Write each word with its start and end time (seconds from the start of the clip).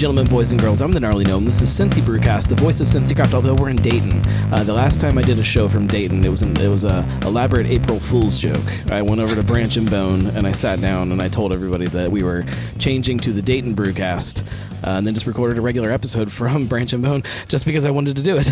Gentlemen, 0.00 0.28
boys 0.28 0.50
and 0.50 0.58
girls, 0.58 0.80
I'm 0.80 0.92
the 0.92 1.00
Gnarly 1.00 1.26
Gnome. 1.26 1.44
This 1.44 1.60
is 1.60 1.68
Cincy 1.68 2.00
Brewcast, 2.00 2.48
the 2.48 2.54
voice 2.54 2.80
of 2.80 2.86
Cincy 2.86 3.14
Craft. 3.14 3.34
Although 3.34 3.54
we're 3.56 3.68
in 3.68 3.76
Dayton, 3.76 4.22
uh, 4.50 4.64
the 4.64 4.72
last 4.72 4.98
time 4.98 5.18
I 5.18 5.20
did 5.20 5.38
a 5.38 5.44
show 5.44 5.68
from 5.68 5.86
Dayton, 5.86 6.24
it 6.24 6.30
was 6.30 6.40
an, 6.40 6.58
it 6.58 6.68
was 6.68 6.84
a 6.84 7.06
elaborate 7.20 7.66
April 7.66 8.00
Fool's 8.00 8.38
joke. 8.38 8.64
I 8.90 9.02
went 9.02 9.20
over 9.20 9.34
to 9.34 9.42
Branch 9.42 9.76
and 9.76 9.90
Bone 9.90 10.28
and 10.28 10.46
I 10.46 10.52
sat 10.52 10.80
down 10.80 11.12
and 11.12 11.20
I 11.20 11.28
told 11.28 11.52
everybody 11.52 11.86
that 11.88 12.10
we 12.10 12.22
were 12.22 12.46
changing 12.78 13.18
to 13.18 13.34
the 13.34 13.42
Dayton 13.42 13.76
Brewcast, 13.76 14.42
uh, 14.86 14.96
and 14.96 15.06
then 15.06 15.12
just 15.12 15.26
recorded 15.26 15.58
a 15.58 15.60
regular 15.60 15.92
episode 15.92 16.32
from 16.32 16.66
Branch 16.66 16.90
and 16.94 17.02
Bone 17.02 17.22
just 17.48 17.66
because 17.66 17.84
I 17.84 17.90
wanted 17.90 18.16
to 18.16 18.22
do 18.22 18.38
it. 18.40 18.50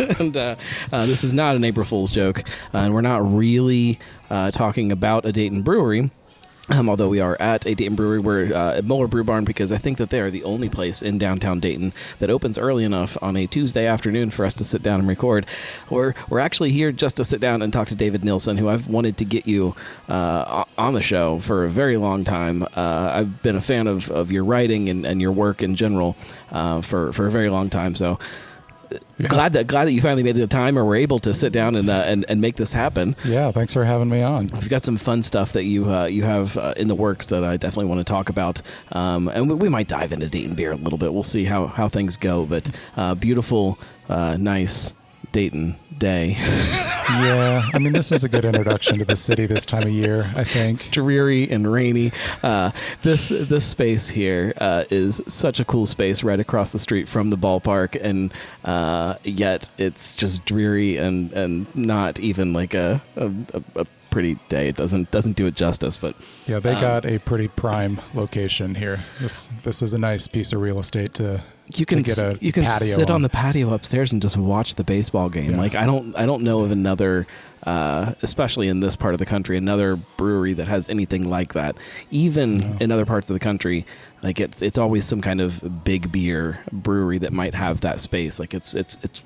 and 0.18 0.36
uh, 0.36 0.56
uh, 0.92 1.06
this 1.06 1.22
is 1.22 1.32
not 1.32 1.54
an 1.54 1.62
April 1.62 1.86
Fool's 1.86 2.10
joke, 2.10 2.40
uh, 2.74 2.78
and 2.78 2.92
we're 2.92 3.02
not 3.02 3.24
really 3.24 4.00
uh, 4.30 4.50
talking 4.50 4.90
about 4.90 5.26
a 5.26 5.30
Dayton 5.30 5.62
brewery. 5.62 6.10
Um, 6.70 6.88
although 6.88 7.08
we 7.08 7.20
are 7.20 7.36
at 7.40 7.66
a 7.66 7.74
Dayton 7.74 7.94
brewery, 7.94 8.18
we're 8.18 8.54
uh, 8.54 8.76
at 8.76 8.86
Moeller 8.86 9.06
Brew 9.06 9.22
Barn 9.22 9.44
because 9.44 9.70
I 9.70 9.76
think 9.76 9.98
that 9.98 10.08
they 10.08 10.20
are 10.20 10.30
the 10.30 10.44
only 10.44 10.70
place 10.70 11.02
in 11.02 11.18
downtown 11.18 11.60
Dayton 11.60 11.92
that 12.20 12.30
opens 12.30 12.56
early 12.56 12.84
enough 12.84 13.18
on 13.20 13.36
a 13.36 13.46
Tuesday 13.46 13.86
afternoon 13.86 14.30
for 14.30 14.46
us 14.46 14.54
to 14.54 14.64
sit 14.64 14.82
down 14.82 15.00
and 15.00 15.08
record. 15.08 15.44
We're, 15.90 16.14
we're 16.30 16.38
actually 16.38 16.72
here 16.72 16.90
just 16.90 17.16
to 17.16 17.24
sit 17.24 17.38
down 17.38 17.60
and 17.60 17.70
talk 17.70 17.88
to 17.88 17.94
David 17.94 18.24
Nilsen, 18.24 18.56
who 18.56 18.70
I've 18.70 18.88
wanted 18.88 19.18
to 19.18 19.26
get 19.26 19.46
you 19.46 19.76
uh, 20.08 20.64
on 20.78 20.94
the 20.94 21.02
show 21.02 21.38
for 21.38 21.64
a 21.64 21.68
very 21.68 21.98
long 21.98 22.24
time. 22.24 22.62
Uh, 22.62 23.12
I've 23.14 23.42
been 23.42 23.56
a 23.56 23.60
fan 23.60 23.86
of, 23.86 24.10
of 24.10 24.32
your 24.32 24.44
writing 24.44 24.88
and, 24.88 25.04
and 25.04 25.20
your 25.20 25.32
work 25.32 25.62
in 25.62 25.74
general 25.74 26.16
uh, 26.50 26.80
for, 26.80 27.12
for 27.12 27.26
a 27.26 27.30
very 27.30 27.50
long 27.50 27.68
time. 27.68 27.94
So 27.94 28.18
Yeah. 29.18 29.28
glad 29.28 29.52
that 29.54 29.66
glad 29.66 29.86
that 29.86 29.92
you 29.92 30.00
finally 30.00 30.22
made 30.22 30.36
the 30.36 30.46
time 30.46 30.78
or 30.78 30.84
were 30.84 30.96
able 30.96 31.18
to 31.20 31.34
sit 31.34 31.52
down 31.52 31.76
and 31.76 31.88
uh, 31.88 32.04
and, 32.06 32.24
and 32.28 32.40
make 32.40 32.56
this 32.56 32.72
happen. 32.72 33.16
Yeah, 33.24 33.50
thanks 33.52 33.72
for 33.72 33.84
having 33.84 34.08
me 34.08 34.22
on. 34.22 34.48
We've 34.52 34.68
got 34.68 34.82
some 34.82 34.96
fun 34.96 35.22
stuff 35.22 35.52
that 35.52 35.64
you 35.64 35.90
uh, 35.90 36.06
you 36.06 36.22
have 36.24 36.56
uh, 36.56 36.74
in 36.76 36.88
the 36.88 36.94
works 36.94 37.28
that 37.28 37.44
I 37.44 37.56
definitely 37.56 37.86
want 37.86 38.00
to 38.00 38.04
talk 38.04 38.28
about, 38.28 38.60
um, 38.92 39.28
and 39.28 39.48
we, 39.48 39.54
we 39.54 39.68
might 39.68 39.88
dive 39.88 40.12
into 40.12 40.28
Dayton 40.28 40.54
beer 40.54 40.72
a 40.72 40.76
little 40.76 40.98
bit. 40.98 41.12
We'll 41.12 41.22
see 41.22 41.44
how 41.44 41.66
how 41.66 41.88
things 41.88 42.16
go, 42.16 42.44
but 42.44 42.70
uh, 42.96 43.14
beautiful, 43.14 43.78
uh, 44.08 44.36
nice 44.38 44.92
Dayton 45.34 45.74
day. 45.98 46.38
Yeah, 47.04 47.62
I 47.72 47.78
mean, 47.78 47.92
this 47.92 48.10
is 48.10 48.24
a 48.24 48.28
good 48.28 48.44
introduction 48.44 48.98
to 48.98 49.04
the 49.04 49.14
city 49.14 49.46
this 49.46 49.64
time 49.66 49.82
of 49.82 49.90
year, 49.90 50.20
I 50.34 50.42
think. 50.42 50.72
it's 50.72 50.88
dreary 50.88 51.48
and 51.48 51.70
rainy. 51.70 52.12
Uh, 52.42 52.72
this 53.02 53.28
this 53.28 53.64
space 53.64 54.08
here 54.08 54.54
uh, 54.56 54.84
is 54.90 55.20
such 55.28 55.60
a 55.60 55.64
cool 55.64 55.86
space 55.86 56.24
right 56.24 56.40
across 56.40 56.72
the 56.72 56.78
street 56.78 57.06
from 57.06 57.28
the 57.28 57.36
ballpark, 57.36 57.96
and 58.02 58.32
uh, 58.64 59.16
yet 59.22 59.70
it's 59.78 60.14
just 60.14 60.44
dreary 60.46 60.96
and 60.96 61.30
and 61.34 61.72
not 61.76 62.18
even 62.18 62.52
like 62.52 62.74
a 62.74 63.00
a, 63.16 63.26
a, 63.52 63.62
a 63.76 63.86
pretty 64.14 64.38
day. 64.48 64.68
It 64.68 64.76
doesn't 64.76 65.10
doesn't 65.10 65.36
do 65.36 65.46
it 65.46 65.54
justice, 65.54 65.98
but. 65.98 66.14
Yeah, 66.46 66.60
they 66.60 66.72
Um, 66.74 66.80
got 66.80 67.04
a 67.04 67.18
pretty 67.18 67.48
prime 67.48 68.00
location 68.14 68.74
here. 68.76 69.04
This 69.20 69.50
this 69.62 69.82
is 69.82 69.92
a 69.92 69.98
nice 69.98 70.26
piece 70.28 70.52
of 70.54 70.60
real 70.62 70.78
estate 70.80 71.12
to 71.14 71.42
you 71.74 71.84
can 71.86 72.02
get 72.02 72.18
a 72.18 72.38
you 72.40 72.52
can 72.52 72.64
patio 72.64 72.94
sit 72.96 73.10
on 73.10 73.16
on. 73.16 73.22
the 73.22 73.28
patio 73.28 73.72
upstairs 73.74 74.12
and 74.12 74.20
just 74.22 74.36
watch 74.36 74.74
the 74.76 74.84
baseball 74.84 75.28
game. 75.28 75.50
Yeah. 75.52 75.58
Like 75.58 75.74
I 75.74 75.84
don't 75.86 76.14
I 76.16 76.24
don't 76.26 76.42
know 76.42 76.60
of 76.60 76.70
another, 76.70 77.26
uh, 77.64 78.12
especially 78.22 78.68
in 78.68 78.80
this 78.80 78.96
part 78.96 79.14
of 79.14 79.18
the 79.18 79.26
country, 79.26 79.56
another 79.56 79.96
brewery 80.16 80.52
that 80.54 80.68
has 80.68 80.88
anything 80.88 81.28
like 81.28 81.54
that. 81.54 81.76
Even 82.10 82.54
No. 82.56 82.76
in 82.80 82.92
other 82.92 83.06
parts 83.06 83.30
of 83.30 83.34
the 83.34 83.40
country, 83.40 83.84
like 84.22 84.38
it's 84.40 84.60
it's 84.62 84.78
always 84.78 85.06
some 85.06 85.20
kind 85.22 85.40
of 85.40 85.82
big 85.84 86.12
beer 86.12 86.60
brewery 86.70 87.18
that 87.18 87.32
might 87.32 87.54
have 87.54 87.80
that 87.80 88.00
space. 88.00 88.38
Like 88.38 88.52
it's 88.54 88.74
it's 88.74 88.98
it's. 89.02 89.22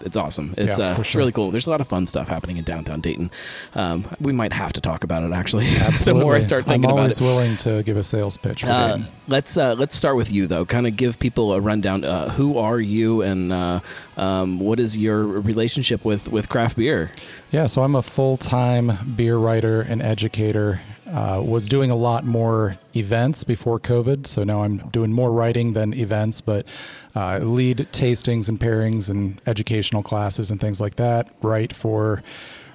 It's 0.00 0.16
awesome. 0.16 0.54
It's 0.56 0.78
Yeah, 0.78 0.90
uh, 0.90 0.94
for 0.94 1.00
it's 1.00 1.14
really 1.14 1.32
cool. 1.32 1.50
There's 1.50 1.66
a 1.66 1.70
lot 1.70 1.80
of 1.80 1.88
fun 1.88 2.06
stuff 2.06 2.28
happening 2.28 2.58
in 2.58 2.64
downtown 2.64 3.00
Dayton. 3.00 3.30
Um, 3.74 4.06
we 4.20 4.32
might 4.32 4.52
have 4.52 4.72
to 4.74 4.80
talk 4.80 5.02
about 5.02 5.22
it 5.22 5.32
actually. 5.32 5.66
Absolutely. 5.66 6.20
the 6.20 6.24
more 6.26 6.36
I 6.36 6.40
start 6.40 6.64
thinking 6.66 6.84
I'm 6.84 6.90
about 6.92 7.00
always 7.00 7.20
it. 7.20 7.24
willing 7.24 7.56
to 7.58 7.82
give 7.82 7.96
a 7.96 8.02
sales 8.02 8.36
pitch 8.36 8.64
Uh, 8.64 8.98
let's 9.28 9.56
uh, 9.56 9.74
let's 9.74 9.94
start 9.94 10.16
with 10.16 10.30
you 10.30 10.46
though. 10.46 10.64
Kind 10.64 10.86
of 10.86 10.96
give 10.96 11.18
people 11.18 11.52
a 11.54 11.60
rundown. 11.60 12.04
Uh, 12.04 12.28
who 12.30 12.58
are 12.58 12.78
you, 12.80 13.22
and 13.22 13.52
uh, 13.52 13.80
um, 14.16 14.60
what 14.60 14.78
is 14.78 14.96
your 14.98 15.24
relationship 15.24 16.04
with 16.04 16.28
with 16.28 16.48
craft 16.48 16.76
beer? 16.76 17.10
Yeah, 17.50 17.66
so 17.66 17.82
I'm 17.82 17.94
a 17.94 18.02
full 18.02 18.36
time 18.36 19.14
beer 19.16 19.36
writer 19.36 19.80
and 19.80 20.02
educator. 20.02 20.80
Uh, 21.06 21.42
was 21.44 21.68
doing 21.68 21.90
a 21.90 21.96
lot 21.96 22.24
more 22.24 22.78
events 22.96 23.44
before 23.44 23.78
COVID, 23.78 24.26
so 24.26 24.42
now 24.42 24.62
I'm 24.62 24.78
doing 24.88 25.12
more 25.12 25.30
writing 25.30 25.74
than 25.74 25.92
events, 25.92 26.40
but 26.40 26.66
uh, 27.14 27.38
lead 27.38 27.88
tastings 27.92 28.48
and 28.48 28.58
pairings 28.58 29.10
and 29.10 29.40
educational 29.46 30.02
classes 30.02 30.50
and 30.50 30.58
things 30.58 30.80
like 30.80 30.96
that. 30.96 31.28
Write 31.42 31.74
for 31.74 32.22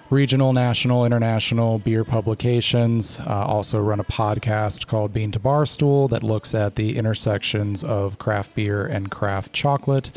regional, 0.09 0.53
national, 0.53 1.05
international 1.05 1.79
beer 1.79 2.03
publications. 2.03 3.19
Uh, 3.19 3.45
also 3.45 3.79
run 3.79 3.99
a 3.99 4.03
podcast 4.03 4.87
called 4.87 5.13
Bean 5.13 5.31
to 5.31 5.39
Barstool 5.39 6.09
that 6.09 6.23
looks 6.23 6.53
at 6.55 6.75
the 6.75 6.97
intersections 6.97 7.83
of 7.83 8.17
craft 8.17 8.55
beer 8.55 8.85
and 8.85 9.11
craft 9.11 9.53
chocolate 9.53 10.11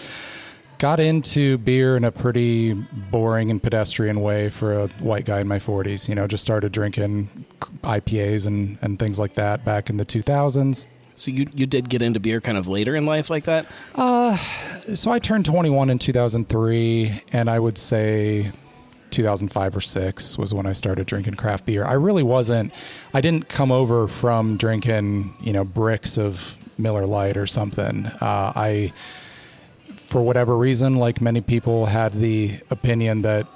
got 0.82 0.98
into 0.98 1.58
beer 1.58 1.96
in 1.96 2.02
a 2.02 2.10
pretty 2.10 2.72
boring 2.72 3.52
and 3.52 3.62
pedestrian 3.62 4.20
way 4.20 4.48
for 4.48 4.72
a 4.72 4.88
white 4.98 5.24
guy 5.24 5.38
in 5.40 5.46
my 5.46 5.60
40s. 5.60 6.08
You 6.08 6.16
know, 6.16 6.26
just 6.26 6.42
started 6.42 6.72
drinking 6.72 7.46
IPAs 7.84 8.48
and, 8.48 8.78
and 8.82 8.98
things 8.98 9.16
like 9.16 9.34
that 9.34 9.64
back 9.64 9.90
in 9.90 9.96
the 9.96 10.04
2000s. 10.04 10.86
So 11.14 11.30
you 11.30 11.46
you 11.54 11.66
did 11.66 11.88
get 11.88 12.02
into 12.02 12.18
beer 12.18 12.40
kind 12.40 12.58
of 12.58 12.66
later 12.66 12.96
in 12.96 13.06
life 13.06 13.30
like 13.30 13.44
that. 13.44 13.66
Uh, 13.94 14.36
So 14.94 15.12
I 15.12 15.20
turned 15.20 15.44
21 15.44 15.88
in 15.88 16.00
2003, 16.00 17.22
and 17.32 17.48
I 17.48 17.60
would 17.60 17.78
say 17.78 18.50
2005 19.10 19.76
or 19.76 19.80
6 19.80 20.36
was 20.36 20.52
when 20.52 20.66
I 20.66 20.72
started 20.72 21.06
drinking 21.06 21.34
craft 21.34 21.64
beer. 21.64 21.84
I 21.84 21.92
really 21.92 22.24
wasn't, 22.24 22.72
I 23.14 23.20
didn't 23.20 23.48
come 23.48 23.70
over 23.70 24.08
from 24.08 24.56
drinking, 24.56 25.32
you 25.40 25.52
know, 25.52 25.64
bricks 25.64 26.18
of 26.18 26.56
Miller 26.76 27.06
Lite 27.06 27.36
or 27.36 27.46
something. 27.46 28.06
Uh, 28.06 28.52
I, 28.56 28.92
for 30.12 30.20
whatever 30.20 30.54
reason, 30.58 30.96
like 30.96 31.22
many 31.22 31.40
people, 31.40 31.86
had 31.86 32.12
the 32.12 32.52
opinion 32.70 33.22
that 33.22 33.46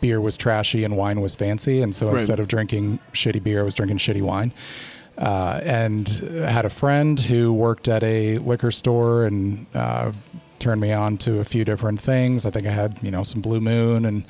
beer 0.00 0.20
was 0.20 0.36
trashy 0.36 0.84
and 0.84 0.96
wine 0.96 1.20
was 1.20 1.34
fancy. 1.34 1.82
And 1.82 1.92
so 1.92 2.06
Right. 2.06 2.12
instead 2.20 2.38
of 2.38 2.46
drinking 2.46 3.00
shitty 3.12 3.42
beer, 3.42 3.60
I 3.60 3.64
was 3.64 3.74
drinking 3.74 3.98
shitty 3.98 4.22
wine. 4.22 4.52
Uh, 5.18 5.60
and 5.64 6.06
had 6.08 6.64
a 6.64 6.68
friend 6.70 7.18
who 7.18 7.52
worked 7.52 7.88
at 7.88 8.04
a 8.04 8.36
liquor 8.38 8.70
store 8.70 9.24
and 9.24 9.66
uh, 9.74 10.12
turned 10.60 10.80
me 10.80 10.92
on 10.92 11.16
to 11.18 11.40
a 11.40 11.44
few 11.44 11.64
different 11.64 11.98
things. 12.00 12.46
I 12.46 12.50
think 12.50 12.66
I 12.68 12.70
had, 12.70 12.98
you 13.02 13.10
know, 13.10 13.24
some 13.24 13.40
Blue 13.40 13.60
Moon 13.60 14.04
and 14.04 14.22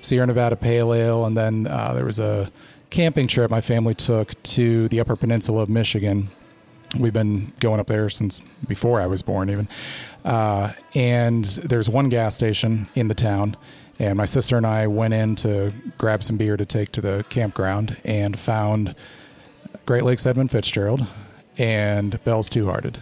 Sierra 0.00 0.26
Nevada 0.26 0.56
Pale 0.56 0.94
Ale. 0.94 1.26
And 1.26 1.36
then 1.36 1.66
uh, 1.66 1.92
there 1.92 2.06
was 2.06 2.18
a 2.18 2.50
camping 2.88 3.26
trip 3.26 3.50
my 3.50 3.60
family 3.60 3.92
took 3.92 4.40
to 4.44 4.88
the 4.88 5.00
Upper 5.00 5.16
Peninsula 5.16 5.60
of 5.62 5.68
Michigan. 5.68 6.30
We've 6.98 7.12
been 7.12 7.52
going 7.60 7.78
up 7.78 7.86
there 7.86 8.08
since 8.10 8.40
before 8.66 9.00
I 9.00 9.06
was 9.06 9.22
born, 9.22 9.48
even. 9.50 9.68
Uh, 10.24 10.72
and 10.94 11.44
there's 11.44 11.88
one 11.88 12.08
gas 12.08 12.34
station 12.34 12.88
in 12.94 13.08
the 13.08 13.14
town. 13.14 13.56
And 13.98 14.16
my 14.16 14.24
sister 14.24 14.56
and 14.56 14.66
I 14.66 14.86
went 14.86 15.14
in 15.14 15.36
to 15.36 15.72
grab 15.98 16.22
some 16.22 16.36
beer 16.36 16.56
to 16.56 16.64
take 16.64 16.90
to 16.92 17.00
the 17.00 17.24
campground 17.28 17.96
and 18.02 18.38
found 18.38 18.94
Great 19.86 20.04
Lakes 20.04 20.26
Edmund 20.26 20.50
Fitzgerald 20.50 21.06
and 21.58 22.22
Bell's 22.24 22.48
Two 22.48 22.66
Hearted. 22.66 22.98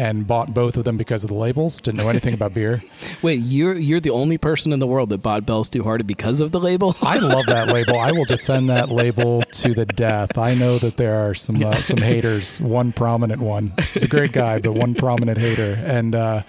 And 0.00 0.26
bought 0.26 0.54
both 0.54 0.78
of 0.78 0.84
them 0.84 0.96
because 0.96 1.24
of 1.24 1.28
the 1.28 1.34
labels. 1.34 1.78
Didn't 1.78 1.98
know 1.98 2.08
anything 2.08 2.32
about 2.32 2.54
beer. 2.54 2.82
Wait, 3.22 3.40
you're 3.40 3.76
you're 3.76 4.00
the 4.00 4.08
only 4.08 4.38
person 4.38 4.72
in 4.72 4.78
the 4.78 4.86
world 4.86 5.10
that 5.10 5.18
bought 5.18 5.44
Bell's 5.44 5.68
Two 5.68 5.82
Hearted 5.82 6.06
because 6.06 6.40
of 6.40 6.52
the 6.52 6.58
label. 6.58 6.96
I 7.02 7.18
love 7.18 7.44
that 7.46 7.68
label. 7.74 7.98
I 7.98 8.10
will 8.10 8.24
defend 8.24 8.70
that 8.70 8.88
label 8.88 9.42
to 9.42 9.74
the 9.74 9.84
death. 9.84 10.38
I 10.38 10.54
know 10.54 10.78
that 10.78 10.96
there 10.96 11.28
are 11.28 11.34
some 11.34 11.62
uh, 11.62 11.82
some 11.82 11.98
haters. 11.98 12.58
One 12.62 12.92
prominent 12.92 13.42
one. 13.42 13.74
He's 13.92 14.04
a 14.04 14.08
great 14.08 14.32
guy, 14.32 14.58
but 14.58 14.72
one 14.72 14.94
prominent 14.94 15.36
hater. 15.36 15.78
And 15.84 16.14
uh, 16.14 16.44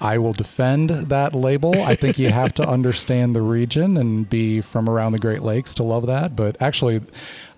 I 0.00 0.18
will 0.18 0.32
defend 0.34 0.90
that 0.90 1.34
label. 1.34 1.80
I 1.82 1.94
think 1.96 2.18
you 2.18 2.30
have 2.30 2.52
to 2.54 2.68
understand 2.68 3.34
the 3.34 3.42
region 3.42 3.96
and 3.96 4.28
be 4.28 4.60
from 4.60 4.88
around 4.88 5.12
the 5.12 5.18
Great 5.18 5.42
Lakes 5.42 5.74
to 5.74 5.82
love 5.82 6.06
that. 6.06 6.36
But 6.36 6.60
actually, 6.60 7.00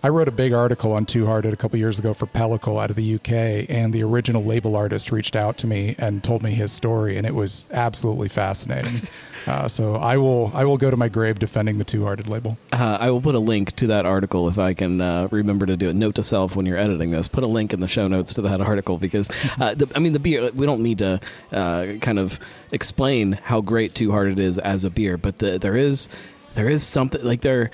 I 0.03 0.09
wrote 0.09 0.29
a 0.29 0.33
big 0.33 0.55
article 0.55 0.93
on 0.93 1.05
Two 1.05 1.27
Hearted 1.27 1.53
a 1.53 1.57
couple 1.57 1.79
years 1.79 1.99
ago 1.99 2.15
for 2.15 2.27
Pellicle 2.27 2.83
out 2.83 2.89
of 2.89 2.97
the 2.97 3.17
UK, 3.17 3.69
and 3.69 3.93
the 3.93 4.03
original 4.03 4.43
label 4.43 4.75
artist 4.75 5.13
reached 5.13 5.37
out 5.37 5.59
to 5.59 5.67
me 5.67 5.95
and 5.99 6.25
told 6.25 6.43
me 6.43 6.53
his 6.53 6.73
story, 6.73 7.19
and 7.19 7.27
it 7.27 7.35
was 7.35 7.71
absolutely 7.73 8.29
fascinating. 8.29 9.07
Uh, 9.47 9.67
so 9.67 9.95
I 9.95 10.19
will 10.19 10.53
I 10.55 10.67
will 10.67 10.77
go 10.77 10.91
to 10.91 10.99
my 10.99 11.09
grave 11.09 11.39
defending 11.39 11.79
the 11.79 11.85
Two 11.85 12.05
Hearted 12.05 12.29
label. 12.29 12.59
Uh, 12.73 12.99
I 13.01 13.11
will 13.11 13.23
put 13.23 13.35
a 13.35 13.39
link 13.39 13.75
to 13.77 13.87
that 13.87 14.05
article 14.05 14.49
if 14.49 14.59
I 14.59 14.75
can 14.75 15.01
uh, 15.01 15.29
remember 15.31 15.65
to 15.65 15.79
do 15.79 15.89
it. 15.89 15.95
Note 15.95 16.17
to 16.17 16.23
self 16.23 16.57
when 16.57 16.67
you're 16.67 16.77
editing 16.77 17.11
this: 17.11 17.27
put 17.27 17.43
a 17.43 17.47
link 17.47 17.73
in 17.73 17.81
the 17.81 17.89
show 17.89 18.07
notes 18.07 18.35
to 18.35 18.43
that 18.43 18.61
article 18.61 18.99
because, 18.99 19.31
uh, 19.59 19.73
the, 19.75 19.91
I 19.97 19.99
mean, 19.99 20.13
the 20.13 20.19
beer. 20.19 20.51
We 20.51 20.67
don't 20.67 20.83
need 20.83 20.99
to 20.99 21.21
uh, 21.53 21.95
kind 22.03 22.19
of 22.19 22.39
explain 22.71 23.33
how 23.33 23.63
great 23.63 23.95
Two 23.95 24.13
Hearted 24.13 24.39
is 24.39 24.59
as 24.59 24.85
a 24.85 24.91
beer, 24.91 25.17
but 25.17 25.39
the, 25.39 25.59
there 25.59 25.75
is 25.75 26.11
there 26.53 26.69
is 26.69 26.83
something 26.83 27.25
like 27.25 27.41
there. 27.41 27.71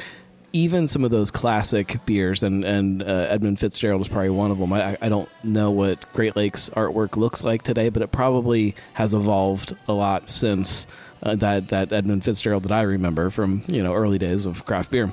Even 0.57 0.89
some 0.89 1.05
of 1.05 1.11
those 1.11 1.31
classic 1.31 2.01
beers, 2.07 2.43
and 2.43 2.65
and 2.65 3.03
uh, 3.03 3.27
Edmund 3.29 3.61
Fitzgerald 3.61 4.01
is 4.01 4.09
probably 4.09 4.31
one 4.31 4.51
of 4.51 4.57
them. 4.57 4.73
I, 4.73 4.97
I 5.03 5.11
don't 5.11 5.29
know 5.45 5.71
what 5.71 6.11
Great 6.15 6.35
Lakes 6.35 6.71
artwork 6.71 7.17
looks 7.17 7.45
like 7.45 7.63
today, 7.63 7.91
but 7.91 8.01
it 8.01 8.11
probably 8.11 8.75
has 8.95 9.13
evolved 9.13 9.77
a 9.87 9.93
lot 9.93 10.31
since 10.31 10.87
uh, 11.23 11.37
that 11.37 11.69
that 11.69 11.93
Edmund 11.93 12.25
Fitzgerald 12.25 12.63
that 12.63 12.73
I 12.73 12.83
remember 12.83 13.29
from 13.29 13.65
you 13.67 13.83
know 13.83 13.93
early 13.93 14.19
days 14.19 14.47
of 14.47 14.65
craft 14.65 14.91
beer. 14.91 15.13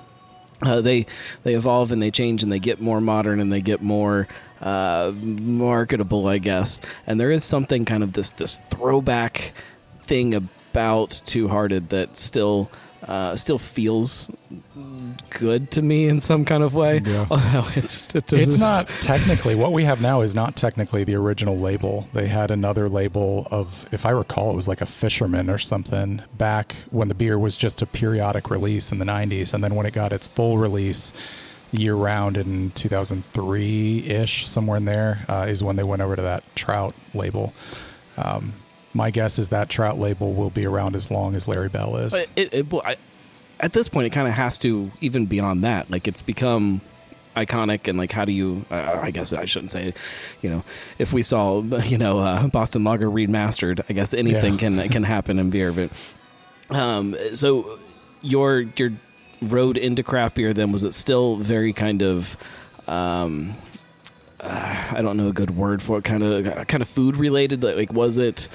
uh, 0.62 0.80
they 0.82 1.06
they 1.44 1.56
evolve 1.56 1.92
and 1.92 2.02
they 2.02 2.12
change 2.12 2.42
and 2.44 2.52
they 2.52 2.60
get 2.60 2.80
more 2.80 3.02
modern 3.02 3.40
and 3.42 3.52
they 3.52 3.62
get 3.62 3.82
more 3.82 4.28
uh, 4.62 5.12
marketable, 5.20 6.26
I 6.28 6.38
guess. 6.38 6.80
And 7.06 7.20
there 7.20 7.32
is 7.32 7.44
something 7.44 7.84
kind 7.84 8.04
of 8.04 8.14
this 8.14 8.30
this 8.32 8.62
throwback 8.70 9.52
thing 10.06 10.34
about 10.34 11.22
Two 11.26 11.50
Hearted 11.50 11.90
that 11.90 12.16
still 12.18 12.72
uh, 13.08 13.36
still 13.36 13.58
feels 13.58 14.32
good 15.30 15.72
to 15.72 15.82
me 15.82 16.08
in 16.08 16.20
some 16.20 16.46
kind 16.46 16.64
of 16.64 16.74
way. 16.74 17.02
Yeah. 17.04 17.28
Although 17.32 17.68
it 17.76 17.84
just, 17.84 18.16
it 18.16 18.32
It's 18.32 18.58
not 18.58 18.88
technically 19.02 19.56
what 19.56 19.74
we 19.74 19.84
have 19.84 20.02
now 20.02 20.22
is 20.22 20.34
not 20.34 20.56
technically 20.56 21.04
the 21.04 21.16
original 21.16 21.58
label. 21.58 22.08
They 22.14 22.28
had 22.28 22.52
another 22.52 22.88
label 22.90 23.48
of, 23.52 23.86
if 23.92 24.06
I 24.06 24.12
recall, 24.12 24.52
it 24.52 24.56
was 24.56 24.68
like 24.68 24.82
a 24.82 24.86
Fisherman 24.86 25.50
or 25.50 25.58
something 25.58 26.22
back 26.38 26.76
when 26.92 27.08
the 27.08 27.16
beer 27.16 27.38
was 27.38 27.58
just 27.58 27.82
a 27.82 27.86
periodic 27.86 28.50
release 28.50 28.92
in 28.92 29.00
the 29.00 29.06
90s. 29.06 29.54
And 29.54 29.64
then 29.64 29.76
when 29.76 29.86
it 29.86 29.94
got 29.94 30.14
its 30.14 30.28
full 30.28 30.58
release 30.58 31.14
year 31.72 31.96
round 31.96 32.38
in 32.38 32.72
2003 32.72 34.06
ish, 34.08 34.48
somewhere 34.48 34.78
in 34.78 34.86
there, 34.86 35.26
uh, 35.28 35.46
is 35.50 35.64
when 35.64 35.76
they 35.76 35.84
went 35.84 36.02
over 36.02 36.16
to 36.16 36.22
that 36.22 36.44
Trout 36.56 36.96
label. 37.14 37.54
Um, 38.16 38.54
my 38.94 39.10
guess 39.12 39.40
is 39.40 39.50
that 39.50 39.70
Trout 39.70 39.98
label 40.00 40.34
will 40.34 40.50
be 40.50 40.66
around 40.66 40.96
as 40.96 41.10
long 41.10 41.36
as 41.36 41.48
Larry 41.48 41.70
Bell 41.70 41.98
is. 41.98 42.14
But 42.14 42.28
it, 42.36 42.54
it, 42.54 42.72
well, 42.72 42.82
I, 42.86 42.98
at 43.60 43.74
this 43.74 43.88
point, 43.90 44.08
it 44.08 44.12
kind 44.12 44.28
of 44.28 44.34
has 44.34 44.58
to 44.60 44.92
even 45.02 45.26
beyond 45.26 45.64
that. 45.64 45.90
Like 45.90 46.08
it's 46.08 46.22
become 46.22 46.82
iconic, 47.36 47.88
and 47.88 47.98
like 47.98 48.12
how 48.12 48.26
do 48.26 48.32
you? 48.32 48.66
Uh, 48.70 49.00
I 49.02 49.12
guess 49.12 49.34
I 49.34 49.46
shouldn't 49.46 49.72
say, 49.72 49.94
you 50.42 50.50
know, 50.50 50.64
if 51.00 51.12
we 51.14 51.24
saw 51.24 51.62
you 51.62 51.98
know 51.98 52.20
uh, 52.20 52.48
Boston 52.48 52.84
Lager 52.84 53.10
remastered, 53.10 53.82
I 53.90 53.94
guess 53.94 54.14
anything 54.14 54.54
Yeah. 54.54 54.60
can 54.60 54.90
can 54.90 55.04
happen 55.04 55.40
in 55.40 55.50
beer. 55.50 55.72
But 55.72 55.90
um, 56.70 57.16
so 57.34 57.80
your 58.22 58.62
your 58.62 58.92
road 59.42 59.78
into 59.78 60.04
craft 60.04 60.36
beer 60.36 60.54
then 60.54 60.72
was 60.72 60.84
it 60.84 60.94
still 60.94 61.36
very 61.36 61.74
kind 61.74 62.02
of 62.02 62.38
um 62.88 63.54
uh, 64.40 64.92
I 64.92 65.02
don't 65.02 65.18
know 65.18 65.28
a 65.28 65.34
good 65.34 65.52
word 65.56 65.82
for 65.82 65.98
it 65.98 66.06
kind 66.06 66.24
of 66.24 66.68
kind 66.68 66.82
of 66.82 66.88
food 66.88 67.18
related 67.18 67.62
like 67.64 67.92
was 67.92 68.18
it 68.18 68.48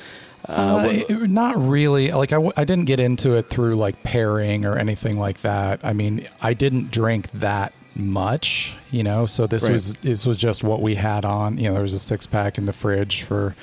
uh, 0.48 0.52
Uh, 0.86 0.88
it- 0.90 1.30
not 1.30 1.56
really. 1.60 2.10
Like 2.10 2.32
I, 2.32 2.36
w- 2.36 2.52
I 2.56 2.64
didn't 2.64 2.86
get 2.86 3.00
into 3.00 3.34
it 3.34 3.48
through 3.50 3.76
like 3.76 4.02
pairing 4.02 4.64
or 4.64 4.76
anything 4.78 5.18
like 5.18 5.38
that. 5.42 5.80
I 5.82 5.92
mean, 5.92 6.26
I 6.40 6.54
didn't 6.54 6.90
drink 6.90 7.30
that 7.32 7.72
much, 7.94 8.76
you 8.90 9.02
know. 9.02 9.26
So 9.26 9.46
this 9.46 9.64
Right. 9.64 9.72
was 9.72 9.94
this 9.96 10.24
was 10.26 10.36
just 10.36 10.62
what 10.64 10.80
we 10.80 10.94
had 10.94 11.24
on. 11.24 11.58
You 11.58 11.68
know, 11.68 11.74
there 11.74 11.82
was 11.82 11.92
a 11.94 11.98
six 11.98 12.26
pack 12.26 12.56
in 12.58 12.66
the 12.66 12.72
fridge 12.72 13.22
for 13.22 13.54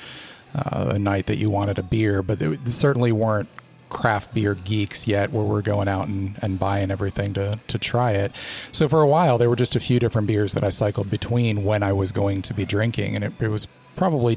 uh, 0.54 0.92
a 0.94 0.98
night 0.98 1.26
that 1.26 1.36
you 1.36 1.50
wanted 1.50 1.78
a 1.78 1.82
beer, 1.82 2.22
but 2.22 2.38
they 2.38 2.56
certainly 2.70 3.12
weren't 3.12 3.48
craft 3.88 4.34
beer 4.34 4.54
geeks 4.54 5.06
yet 5.06 5.30
where 5.32 5.44
we're 5.44 5.62
going 5.62 5.86
out 5.88 6.08
and, 6.08 6.34
and 6.42 6.58
buying 6.58 6.90
everything 6.90 7.32
to, 7.34 7.58
to 7.68 7.78
try 7.78 8.10
it. 8.12 8.32
So 8.72 8.88
for 8.88 9.00
a 9.00 9.06
while, 9.06 9.38
there 9.38 9.48
were 9.48 9.54
just 9.56 9.76
a 9.76 9.80
few 9.80 9.98
different 10.00 10.26
beers 10.26 10.54
that 10.54 10.64
I 10.64 10.70
cycled 10.70 11.08
between 11.08 11.62
when 11.64 11.82
I 11.84 11.92
was 11.92 12.10
going 12.10 12.42
to 12.42 12.54
be 12.54 12.64
drinking. 12.64 13.14
And 13.14 13.22
it, 13.24 13.32
it 13.40 13.48
was 13.48 13.68
probably 13.94 14.36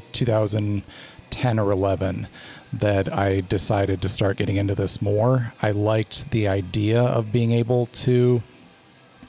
2010 1.30 1.58
or 1.58 1.70
11 1.70 2.26
that 2.72 3.12
I 3.12 3.40
decided 3.40 4.00
to 4.02 4.08
start 4.08 4.36
getting 4.36 4.56
into 4.56 4.74
this 4.74 5.02
more. 5.02 5.52
I 5.62 5.70
liked 5.72 6.30
the 6.30 6.46
idea 6.48 7.00
of 7.02 7.32
being 7.32 7.52
able 7.52 7.86
to 7.86 8.42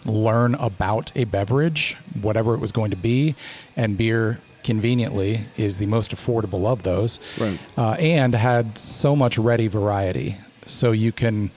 learn 0.06 0.56
about 0.56 1.12
a 1.15 1.24
beverage, 1.25 1.95
whatever 2.21 2.53
it 2.53 2.59
was 2.59 2.71
going 2.71 2.92
to 2.92 2.98
be, 2.98 3.36
and 3.75 3.98
beer 3.98 4.39
conveniently 4.63 5.42
is 5.57 5.80
the 5.80 5.86
most 5.88 6.15
affordable 6.15 6.65
of 6.65 6.83
those, 6.83 7.19
Right. 7.39 7.59
uh, 7.77 7.92
and 7.94 8.33
had 8.36 8.77
so 8.77 9.15
much 9.15 9.38
ready 9.39 9.68
variety. 9.68 10.36
So 10.68 10.92
you 10.92 11.12
can, 11.12 11.50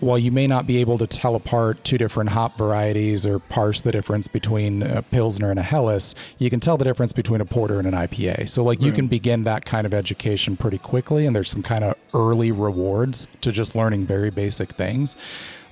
while 0.00 0.18
you 0.18 0.30
may 0.30 0.46
not 0.46 0.66
be 0.66 0.78
able 0.78 0.98
to 0.98 1.06
tell 1.06 1.34
apart 1.34 1.82
two 1.84 1.98
different 1.98 2.30
hop 2.30 2.58
varieties 2.58 3.26
or 3.26 3.38
parse 3.38 3.80
the 3.80 3.92
difference 3.92 4.28
between 4.28 4.82
a 4.82 5.02
Pilsner 5.02 5.50
and 5.50 5.58
a 5.58 5.62
Helles, 5.62 6.14
you 6.38 6.50
can 6.50 6.60
tell 6.60 6.76
the 6.76 6.84
difference 6.84 7.12
between 7.12 7.40
a 7.40 7.44
Porter 7.44 7.78
and 7.78 7.86
an 7.86 7.94
IPA. 7.94 8.48
So, 8.48 8.62
like, 8.62 8.80
you 8.80 8.92
can 8.92 9.06
begin 9.06 9.44
that 9.44 9.64
kind 9.64 9.86
of 9.86 9.94
education 9.94 10.56
pretty 10.56 10.78
quickly, 10.78 11.26
and 11.26 11.34
there's 11.34 11.50
some 11.50 11.62
kind 11.62 11.84
of 11.84 11.94
early 12.14 12.52
rewards 12.52 13.26
to 13.40 13.52
just 13.52 13.74
learning 13.74 14.06
very 14.06 14.30
basic 14.30 14.72
things. 14.72 15.16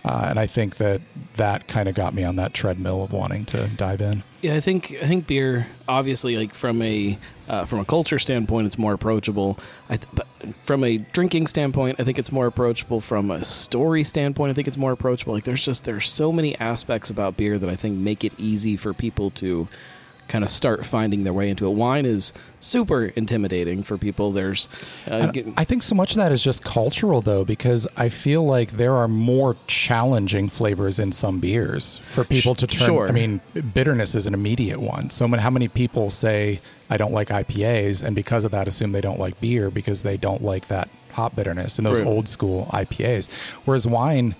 Uh, 0.05 0.27
and 0.29 0.39
I 0.39 0.47
think 0.47 0.77
that 0.77 1.01
that 1.37 1.67
kind 1.67 1.89
of 1.89 1.95
got 1.95 2.12
me 2.12 2.25
on 2.25 2.37
that 2.37 2.53
treadmill 2.53 3.03
of 3.03 3.12
wanting 3.12 3.47
to 3.47 3.69
dive 3.69 4.03
in. 4.03 4.23
Yeah, 4.43 4.55
I 4.55 4.61
think 4.61 4.95
I 5.03 5.06
think 5.06 5.27
beer, 5.27 5.67
obviously, 5.89 6.37
like 6.37 6.53
from 6.53 6.83
a 6.83 7.19
uh, 7.49 7.65
from 7.65 7.79
a 7.79 7.85
culture 7.87 8.19
standpoint, 8.19 8.67
it's 8.67 8.77
more 8.77 8.93
approachable. 8.93 9.59
Th- 9.89 10.03
but 10.12 10.27
from 10.61 10.85
a 10.85 10.99
drinking 10.99 11.47
standpoint, 11.47 11.99
I 11.99 12.05
think 12.05 12.19
it's 12.19 12.31
more 12.31 12.47
approachable. 12.47 13.01
From 13.01 13.31
a 13.31 13.43
story 13.45 14.05
standpoint, 14.05 14.51
I 14.51 14.55
think 14.55 14.69
it's 14.69 14.77
more 14.77 14.93
approachable. 14.93 15.33
Like 15.33 15.45
there's 15.45 15.65
just 15.65 15.85
there's 15.85 16.11
so 16.11 16.31
many 16.31 16.55
aspects 16.59 17.09
about 17.09 17.39
beer 17.39 17.59
that 17.59 17.71
I 17.71 17.77
think 17.77 17.99
make 17.99 18.25
it 18.25 18.35
easy 18.37 18.77
for 18.77 18.93
people 18.93 19.31
to 19.31 19.69
kind 20.29 20.44
of 20.44 20.50
start 20.50 20.85
finding 20.87 21.25
their 21.25 21.32
way 21.32 21.50
into 21.50 21.67
it. 21.67 21.71
Wine 21.71 22.06
is 22.06 22.32
super 22.61 23.06
intimidating 23.06 23.82
for 23.82 23.99
people. 23.99 24.32
There's 24.32 24.69
uh, 25.09 25.32
I 25.56 25.65
think 25.65 25.82
so 25.82 25.94
much 25.94 26.12
of 26.12 26.17
that 26.17 26.32
is 26.32 26.43
just 26.43 26.65
cultural, 26.65 27.21
though, 27.21 27.44
because 27.44 27.87
I 27.97 28.09
feel 28.09 28.44
like 28.44 28.73
there 28.73 28.94
are 28.94 29.09
more 29.09 29.56
challenging 29.67 30.49
flavors 30.49 30.99
in 30.99 31.12
some 31.12 31.41
beers 31.41 31.99
for 32.06 32.25
people 32.25 32.55
to 32.56 32.67
turn. 32.67 32.87
sure. 32.87 33.09
I 33.09 33.12
mean, 33.12 33.41
bitterness 33.75 34.15
is 34.15 34.26
an 34.26 34.35
immediate 34.35 34.81
one. 34.81 35.11
So, 35.11 35.29
how 35.29 35.50
many 35.50 35.69
people 35.69 36.11
say 36.11 36.61
I 36.91 36.97
don't 36.97 37.12
like 37.12 37.29
IPAs, 37.29 38.03
and 38.03 38.15
because 38.15 38.44
of 38.44 38.50
that, 38.53 38.69
assume 38.69 38.93
they 38.93 39.00
don't 39.00 39.19
like 39.19 39.41
beer 39.41 39.71
because 39.71 40.03
they 40.03 40.17
don't 40.17 40.43
like 40.43 40.69
that 40.69 40.88
hop 41.12 41.37
bitterness 41.37 41.79
and 41.79 41.87
those 41.87 42.00
old 42.00 42.29
school 42.29 42.69
IPAs. 42.73 43.31
Whereas 43.65 43.87
wine, 43.87 44.35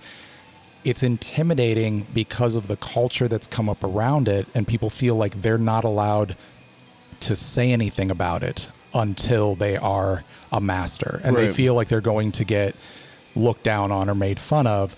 it's 0.85 1.01
intimidating 1.01 2.05
because 2.13 2.55
of 2.55 2.67
the 2.67 2.77
culture 2.77 3.27
that's 3.27 3.47
come 3.47 3.67
up 3.67 3.83
around 3.83 4.27
it, 4.27 4.47
and 4.53 4.67
people 4.67 4.89
feel 4.89 5.15
like 5.15 5.41
they're 5.41 5.57
not 5.57 5.83
allowed 5.83 6.37
to 7.21 7.35
say 7.35 7.71
anything 7.71 8.11
about 8.11 8.43
it 8.43 8.69
until 8.93 9.55
they 9.55 9.75
are 9.75 10.23
a 10.51 10.61
master. 10.61 11.19
And 11.23 11.35
they 11.35 11.49
feel 11.51 11.73
like 11.73 11.87
they're 11.87 12.01
going 12.01 12.31
to 12.33 12.45
get 12.45 12.75
looked 13.35 13.63
down 13.63 13.91
on 13.91 14.09
or 14.09 14.15
made 14.15 14.39
fun 14.39 14.67
of. 14.67 14.95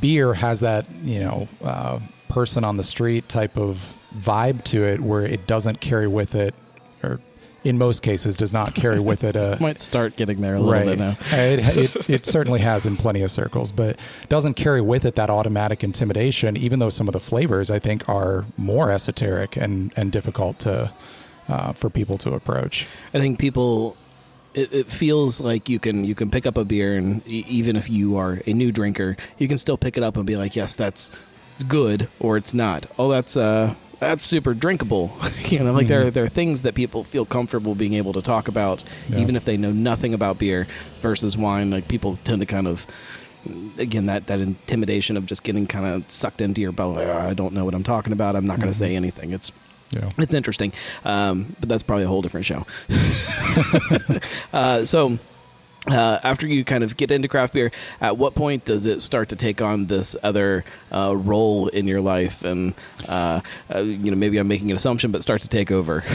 Beer 0.00 0.34
has 0.34 0.60
that 0.60 0.86
you 1.02 1.20
know 1.20 1.48
uh, 1.62 1.98
person 2.28 2.64
on 2.64 2.76
the 2.76 2.84
street 2.84 3.28
type 3.28 3.56
of 3.58 3.96
vibe 4.16 4.62
to 4.64 4.84
it 4.84 5.00
where 5.00 5.22
it 5.26 5.46
doesn't 5.46 5.80
carry 5.80 6.06
with 6.06 6.34
it 6.34 6.54
or 7.02 7.20
in 7.64 7.78
most 7.78 8.02
cases 8.02 8.36
does 8.36 8.52
not 8.52 8.74
carry 8.74 8.98
with 9.10 9.24
it 9.24 9.36
a 9.36 9.58
might 9.60 9.80
start 9.80 10.16
getting 10.16 10.40
there 10.40 10.54
a 10.54 10.60
little 10.60 10.84
bit 10.84 10.98
now. 10.98 11.16
it, 11.32 11.76
it, 11.76 12.10
it 12.10 12.26
certainly 12.26 12.60
has 12.60 12.86
in 12.86 12.96
plenty 12.96 13.22
of 13.22 13.30
circles, 13.30 13.72
but 13.72 13.96
doesn't 14.28 14.54
carry 14.54 14.80
with 14.80 15.04
it 15.04 15.14
that 15.16 15.30
automatic 15.30 15.84
intimidation, 15.84 16.56
even 16.56 16.78
though 16.78 16.88
some 16.88 17.08
of 17.08 17.12
the 17.12 17.20
flavors 17.20 17.70
I 17.70 17.78
think 17.78 18.08
are 18.08 18.44
more 18.56 18.90
esoteric 18.90 19.56
and, 19.56 19.92
and 19.96 20.10
difficult 20.12 20.58
to 20.60 20.92
uh, 21.48 21.72
for 21.72 21.90
people 21.90 22.16
to 22.18 22.34
approach. 22.34 22.86
I 23.12 23.18
think 23.18 23.38
people. 23.38 23.96
It, 24.52 24.72
it 24.72 24.88
feels 24.88 25.40
like 25.40 25.68
you 25.68 25.78
can 25.78 26.04
you 26.04 26.16
can 26.16 26.28
pick 26.28 26.44
up 26.44 26.58
a 26.58 26.64
beer 26.64 26.96
and 26.96 27.24
e- 27.24 27.44
even 27.48 27.76
if 27.76 27.88
you 27.88 28.16
are 28.16 28.40
a 28.48 28.52
new 28.52 28.72
drinker, 28.72 29.16
you 29.38 29.46
can 29.46 29.56
still 29.58 29.76
pick 29.78 29.96
it 29.96 30.02
up 30.02 30.16
and 30.16 30.26
be 30.26 30.36
like, 30.36 30.56
yes, 30.56 30.74
that's 30.74 31.08
good 31.68 32.08
or 32.18 32.36
it's 32.36 32.52
not. 32.52 32.86
Oh, 32.98 33.08
that's 33.08 33.36
uh 33.36 33.76
that's 34.00 34.24
super 34.24 34.54
drinkable. 34.54 35.12
you 35.46 35.58
know, 35.60 35.72
like 35.72 35.86
there 35.88 36.04
Mhm. 36.06 36.12
there 36.14 36.24
are 36.24 36.28
things 36.28 36.62
that 36.62 36.74
people 36.74 37.04
feel 37.04 37.24
comfortable 37.26 37.74
being 37.74 37.94
able 37.94 38.12
to 38.14 38.22
talk 38.22 38.48
about, 38.48 38.82
Yeah. 39.08 39.18
even 39.20 39.36
if 39.36 39.44
they 39.44 39.56
know 39.56 39.72
nothing 39.72 40.14
about 40.14 40.38
beer 40.38 40.66
versus 40.98 41.36
wine. 41.36 41.70
Like 41.70 41.86
people 41.88 42.16
tend 42.24 42.40
to 42.40 42.46
kind 42.46 42.66
of 42.66 42.86
again 43.78 44.06
that 44.06 44.26
that 44.26 44.40
intimidation 44.40 45.16
of 45.16 45.24
just 45.26 45.42
getting 45.44 45.66
kind 45.66 45.86
of 45.86 46.04
sucked 46.10 46.40
into 46.40 46.60
your 46.60 46.72
boat. 46.72 46.96
Like, 46.96 47.06
"Oh, 47.08 47.18
I 47.30 47.34
don't 47.34 47.54
know 47.54 47.64
what 47.64 47.74
I'm 47.74 47.82
talking 47.84 48.12
about. 48.12 48.36
I'm 48.36 48.46
not 48.46 48.56
going 48.58 48.68
to 48.68 48.74
Mhm. 48.74 48.78
say 48.78 48.96
anything. 48.96 49.32
It's 49.32 49.52
Yeah. 49.92 50.08
it's 50.18 50.34
interesting, 50.34 50.72
um, 51.04 51.56
but 51.58 51.68
that's 51.68 51.82
probably 51.82 52.04
a 52.04 52.08
whole 52.08 52.22
different 52.22 52.46
show. 52.46 52.64
uh, 54.52 54.84
so, 54.84 55.18
uh, 55.90 56.20
after 56.22 56.46
you 56.46 56.64
kind 56.64 56.84
of 56.84 56.96
get 56.96 57.10
into 57.10 57.28
craft 57.28 57.54
beer, 57.54 57.70
at 58.00 58.16
what 58.16 58.34
point 58.34 58.64
does 58.64 58.86
it 58.86 59.02
start 59.02 59.28
to 59.30 59.36
take 59.36 59.60
on 59.60 59.86
this 59.86 60.16
other 60.22 60.64
uh, 60.92 61.14
role 61.16 61.68
in 61.68 61.86
your 61.86 62.00
life? 62.00 62.44
And 62.44 62.74
uh, 63.08 63.40
uh, 63.74 63.80
you 63.80 64.10
know, 64.10 64.16
maybe 64.16 64.38
I'm 64.38 64.48
making 64.48 64.70
an 64.70 64.76
assumption, 64.76 65.10
but 65.10 65.22
start 65.22 65.42
to 65.42 65.48
take 65.48 65.70
over. 65.70 66.04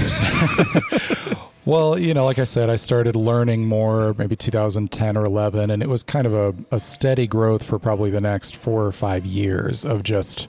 Well, 1.65 1.97
you 1.97 2.13
know, 2.13 2.25
like 2.25 2.37
I 2.37 2.43
said, 2.43 2.69
I 2.69 2.75
started 2.75 3.15
learning 3.15 3.67
more 3.67 4.13
maybe 4.19 4.35
2010 4.35 5.17
or 5.17 5.25
11, 5.25 5.71
and 5.71 5.81
it 5.81 5.89
was 5.89 6.03
kind 6.03 6.27
of 6.27 6.33
a, 6.35 6.53
a 6.75 6.79
steady 6.79 7.25
growth 7.25 7.63
for 7.63 7.79
probably 7.79 8.11
the 8.11 8.21
next 8.21 8.55
four 8.55 8.85
or 8.85 8.91
five 8.91 9.25
years 9.25 9.83
of 9.83 10.03
just 10.03 10.47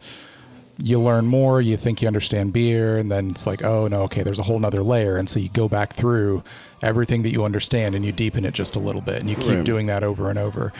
you 0.78 1.00
learn 1.00 1.26
more, 1.26 1.62
you 1.62 1.78
think 1.78 2.02
you 2.02 2.06
understand 2.06 2.52
beer, 2.52 2.99
and 2.99 3.11
then 3.11 3.30
it's 3.30 3.47
like, 3.47 3.64
oh 3.64 3.88
no, 3.88 4.02
okay, 4.02 4.23
there's 4.23 4.38
a 4.38 4.42
whole 4.42 4.59
nother 4.59 4.83
layer. 4.83 5.16
And 5.16 5.26
so 5.26 5.40
you 5.40 5.49
go 5.49 5.71
back 5.71 5.95
through 5.95 6.45
everything 6.83 7.23
that 7.23 7.30
you 7.30 7.45
understand 7.45 7.95
and 7.95 8.04
you 8.04 8.12
deepen 8.12 8.45
it 8.45 8.54
just 8.54 8.76
a 8.76 8.78
little 8.78 9.00
bit, 9.00 9.21
and 9.21 9.28
you 9.30 9.37
keep 9.37 9.56
Right. 9.56 9.64
doing 9.64 9.87
that 9.87 10.02
over 10.04 10.28
and 10.30 10.38
over. 10.38 10.73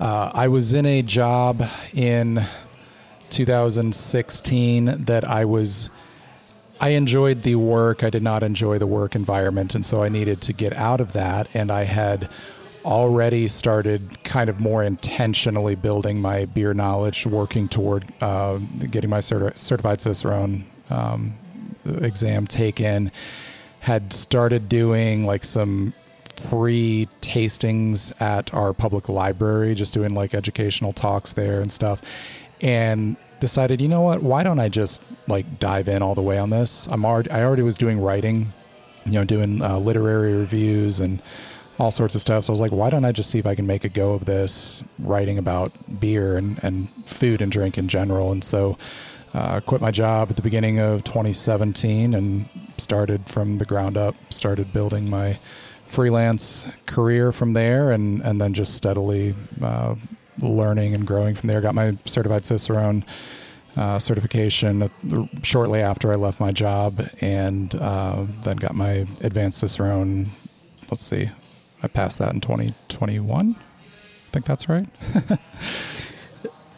Uh, 0.00 0.30
I 0.34 0.48
was 0.48 0.72
in 0.74 0.86
a 0.86 1.02
job 1.02 1.62
in 1.94 2.42
2016 3.30 5.04
that 5.04 5.24
I 5.28 5.44
was. 5.44 5.90
I 6.80 6.90
enjoyed 6.90 7.42
the 7.44 7.54
work. 7.54 8.02
I 8.02 8.10
did 8.10 8.22
not 8.24 8.42
enjoy 8.42 8.78
the 8.78 8.86
work 8.88 9.14
environment, 9.14 9.74
and 9.74 9.84
so 9.84 10.02
I 10.02 10.08
needed 10.08 10.40
to 10.42 10.52
get 10.52 10.72
out 10.72 11.00
of 11.00 11.12
that. 11.12 11.48
And 11.54 11.70
I 11.70 11.84
had 11.84 12.28
already 12.84 13.46
started 13.46 14.24
kind 14.24 14.50
of 14.50 14.58
more 14.58 14.82
intentionally 14.82 15.76
building 15.76 16.20
my 16.20 16.46
beer 16.46 16.74
knowledge, 16.74 17.24
working 17.24 17.68
toward 17.68 18.12
uh, 18.20 18.58
getting 18.90 19.10
my 19.10 19.18
certi- 19.20 19.56
certified 19.56 20.00
Cicerone 20.00 20.64
um, 20.90 21.34
exam 21.84 22.46
taken. 22.48 23.12
Had 23.82 24.12
started 24.12 24.68
doing 24.68 25.26
like 25.26 25.44
some 25.44 25.92
free 26.36 27.08
tastings 27.20 28.12
at 28.20 28.52
our 28.52 28.72
public 28.72 29.08
library, 29.08 29.74
just 29.74 29.94
doing 29.94 30.14
like 30.14 30.34
educational 30.34 30.92
talks 30.92 31.34
there 31.34 31.60
and 31.60 31.70
stuff. 31.70 32.02
And 32.60 33.16
decided, 33.40 33.80
you 33.80 33.88
know 33.88 34.02
what? 34.02 34.22
Why 34.22 34.44
don't 34.44 34.60
I 34.60 34.68
just 34.68 35.02
like 35.26 35.58
dive 35.58 35.88
in 35.88 36.00
all 36.00 36.14
the 36.14 36.22
way 36.22 36.38
on 36.38 36.50
this? 36.50 36.86
I'm 36.86 37.04
already, 37.04 37.30
I 37.30 37.42
already 37.42 37.62
was 37.62 37.76
doing 37.76 38.00
writing, 38.00 38.52
you 39.04 39.12
know, 39.12 39.24
doing 39.24 39.60
uh, 39.60 39.78
literary 39.78 40.34
reviews 40.34 41.00
and 41.00 41.20
all 41.78 41.90
sorts 41.90 42.14
of 42.14 42.20
stuff. 42.20 42.44
So 42.44 42.52
I 42.52 42.54
was 42.54 42.60
like, 42.60 42.70
why 42.70 42.88
don't 42.88 43.04
I 43.04 43.10
just 43.10 43.30
see 43.30 43.40
if 43.40 43.46
I 43.46 43.56
can 43.56 43.66
make 43.66 43.84
a 43.84 43.88
go 43.88 44.12
of 44.12 44.26
this, 44.26 44.82
writing 45.00 45.38
about 45.38 45.72
beer 45.98 46.36
and, 46.36 46.60
and 46.62 46.88
food 47.06 47.42
and 47.42 47.50
drink 47.50 47.76
in 47.76 47.88
general. 47.88 48.30
And 48.30 48.44
so 48.44 48.78
uh, 49.34 49.60
quit 49.60 49.80
my 49.80 49.90
job 49.90 50.30
at 50.30 50.36
the 50.36 50.42
beginning 50.42 50.78
of 50.78 51.04
2017 51.04 52.14
and 52.14 52.48
started 52.76 53.28
from 53.28 53.58
the 53.58 53.64
ground 53.64 53.96
up, 53.96 54.14
started 54.30 54.72
building 54.72 55.08
my 55.08 55.38
freelance 55.86 56.70
career 56.86 57.32
from 57.32 57.52
there 57.52 57.90
and, 57.90 58.20
and 58.22 58.40
then 58.40 58.54
just 58.54 58.74
steadily 58.74 59.34
uh, 59.62 59.94
learning 60.40 60.94
and 60.94 61.06
growing 61.06 61.34
from 61.34 61.48
there. 61.48 61.60
Got 61.60 61.74
my 61.74 61.96
certified 62.04 62.44
Cicerone 62.44 63.04
uh, 63.76 63.98
certification 63.98 64.90
shortly 65.42 65.80
after 65.80 66.12
I 66.12 66.16
left 66.16 66.40
my 66.40 66.52
job, 66.52 67.08
and 67.20 67.74
uh, 67.74 68.26
then 68.42 68.56
got 68.56 68.74
my 68.74 69.06
advanced 69.22 69.60
Cicerone. 69.60 70.26
Let's 70.90 71.04
see, 71.04 71.30
I 71.82 71.88
passed 71.88 72.18
that 72.18 72.34
in 72.34 72.40
2021. 72.40 73.56
I 73.58 74.32
think 74.32 74.44
that's 74.44 74.68
right. 74.68 74.86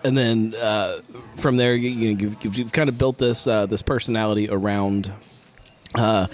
and 0.04 0.16
then 0.16 0.54
uh, 0.54 1.00
from 1.36 1.56
there, 1.56 1.74
you, 1.74 2.14
know, 2.14 2.20
you've, 2.20 2.58
you've, 2.58 2.72
kind 2.72 2.88
of 2.88 2.98
built 2.98 3.18
this 3.18 3.46
uh, 3.46 3.66
this 3.66 3.82
personality 3.82 4.48
around 4.50 5.10
uh, 5.94 6.26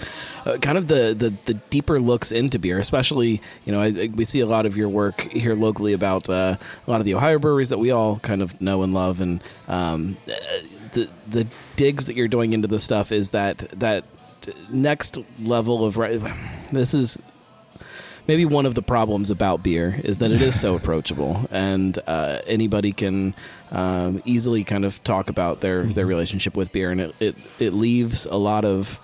uh, 0.45 0.57
kind 0.57 0.77
of 0.77 0.87
the, 0.87 1.15
the, 1.17 1.29
the 1.45 1.53
deeper 1.69 1.99
looks 1.99 2.31
into 2.31 2.59
beer, 2.59 2.79
especially 2.79 3.41
you 3.65 3.71
know 3.71 3.81
I, 3.81 4.09
we 4.13 4.25
see 4.25 4.41
a 4.41 4.45
lot 4.45 4.65
of 4.65 4.75
your 4.75 4.89
work 4.89 5.21
here 5.21 5.55
locally 5.55 5.93
about 5.93 6.29
uh, 6.29 6.57
a 6.85 6.91
lot 6.91 6.99
of 6.99 7.05
the 7.05 7.15
Ohio 7.15 7.39
breweries 7.39 7.69
that 7.69 7.77
we 7.77 7.91
all 7.91 8.19
kind 8.19 8.41
of 8.41 8.59
know 8.59 8.83
and 8.83 8.93
love, 8.93 9.21
and 9.21 9.41
um, 9.67 10.17
the 10.93 11.09
the 11.27 11.47
digs 11.75 12.05
that 12.05 12.15
you're 12.15 12.27
doing 12.27 12.53
into 12.53 12.67
the 12.67 12.79
stuff 12.79 13.11
is 13.11 13.29
that 13.29 13.57
that 13.79 14.03
next 14.69 15.19
level 15.39 15.85
of 15.85 15.97
right. 15.97 16.19
this 16.71 16.93
is 16.93 17.19
maybe 18.27 18.45
one 18.45 18.65
of 18.65 18.75
the 18.75 18.81
problems 18.81 19.29
about 19.29 19.63
beer 19.63 19.99
is 20.03 20.19
that 20.19 20.31
it 20.31 20.41
is 20.41 20.59
so 20.59 20.75
approachable 20.77 21.47
and 21.51 21.99
uh, 22.07 22.39
anybody 22.47 22.91
can 22.91 23.33
um, 23.71 24.21
easily 24.25 24.63
kind 24.63 24.85
of 24.85 25.03
talk 25.03 25.29
about 25.29 25.61
their, 25.61 25.83
their 25.83 26.03
mm-hmm. 26.03 26.09
relationship 26.09 26.55
with 26.55 26.71
beer 26.71 26.91
and 26.91 27.01
it, 27.01 27.15
it, 27.19 27.35
it 27.59 27.73
leaves 27.73 28.25
a 28.25 28.35
lot 28.35 28.65
of 28.65 28.99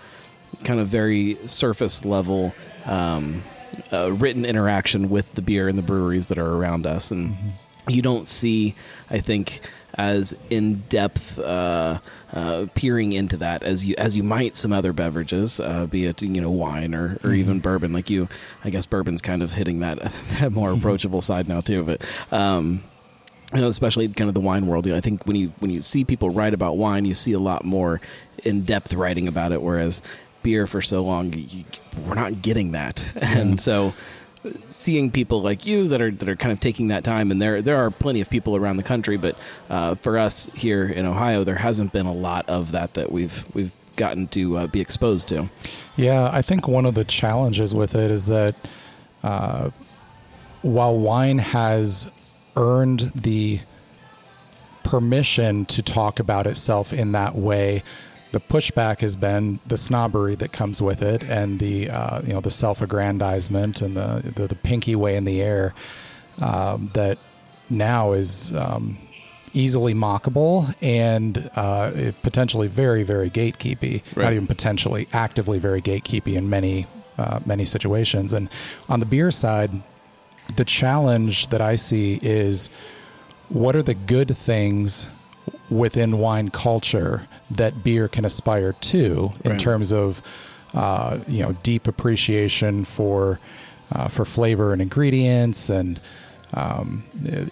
kind 0.64 0.80
of 0.80 0.88
very 0.88 1.38
surface 1.48 2.06
level 2.06 2.54
um, 2.86 3.44
uh, 3.92 4.12
written 4.12 4.46
interaction 4.46 5.10
with 5.10 5.32
the 5.34 5.42
beer 5.42 5.68
and 5.68 5.78
the 5.78 5.84
breweries 5.84 6.28
that 6.28 6.38
are 6.38 6.56
around 6.56 6.86
us, 6.86 7.12
and 7.12 7.32
mm-hmm. 7.32 7.90
you 7.90 8.02
don't 8.02 8.28
see, 8.28 8.76
I 9.10 9.20
think, 9.20 9.62
as 9.98 10.36
in 10.50 10.84
depth 10.90 11.40
uh, 11.40 11.98
uh, 12.32 12.68
peering 12.76 13.14
into 13.14 13.38
that 13.38 13.64
as 13.64 13.86
you 13.86 13.96
as 13.98 14.16
you 14.16 14.24
might 14.24 14.56
some 14.56 14.72
other 14.72 14.94
beverages, 14.94 15.60
uh, 15.60 15.88
be 15.88 16.06
it 16.06 16.22
you 16.22 16.42
know 16.42 16.52
wine 16.52 16.94
or, 16.94 17.06
or 17.06 17.18
mm-hmm. 17.18 17.36
even 17.36 17.60
bourbon. 17.60 17.94
Like 17.94 18.10
you, 18.10 18.28
I 18.64 18.70
guess 18.70 18.86
bourbon's 18.86 19.22
kind 19.22 19.42
of 19.42 19.54
hitting 19.54 19.80
that 19.80 20.00
that 20.40 20.52
more 20.52 20.70
mm-hmm. 20.70 20.80
approachable 20.80 21.22
side 21.22 21.50
now 21.50 21.62
too. 21.62 21.84
But 21.84 22.02
um, 22.32 22.84
you 23.54 23.62
know, 23.62 23.68
especially 23.68 24.08
kind 24.10 24.28
of 24.28 24.34
the 24.34 24.42
wine 24.42 24.68
world. 24.68 24.88
I 24.88 25.02
think 25.02 25.26
when 25.26 25.36
you 25.36 25.54
when 25.60 25.72
you 25.72 25.82
see 25.82 26.04
people 26.04 26.30
write 26.30 26.54
about 26.54 26.78
wine, 26.78 27.06
you 27.06 27.14
see 27.14 27.34
a 27.34 27.40
lot 27.40 27.66
more 27.66 28.00
in 28.44 28.64
depth 28.64 28.94
writing 28.94 29.28
about 29.28 29.52
it. 29.52 29.62
Whereas 29.62 30.02
beer 30.44 30.68
for 30.68 30.82
so 30.82 31.02
long, 31.02 31.34
you, 31.34 31.66
we're 32.06 32.16
not 32.16 32.42
getting 32.42 32.74
that, 32.74 33.04
and 33.16 33.60
so 33.60 33.94
seeing 34.70 35.12
people 35.12 35.42
like 35.42 35.66
you 35.66 35.88
that 35.88 36.02
are 36.02 36.12
that 36.12 36.28
are 36.30 36.36
kind 36.36 36.52
of 36.52 36.60
taking 36.60 36.90
that 36.90 37.04
time. 37.04 37.32
And 37.32 37.42
there 37.42 37.62
there 37.62 37.78
are 37.78 37.92
plenty 37.92 38.22
of 38.22 38.30
people 38.30 38.56
around 38.56 38.78
the 38.78 38.84
country 38.84 39.18
but 39.18 39.36
uh, 39.70 39.96
for 39.96 40.18
us 40.18 40.48
here 40.54 40.86
in 40.88 41.06
Ohio 41.06 41.44
there 41.44 41.56
hasn't 41.56 41.92
been 41.94 42.06
a 42.06 42.14
lot 42.14 42.48
of 42.48 42.72
that 42.72 42.94
that 42.96 43.12
we've 43.12 43.46
we've 43.54 43.74
gotten 43.96 44.28
to 44.28 44.58
uh, 44.58 44.68
be 44.68 44.82
exposed 44.82 45.28
to. 45.30 45.50
Yeah 45.96 46.30
I 46.32 46.42
think 46.42 46.68
one 46.68 46.86
of 46.86 46.96
the 46.96 47.04
challenges 47.06 47.74
with 47.74 47.96
it 47.96 48.12
is 48.12 48.28
that 48.28 48.56
uh, 49.24 49.72
while 50.62 50.98
wine 50.98 51.40
has 51.40 52.10
earned 52.56 53.12
the 53.16 53.60
permission 54.84 55.66
to 55.66 55.82
talk 55.82 56.20
about 56.20 56.48
itself 56.48 56.94
in 56.94 57.12
that 57.12 57.36
way 57.36 57.84
the 58.38 58.44
pushback 58.54 59.00
has 59.00 59.16
been 59.16 59.60
the 59.66 59.78
snobbery 59.78 60.36
that 60.36 60.52
comes 60.52 60.80
with 60.80 61.02
it, 61.02 61.24
and 61.24 61.58
the 61.58 61.90
uh, 61.90 62.22
you 62.22 62.34
know 62.34 62.40
the 62.40 62.52
self-aggrandizement 62.52 63.82
and 63.82 63.96
the 63.96 64.32
the, 64.36 64.48
the 64.48 64.56
pinky 64.56 64.96
way 64.96 65.16
in 65.16 65.26
the 65.26 65.42
air 65.42 65.74
um, 66.40 66.92
that 66.94 67.18
now 67.72 68.12
is 68.12 68.56
um, 68.56 69.00
easily 69.54 69.96
mockable 69.96 70.72
and 70.84 71.50
uh, 71.56 72.12
potentially 72.22 72.68
very 72.68 73.02
very 73.02 73.32
gatekeepy. 73.32 74.04
Right. 74.16 74.26
Not 74.26 74.34
even 74.34 74.46
potentially, 74.46 75.08
actively 75.14 75.58
very 75.58 75.82
gatekeepy 75.82 76.36
in 76.36 76.48
many 76.48 76.86
uh, 77.18 77.40
many 77.44 77.66
situations. 77.66 78.34
And 78.34 78.50
on 78.88 79.00
the 79.00 79.08
beer 79.08 79.32
side, 79.32 79.72
the 80.58 80.66
challenge 80.66 81.48
that 81.48 81.62
I 81.62 81.76
see 81.76 82.20
is 82.22 82.70
what 83.50 83.76
are 83.76 83.82
the 83.82 83.96
good 83.96 84.38
things 84.38 85.08
within 85.70 86.18
wine 86.18 86.50
culture 86.50 87.28
that 87.52 87.84
beer 87.84 88.08
can 88.08 88.26
aspire 88.26 88.74
to 88.74 89.32
in 89.44 89.52
right. 89.52 89.60
terms 89.60 89.92
of 89.92 90.22
uh, 90.74 91.20
you 91.28 91.42
know 91.44 91.54
deep 91.64 91.88
appreciation 91.88 92.84
for 92.84 93.40
uh, 93.92 94.08
for 94.08 94.26
flavor 94.26 94.74
and 94.74 94.82
ingredients 94.82 95.70
and 95.70 96.00
um, 96.54 97.04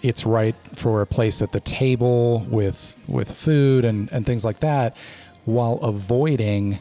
it's 0.02 0.24
right 0.24 0.54
for 0.74 1.02
a 1.02 1.06
place 1.06 1.42
at 1.42 1.52
the 1.52 1.60
table 1.60 2.40
with 2.48 2.98
with 3.06 3.30
food 3.30 3.84
and, 3.84 4.10
and 4.12 4.24
things 4.24 4.44
like 4.44 4.60
that 4.60 4.96
while 5.44 5.74
avoiding 5.76 6.80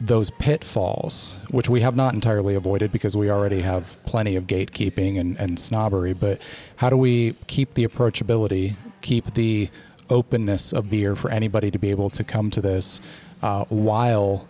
those 0.00 0.30
pitfalls, 0.30 1.36
which 1.50 1.68
we 1.68 1.82
have 1.82 1.94
not 1.94 2.14
entirely 2.14 2.54
avoided 2.54 2.90
because 2.90 3.16
we 3.16 3.30
already 3.30 3.60
have 3.60 4.02
plenty 4.06 4.34
of 4.34 4.46
gatekeeping 4.46 5.20
and, 5.20 5.36
and 5.38 5.58
snobbery. 5.60 6.14
But 6.14 6.40
how 6.76 6.88
do 6.88 6.96
we 6.96 7.34
keep 7.48 7.74
the 7.74 7.86
approachability, 7.86 8.76
keep 9.02 9.34
the 9.34 9.68
openness 10.10 10.72
of 10.72 10.90
beer 10.90 11.16
for 11.16 11.30
anybody 11.30 11.70
to 11.70 11.78
be 11.78 11.90
able 11.90 12.10
to 12.10 12.24
come 12.24 12.50
to 12.50 12.60
this 12.60 13.00
uh, 13.42 13.64
while 13.68 14.46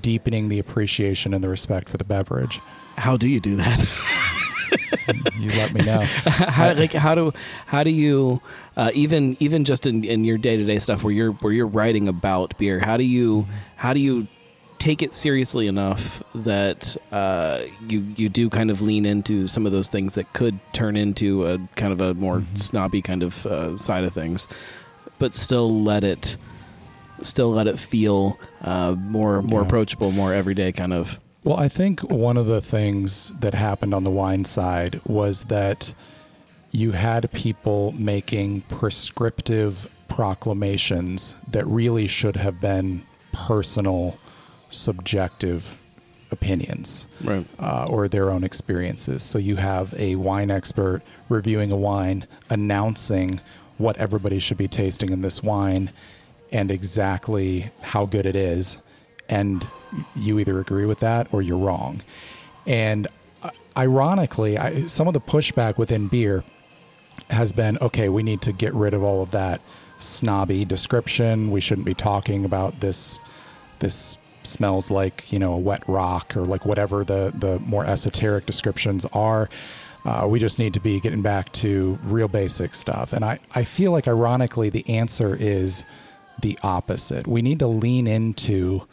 deepening 0.00 0.48
the 0.48 0.58
appreciation 0.58 1.34
and 1.34 1.42
the 1.42 1.48
respect 1.48 1.88
for 1.88 1.96
the 1.96 2.04
beverage. 2.04 2.60
How 2.96 3.16
do 3.16 3.28
you 3.28 3.40
do 3.40 3.56
that? 3.56 3.78
you 5.38 5.50
let 5.50 5.72
me 5.72 5.82
know. 5.82 6.02
how, 6.04 6.74
like 6.74 6.92
how 6.92 7.14
do 7.14 7.32
how 7.66 7.82
do 7.82 7.90
you 7.90 8.40
uh, 8.76 8.90
even 8.94 9.36
even 9.40 9.64
just 9.64 9.86
in, 9.86 10.04
in 10.04 10.24
your 10.24 10.38
day 10.38 10.56
to 10.56 10.64
day 10.64 10.78
stuff 10.78 11.02
where 11.02 11.12
you're 11.12 11.32
where 11.32 11.52
you're 11.52 11.66
writing 11.66 12.08
about 12.08 12.56
beer? 12.58 12.78
How 12.78 12.96
do 12.96 13.04
you 13.04 13.46
how 13.76 13.92
do 13.92 14.00
you 14.00 14.28
take 14.78 15.02
it 15.02 15.12
seriously 15.14 15.66
enough 15.66 16.22
that 16.34 16.96
uh, 17.12 17.62
you 17.88 18.00
you 18.16 18.28
do 18.28 18.50
kind 18.50 18.70
of 18.70 18.80
lean 18.80 19.06
into 19.06 19.46
some 19.46 19.66
of 19.66 19.72
those 19.72 19.88
things 19.88 20.14
that 20.14 20.32
could 20.32 20.58
turn 20.72 20.96
into 20.96 21.46
a 21.46 21.58
kind 21.76 21.92
of 21.92 22.00
a 22.00 22.14
more 22.14 22.38
mm-hmm. 22.38 22.54
snobby 22.54 23.02
kind 23.02 23.22
of 23.22 23.46
uh, 23.46 23.76
side 23.76 24.04
of 24.04 24.12
things? 24.12 24.48
But 25.20 25.32
still 25.32 25.84
let 25.84 26.02
it 26.02 26.36
still 27.22 27.52
let 27.52 27.68
it 27.68 27.78
feel 27.78 28.36
uh, 28.62 28.96
more 28.98 29.40
more 29.42 29.60
yeah. 29.60 29.66
approachable, 29.66 30.10
more 30.10 30.34
everyday 30.34 30.72
kind 30.72 30.92
of. 30.92 31.20
Well, 31.44 31.56
I 31.56 31.68
think 31.68 32.00
one 32.00 32.36
of 32.36 32.46
the 32.46 32.60
things 32.60 33.30
that 33.38 33.54
happened 33.54 33.94
on 33.94 34.02
the 34.02 34.10
wine 34.10 34.44
side 34.44 35.00
was 35.06 35.44
that 35.44 35.94
you 36.72 36.92
had 36.92 37.30
people 37.32 37.92
making 37.92 38.62
prescriptive 38.62 39.88
proclamations 40.08 41.36
that 41.48 41.66
really 41.66 42.06
should 42.06 42.36
have 42.36 42.60
been 42.60 43.02
personal, 43.32 44.18
subjective 44.70 45.78
opinions 46.30 47.06
right. 47.22 47.46
uh, 47.58 47.86
or 47.88 48.06
their 48.06 48.30
own 48.30 48.44
experiences. 48.44 49.22
So 49.22 49.38
you 49.38 49.56
have 49.56 49.94
a 49.96 50.14
wine 50.16 50.50
expert 50.50 51.02
reviewing 51.28 51.72
a 51.72 51.76
wine, 51.76 52.26
announcing 52.48 53.40
what 53.80 53.96
everybody 53.96 54.38
should 54.38 54.58
be 54.58 54.68
tasting 54.68 55.10
in 55.10 55.22
this 55.22 55.42
wine 55.42 55.90
and 56.52 56.70
exactly 56.70 57.70
how 57.82 58.06
good 58.06 58.26
it 58.26 58.36
is. 58.36 58.78
And 59.28 59.66
you 60.14 60.38
either 60.38 60.60
agree 60.60 60.86
with 60.86 61.00
that 61.00 61.28
or 61.32 61.42
you're 61.42 61.58
wrong. 61.58 62.02
And 62.66 63.08
uh, 63.42 63.50
ironically, 63.76 64.58
I, 64.58 64.86
some 64.86 65.08
of 65.08 65.14
the 65.14 65.20
pushback 65.20 65.78
within 65.78 66.08
beer 66.08 66.44
has 67.30 67.52
been 67.52 67.78
okay, 67.78 68.08
we 68.08 68.22
need 68.22 68.42
to 68.42 68.52
get 68.52 68.74
rid 68.74 68.94
of 68.94 69.02
all 69.02 69.22
of 69.22 69.30
that 69.30 69.60
snobby 69.98 70.64
description. 70.64 71.50
We 71.50 71.60
shouldn't 71.60 71.86
be 71.86 71.94
talking 71.94 72.44
about 72.44 72.80
this 72.80 73.18
this 73.78 74.18
smells 74.42 74.90
like, 74.90 75.32
you 75.32 75.38
know, 75.38 75.54
a 75.54 75.58
wet 75.58 75.82
rock 75.88 76.36
or 76.36 76.44
like 76.44 76.64
whatever 76.66 77.04
the 77.04 77.32
the 77.34 77.58
more 77.60 77.84
esoteric 77.84 78.46
descriptions 78.46 79.06
are. 79.12 79.48
Uh, 80.04 80.26
we 80.26 80.38
just 80.38 80.58
need 80.58 80.72
to 80.72 80.80
be 80.80 80.98
getting 80.98 81.20
back 81.20 81.52
to 81.52 81.98
real 82.04 82.28
basic 82.28 82.74
stuff. 82.74 83.12
And 83.12 83.22
I, 83.22 83.38
I 83.54 83.64
feel 83.64 83.92
like, 83.92 84.08
ironically, 84.08 84.70
the 84.70 84.88
answer 84.88 85.36
is 85.38 85.84
the 86.40 86.58
opposite. 86.62 87.26
We 87.26 87.42
need 87.42 87.58
to 87.58 87.66
lean 87.66 88.06
into 88.06 88.86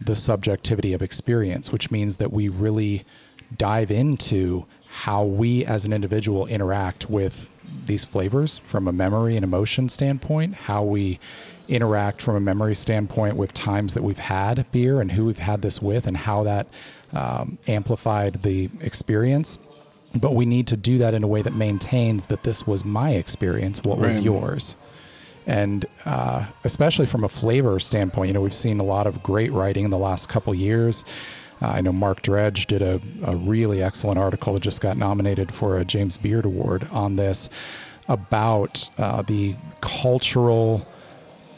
the 0.00 0.14
subjectivity 0.14 0.92
of 0.92 1.02
experience, 1.02 1.72
which 1.72 1.90
means 1.90 2.18
that 2.18 2.32
we 2.32 2.48
really 2.48 3.04
dive 3.56 3.90
into 3.90 4.66
how 4.88 5.24
we 5.24 5.64
as 5.64 5.84
an 5.84 5.92
individual 5.92 6.46
interact 6.46 7.10
with 7.10 7.50
these 7.86 8.04
flavors 8.04 8.58
from 8.58 8.86
a 8.88 8.92
memory 8.92 9.36
and 9.36 9.44
emotion 9.44 9.88
standpoint, 9.88 10.54
how 10.54 10.82
we 10.84 11.18
interact 11.68 12.20
from 12.20 12.36
a 12.36 12.40
memory 12.40 12.74
standpoint 12.74 13.36
with 13.36 13.52
times 13.52 13.94
that 13.94 14.02
we've 14.02 14.18
had 14.18 14.66
beer 14.72 15.00
and 15.00 15.12
who 15.12 15.24
we've 15.26 15.38
had 15.38 15.62
this 15.62 15.80
with, 15.80 16.06
and 16.06 16.16
how 16.16 16.42
that 16.42 16.66
um, 17.12 17.58
amplified 17.68 18.42
the 18.42 18.68
experience. 18.80 19.58
But 20.14 20.34
we 20.34 20.44
need 20.44 20.66
to 20.68 20.76
do 20.76 20.98
that 20.98 21.14
in 21.14 21.22
a 21.22 21.26
way 21.26 21.40
that 21.42 21.54
maintains 21.54 22.26
that 22.26 22.42
this 22.42 22.66
was 22.66 22.84
my 22.84 23.10
experience, 23.12 23.82
what 23.82 23.98
was 23.98 24.16
Right. 24.16 24.24
yours. 24.24 24.76
And 25.46 25.86
uh, 26.04 26.44
especially 26.64 27.06
from 27.06 27.24
a 27.24 27.28
flavor 27.28 27.80
standpoint, 27.80 28.28
you 28.28 28.34
know, 28.34 28.40
we've 28.42 28.54
seen 28.54 28.78
a 28.78 28.84
lot 28.84 29.06
of 29.06 29.22
great 29.22 29.50
writing 29.52 29.84
in 29.84 29.90
the 29.90 29.98
last 29.98 30.28
couple 30.28 30.54
years. 30.54 31.04
Uh, 31.62 31.68
I 31.68 31.80
know 31.80 31.92
Mark 31.92 32.22
Dredge 32.22 32.66
did 32.66 32.82
a, 32.82 33.00
a 33.24 33.36
really 33.36 33.82
excellent 33.82 34.18
article 34.18 34.54
that 34.54 34.60
just 34.60 34.80
got 34.80 34.96
nominated 34.96 35.52
for 35.52 35.78
a 35.78 35.84
James 35.84 36.16
Beard 36.16 36.44
Award 36.44 36.88
on 36.90 37.16
this 37.16 37.48
about 38.08 38.90
uh, 38.98 39.22
the 39.22 39.54
cultural 39.80 40.86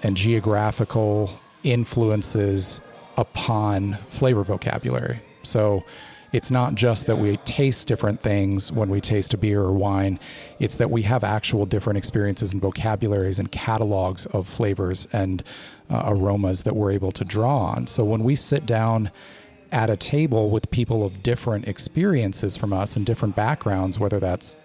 and 0.02 0.16
geographical 0.16 1.30
influences 1.62 2.80
upon 3.16 3.94
flavor 4.08 4.42
vocabulary. 4.42 5.20
So 5.42 5.84
it's 6.32 6.50
not 6.50 6.74
just 6.74 7.06
that 7.06 7.16
we 7.16 7.36
taste 7.38 7.88
different 7.88 8.20
things 8.20 8.70
when 8.72 8.90
we 8.90 9.00
taste 9.00 9.32
a 9.32 9.38
beer 9.38 9.62
or 9.62 9.72
wine, 9.72 10.18
it's 10.58 10.76
that 10.76 10.90
we 10.90 11.02
have 11.02 11.24
actual 11.24 11.64
different 11.64 11.96
experiences 11.96 12.52
and 12.52 12.60
vocabularies 12.60 13.38
and 13.38 13.50
catalogs 13.52 14.26
of 14.26 14.46
flavors 14.46 15.06
and 15.12 15.42
uh, 15.88 16.02
aromas 16.06 16.64
that 16.64 16.74
we're 16.76 16.90
able 16.90 17.12
to 17.12 17.24
draw 17.24 17.58
on. 17.58 17.86
So 17.86 18.04
when 18.04 18.24
we 18.24 18.34
sit 18.34 18.66
down 18.66 19.10
at 19.74 19.90
a 19.90 19.96
table 19.96 20.48
with 20.50 20.70
people 20.70 21.04
of 21.04 21.22
different 21.22 21.66
experiences 21.68 22.56
from 22.56 22.72
us 22.72 22.96
and 22.96 23.04
different 23.04 23.34
backgrounds, 23.36 23.98
whether 23.98 24.20
that's 24.20 24.56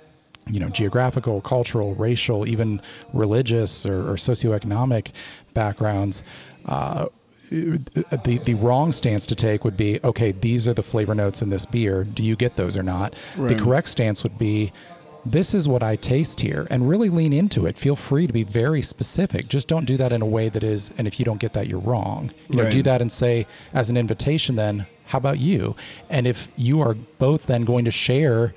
you 0.49 0.59
know 0.59 0.69
geographical, 0.69 1.41
cultural, 1.41 1.95
racial, 1.95 2.47
even 2.47 2.81
religious 3.13 3.85
or, 3.85 4.09
or 4.11 4.15
socioeconomic 4.15 5.11
backgrounds. 5.53 6.23
Uh, 6.65 7.07
the 7.51 8.39
the 8.45 8.53
wrong 8.53 8.91
stance 8.91 9.25
to 9.25 9.35
take 9.35 9.63
would 9.65 9.75
be 9.75 9.99
okay. 10.03 10.31
These 10.31 10.67
are 10.67 10.73
the 10.75 10.83
flavor 10.83 11.15
notes 11.15 11.41
in 11.41 11.49
this 11.49 11.65
beer. 11.65 12.03
Do 12.03 12.23
you 12.23 12.35
get 12.35 12.55
those 12.55 12.77
or 12.77 12.83
not? 12.83 13.15
The 13.35 13.55
correct 13.55 13.89
stance 13.89 14.23
would 14.23 14.37
be. 14.37 14.71
This 15.25 15.53
is 15.53 15.67
what 15.67 15.83
I 15.83 15.97
taste 15.97 16.39
here, 16.39 16.65
and 16.69 16.87
really 16.87 17.09
lean 17.09 17.33
into 17.33 17.65
it. 17.65 17.77
Feel 17.77 17.97
free 17.97 18.25
to 18.25 18.31
be 18.31 18.43
very 18.43 18.81
specific. 18.81 19.49
Just 19.49 19.67
don't 19.67 19.83
do 19.85 19.97
that 19.97 20.11
in 20.13 20.21
a 20.21 20.25
way 20.25 20.47
that 20.47 20.63
is, 20.63 20.93
and 20.97 21.07
if 21.07 21.19
you 21.19 21.25
don't 21.25 21.41
get 21.41 21.51
that, 21.53 21.67
you're 21.67 21.81
wrong. 21.81 22.31
You 22.49 22.55
know, 22.55 22.63
Right. 22.63 22.71
do 22.71 22.81
that 22.83 23.01
and 23.01 23.11
say, 23.11 23.45
as 23.73 23.89
an 23.89 23.97
invitation, 23.97 24.55
then, 24.55 24.87
how 25.09 25.17
about 25.17 25.39
you? 25.39 25.75
And 26.07 26.27
if 26.27 26.49
you 26.55 26.81
are 26.81 26.93
both 26.93 27.47
then 27.47 27.63
going 27.63 27.85
to 27.85 27.91
share 27.91 28.53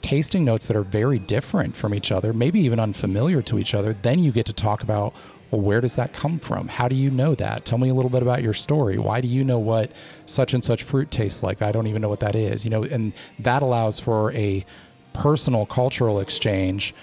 tasting 0.00 0.44
notes 0.44 0.66
that 0.66 0.76
are 0.76 0.82
very 0.82 1.20
different 1.20 1.76
from 1.76 1.94
each 1.94 2.10
other, 2.10 2.32
maybe 2.32 2.58
even 2.60 2.80
unfamiliar 2.80 3.40
to 3.42 3.56
each 3.56 3.72
other, 3.72 3.92
then 3.92 4.18
you 4.18 4.32
get 4.32 4.46
to 4.46 4.52
talk 4.52 4.82
about 4.82 5.14
well, 5.52 5.60
where 5.60 5.80
does 5.80 5.96
that 5.96 6.12
come 6.12 6.38
from? 6.38 6.66
How 6.66 6.88
do 6.88 6.96
you 6.96 7.10
know 7.10 7.34
that? 7.36 7.66
Tell 7.66 7.78
me 7.78 7.90
a 7.90 7.94
little 7.94 8.10
bit 8.10 8.22
about 8.22 8.42
your 8.42 8.54
story. 8.54 8.98
Why 8.98 9.20
do 9.20 9.28
you 9.28 9.44
know 9.44 9.58
what 9.58 9.92
such 10.24 10.54
and 10.54 10.64
such 10.64 10.82
fruit 10.82 11.10
tastes 11.10 11.42
like? 11.42 11.60
I 11.60 11.70
don't 11.70 11.86
even 11.86 12.00
know 12.00 12.08
what 12.08 12.20
that 12.20 12.34
is. 12.34 12.64
You 12.64 12.70
know, 12.70 12.82
and 12.82 13.12
that 13.38 13.62
allows 13.62 14.00
for 14.00 14.32
a 14.32 14.64
personal 15.12 15.66
cultural 15.66 16.20
exchange 16.20 16.94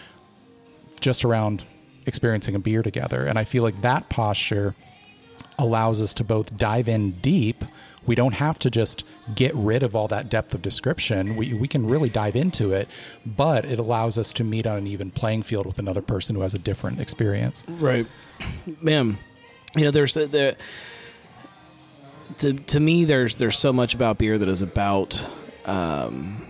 just 1.00 1.24
around 1.24 1.63
experiencing 2.06 2.56
a 2.56 2.60
beer 2.60 2.82
together. 2.82 3.26
And 3.26 3.39
I 3.39 3.45
feel 3.45 3.63
like 3.63 3.82
that 3.82 4.10
posture 4.10 4.76
allows 5.60 6.02
us 6.02 6.13
to 6.15 6.24
both 6.24 6.58
dive 6.58 6.89
in 6.89 7.12
deep. 7.12 7.63
We 8.10 8.15
don't 8.15 8.34
have 8.34 8.58
to 8.60 8.72
just 8.72 9.04
get 9.36 9.54
rid 9.54 9.84
of 9.84 9.95
all 9.95 10.08
that 10.08 10.32
depth 10.32 10.56
of 10.56 10.63
description. 10.63 11.36
We, 11.36 11.54
we 11.54 11.67
can 11.67 11.88
really 11.88 12.10
dive 12.10 12.36
into 12.36 12.74
it, 12.74 12.88
but 13.24 13.65
it 13.65 13.78
allows 13.78 14.17
us 14.17 14.34
to 14.34 14.43
meet 14.43 14.65
on 14.65 14.80
an 14.80 14.88
even 14.88 15.12
playing 15.12 15.43
field 15.43 15.67
with 15.67 15.78
another 15.78 16.02
person 16.02 16.36
who 16.36 16.41
has 16.41 16.56
a 16.56 16.58
different 16.58 17.00
experience. 17.00 17.63
Right, 17.67 18.08
ma'am. 18.82 19.19
You 19.76 19.84
know, 19.84 19.91
there's 19.91 20.15
there. 20.15 20.56
To 22.39 22.54
to 22.54 22.80
me, 22.80 23.06
there's 23.06 23.36
there's 23.36 23.60
so 23.60 23.72
much 23.72 23.93
about 23.93 24.17
beer 24.17 24.39
that 24.39 24.50
is 24.50 24.63
about 24.63 25.24
um, 25.65 26.48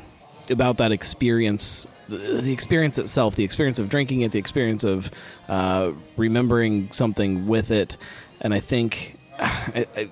about 0.50 0.78
that 0.78 0.94
experience, 0.94 1.88
the, 2.08 2.54
experience 2.54 2.98
itself, 2.98 3.36
the 3.36 3.44
experience 3.44 3.80
of 3.80 3.90
drinking 3.90 4.22
it, 4.22 4.32
the 4.32 4.40
experience 4.40 4.86
of 4.86 5.12
uh, 5.50 5.92
remembering 6.16 6.90
something 6.94 7.48
with 7.48 7.70
it, 7.70 7.98
and 8.40 8.54
I 8.54 8.62
think. 8.62 9.18
I 9.40 10.10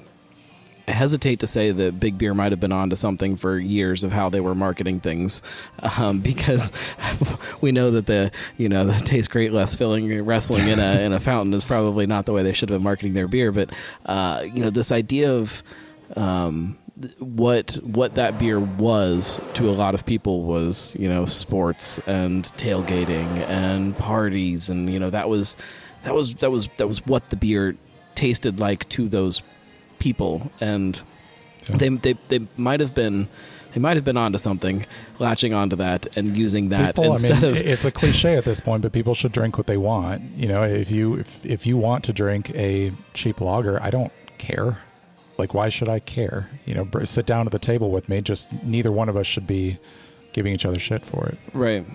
hesitate 0.88 1.40
to 1.42 1.48
say 1.48 1.72
that 1.72 2.00
Big 2.00 2.18
Beer 2.18 2.34
might 2.34 2.52
have 2.52 2.60
been 2.60 2.72
onto 2.72 2.96
something 2.96 3.36
for 3.36 3.58
years 3.58 4.04
of 4.04 4.12
how 4.12 4.30
they 4.30 4.40
were 4.40 4.56
marketing 4.56 5.00
things, 5.00 5.42
um, 5.98 6.20
because 6.20 6.72
we 7.62 7.72
know 7.72 7.92
that 7.92 8.06
the 8.06 8.32
you 8.58 8.70
know 8.70 8.86
the 8.86 8.94
taste 9.00 9.30
great 9.30 9.52
less 9.52 9.76
filling 9.76 10.24
wrestling 10.24 10.68
in 10.68 10.80
a 10.80 11.02
in 11.02 11.14
a 11.14 11.20
fountain 11.20 11.54
is 11.54 11.66
probably 11.66 12.06
not 12.06 12.26
the 12.26 12.34
way 12.34 12.44
they 12.44 12.54
should 12.54 12.70
have 12.70 12.80
been 12.80 12.84
marketing 12.84 13.14
their 13.14 13.28
beer. 13.28 13.52
But 13.52 13.72
uh, 14.06 14.46
you 14.46 14.64
know 14.64 14.70
this 14.70 14.92
idea 14.92 15.34
of 15.34 15.64
um, 16.16 16.78
what 17.20 17.78
what 17.84 18.16
that 18.16 18.40
beer 18.40 18.60
was 18.60 19.40
to 19.54 19.70
a 19.70 19.72
lot 19.72 19.94
of 19.94 20.06
people 20.06 20.44
was 20.44 20.96
you 20.98 21.08
know 21.08 21.26
sports 21.26 22.00
and 22.08 22.46
tailgating 22.58 23.28
and 23.48 23.96
parties 23.98 24.70
and 24.70 24.92
you 24.92 25.00
know 25.00 25.10
that 25.10 25.30
was 25.30 25.56
that 26.04 26.16
was 26.16 26.34
that 26.36 26.50
was 26.50 26.68
that 26.78 26.88
was 26.88 27.06
what 27.06 27.30
the 27.30 27.36
beer 27.36 27.76
tasted 28.16 28.60
like 28.60 28.90
to 28.90 29.08
those 29.08 29.44
people 30.00 30.52
and 30.60 31.02
Yeah. 31.70 31.78
they, 31.78 31.90
they 31.90 32.14
they 32.28 32.48
might 32.58 32.80
have 32.80 32.94
been 32.96 33.28
they 33.74 33.82
might 33.82 33.98
have 33.98 34.06
been 34.06 34.18
onto 34.18 34.38
something 34.38 34.86
latching 35.20 35.54
onto 35.54 35.76
that 35.76 36.08
and 36.18 36.36
using 36.38 36.70
that 36.70 36.96
People, 36.96 37.12
instead 37.12 37.44
I 37.44 37.48
mean, 37.52 37.58
of 37.58 37.68
it's 37.68 37.86
a 37.86 37.92
cliche 37.92 38.36
at 38.38 38.46
this 38.46 38.60
point, 38.60 38.82
but 38.82 38.92
people 38.94 39.14
should 39.14 39.32
drink 39.34 39.58
what 39.58 39.68
they 39.68 39.78
want. 39.78 40.22
You 40.36 40.48
know, 40.48 40.64
if 40.64 40.90
you 40.90 41.16
if, 41.16 41.46
if 41.46 41.68
you 41.68 41.78
want 41.78 42.04
to 42.06 42.14
drink 42.14 42.50
a 42.56 42.92
cheap 43.14 43.42
lager, 43.42 43.82
I 43.84 43.90
don't 43.92 44.12
care. 44.38 44.80
Like, 45.38 45.54
why 45.54 45.70
should 45.70 45.90
I 45.90 46.00
care? 46.00 46.50
You 46.66 46.74
know, 46.74 46.88
sit 47.04 47.26
down 47.28 47.46
at 47.46 47.52
the 47.52 47.60
table 47.60 47.92
with 47.92 48.10
me. 48.10 48.22
Just 48.22 48.52
neither 48.64 48.92
one 48.92 49.10
of 49.10 49.16
us 49.18 49.28
should 49.28 49.46
be 49.46 49.78
giving 50.34 50.54
each 50.54 50.66
other 50.66 50.80
shit 50.80 51.06
for 51.06 51.28
it. 51.28 51.38
right 51.54 51.86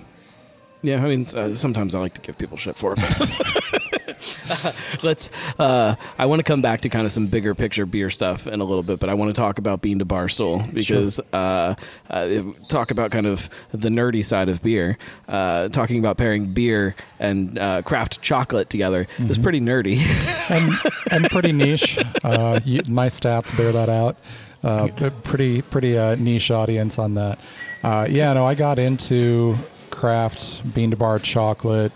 yeah 0.82 1.02
i 1.02 1.08
mean 1.08 1.24
uh, 1.36 1.54
sometimes 1.54 1.94
i 1.94 2.00
like 2.00 2.14
to 2.14 2.20
give 2.20 2.36
people 2.38 2.56
shit 2.56 2.76
for 2.76 2.94
it 2.96 2.98
but 3.18 4.76
let's 5.02 5.30
uh, 5.58 5.94
i 6.18 6.26
want 6.26 6.38
to 6.38 6.44
come 6.44 6.62
back 6.62 6.80
to 6.80 6.88
kind 6.88 7.06
of 7.06 7.12
some 7.12 7.26
bigger 7.26 7.54
picture 7.54 7.86
beer 7.86 8.10
stuff 8.10 8.46
in 8.46 8.60
a 8.60 8.64
little 8.64 8.82
bit 8.82 9.00
but 9.00 9.08
i 9.08 9.14
want 9.14 9.34
to 9.34 9.40
talk 9.40 9.58
about 9.58 9.80
bean 9.80 9.98
to 9.98 10.04
barstool 10.04 10.72
because 10.74 11.18
uh, 11.32 11.74
uh, 12.10 12.42
talk 12.68 12.90
about 12.90 13.10
kind 13.10 13.26
of 13.26 13.48
the 13.72 13.88
nerdy 13.88 14.24
side 14.24 14.48
of 14.48 14.62
beer 14.62 14.98
uh, 15.28 15.68
talking 15.68 15.98
about 15.98 16.16
pairing 16.16 16.52
beer 16.52 16.94
and 17.18 17.58
uh, 17.58 17.82
craft 17.82 18.20
chocolate 18.20 18.68
together 18.70 19.06
is 19.18 19.38
pretty 19.38 19.60
nerdy 19.60 19.98
and 20.50 20.72
and 21.10 21.30
pretty 21.30 21.52
niche. 21.52 21.98
Uh, 22.24 22.60
you, 22.64 22.82
my 22.88 23.06
stats 23.06 23.56
bear 23.56 23.72
that 23.72 23.88
out. 23.88 24.16
Uh, 24.62 24.88
pretty 25.24 25.62
pretty 25.62 25.98
uh, 25.98 26.14
niche 26.16 26.50
audience 26.50 26.98
on 26.98 27.14
that. 27.14 27.38
Uh, 27.82 28.06
yeah, 28.08 28.32
no, 28.32 28.46
I 28.46 28.54
got 28.54 28.78
into 28.78 29.56
craft 30.02 30.74
bean 30.74 30.90
to 30.90 30.96
bar 30.96 31.18
chocolate 31.20 31.92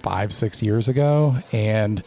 five 0.00 0.32
six 0.32 0.62
years 0.62 0.88
ago, 0.88 1.36
and 1.52 2.02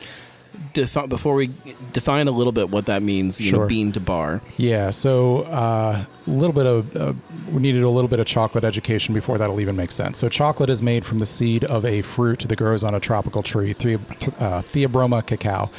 Defi- 0.74 1.06
before 1.08 1.36
we 1.36 1.52
define 1.94 2.28
a 2.28 2.32
little 2.32 2.52
bit 2.52 2.70
what 2.72 2.88
that 2.88 3.04
means, 3.04 3.40
you 3.40 3.52
know, 3.52 3.68
bean 3.68 3.92
to 3.92 4.00
bar. 4.00 4.42
yeah, 4.58 4.90
so 4.90 5.44
uh, 5.44 6.04
a 6.26 6.30
little 6.30 6.54
bit 6.54 6.66
of 6.66 6.96
uh, 6.96 7.14
we 7.52 7.62
needed 7.62 7.84
a 7.84 7.90
little 7.90 8.08
bit 8.08 8.20
of 8.20 8.26
chocolate 8.26 8.64
education 8.64 9.14
before 9.14 9.38
that'll 9.38 9.60
even 9.62 9.76
make 9.76 9.92
sense. 9.92 10.18
So 10.18 10.28
chocolate 10.30 10.70
is 10.72 10.82
made 10.82 11.06
from 11.06 11.20
the 11.20 11.26
seed 11.28 11.64
of 11.66 11.86
a 11.86 12.02
fruit 12.02 12.40
that 12.40 12.56
grows 12.58 12.84
on 12.84 12.96
a 12.96 13.00
tropical 13.00 13.44
tree, 13.44 13.74
the- 13.74 13.96
uh, 14.40 14.62
Theobroma 14.64 15.24
cacao. 15.26 15.70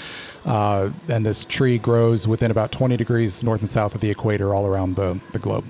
Uh, 0.46 0.90
and 1.08 1.26
this 1.26 1.44
tree 1.44 1.76
grows 1.76 2.26
within 2.28 2.50
about 2.52 2.70
20 2.72 2.96
degrees 2.96 3.42
north 3.42 3.60
and 3.60 3.68
south 3.68 3.94
of 3.96 4.00
the 4.00 4.10
equator 4.10 4.54
all 4.54 4.64
around 4.66 4.94
the, 4.96 5.18
the 5.32 5.38
globe. 5.40 5.64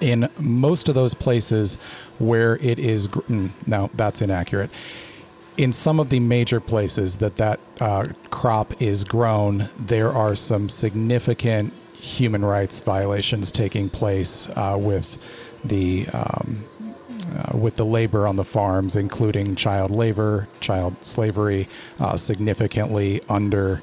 In 0.00 0.28
most 0.38 0.88
of 0.88 0.94
those 0.94 1.14
places 1.14 1.76
where 2.18 2.56
it 2.56 2.78
is, 2.78 3.08
mm, 3.08 3.50
no, 3.66 3.90
that's 3.94 4.20
inaccurate. 4.20 4.70
In 5.56 5.72
some 5.72 5.98
of 5.98 6.10
the 6.10 6.20
major 6.20 6.60
places 6.60 7.16
that 7.16 7.36
that 7.36 7.60
uh, 7.80 8.08
crop 8.30 8.80
is 8.80 9.04
grown, 9.04 9.70
there 9.78 10.12
are 10.12 10.36
some 10.36 10.68
significant 10.68 11.72
human 11.94 12.44
rights 12.44 12.80
violations 12.80 13.50
taking 13.50 13.88
place 13.88 14.48
uh, 14.50 14.76
with 14.78 15.18
the 15.64 16.06
um, 16.08 16.64
uh, 17.34 17.56
with 17.56 17.76
the 17.76 17.84
labor 17.84 18.26
on 18.26 18.36
the 18.36 18.44
farms, 18.44 18.96
including 18.96 19.56
child 19.56 19.90
labor, 19.90 20.46
child 20.60 20.94
slavery, 21.02 21.68
uh, 21.98 22.16
significantly 22.16 23.22
under 23.28 23.82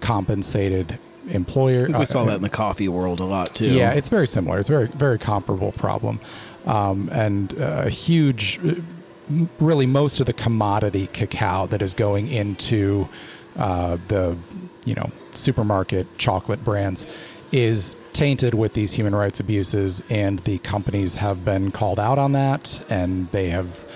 compensated 0.00 0.98
employer. 1.28 1.88
We 1.88 2.04
saw 2.04 2.22
uh, 2.22 2.26
that 2.26 2.36
in 2.36 2.42
the 2.42 2.48
coffee 2.48 2.88
world 2.88 3.20
a 3.20 3.24
lot 3.24 3.54
too. 3.54 3.66
Yeah, 3.66 3.92
it's 3.92 4.08
very 4.08 4.26
similar. 4.26 4.58
It's 4.58 4.68
a 4.68 4.72
very 4.72 4.86
very 4.88 5.18
comparable 5.18 5.72
problem, 5.72 6.20
um, 6.66 7.08
and 7.12 7.52
uh, 7.58 7.82
a 7.86 7.90
huge, 7.90 8.58
uh, 8.64 8.74
really 9.60 9.86
most 9.86 10.20
of 10.20 10.26
the 10.26 10.32
commodity 10.32 11.06
cacao 11.08 11.66
that 11.66 11.82
is 11.82 11.94
going 11.94 12.28
into 12.28 13.08
uh, 13.56 13.98
the 14.08 14.36
you 14.84 14.94
know 14.94 15.10
supermarket 15.32 16.06
chocolate 16.18 16.64
brands 16.64 17.06
is 17.50 17.96
tainted 18.12 18.52
with 18.52 18.74
these 18.74 18.92
human 18.92 19.14
rights 19.14 19.40
abuses, 19.40 20.02
and 20.10 20.40
the 20.40 20.58
companies 20.58 21.16
have 21.16 21.44
been 21.44 21.70
called 21.70 21.98
out 21.98 22.18
on 22.18 22.32
that, 22.32 22.84
and 22.88 23.30
they 23.30 23.48
have. 23.50 23.86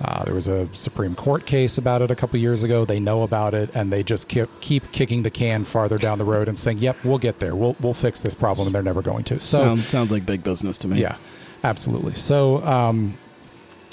Uh, 0.00 0.24
there 0.24 0.34
was 0.34 0.46
a 0.46 0.68
Supreme 0.74 1.14
Court 1.14 1.44
case 1.44 1.76
about 1.76 2.02
it 2.02 2.10
a 2.10 2.14
couple 2.14 2.38
years 2.38 2.62
ago. 2.62 2.84
They 2.84 3.00
know 3.00 3.22
about 3.22 3.54
it, 3.54 3.70
and 3.74 3.92
they 3.92 4.02
just 4.02 4.28
keep, 4.28 4.48
keep 4.60 4.92
kicking 4.92 5.22
the 5.22 5.30
can 5.30 5.64
farther 5.64 5.98
down 5.98 6.18
the 6.18 6.24
road 6.24 6.48
and 6.48 6.56
saying, 6.56 6.78
"Yep, 6.78 7.04
we'll 7.04 7.18
get 7.18 7.40
there. 7.40 7.56
We'll 7.56 7.74
we'll 7.80 7.94
fix 7.94 8.20
this 8.20 8.34
problem," 8.34 8.66
and 8.68 8.74
they're 8.74 8.82
never 8.82 9.02
going 9.02 9.24
to. 9.24 9.38
So, 9.38 9.60
sounds 9.60 9.88
sounds 9.88 10.12
like 10.12 10.24
big 10.24 10.44
business 10.44 10.78
to 10.78 10.88
me. 10.88 11.00
yeah, 11.00 11.16
absolutely. 11.64 12.14
So, 12.14 12.64
um, 12.64 13.18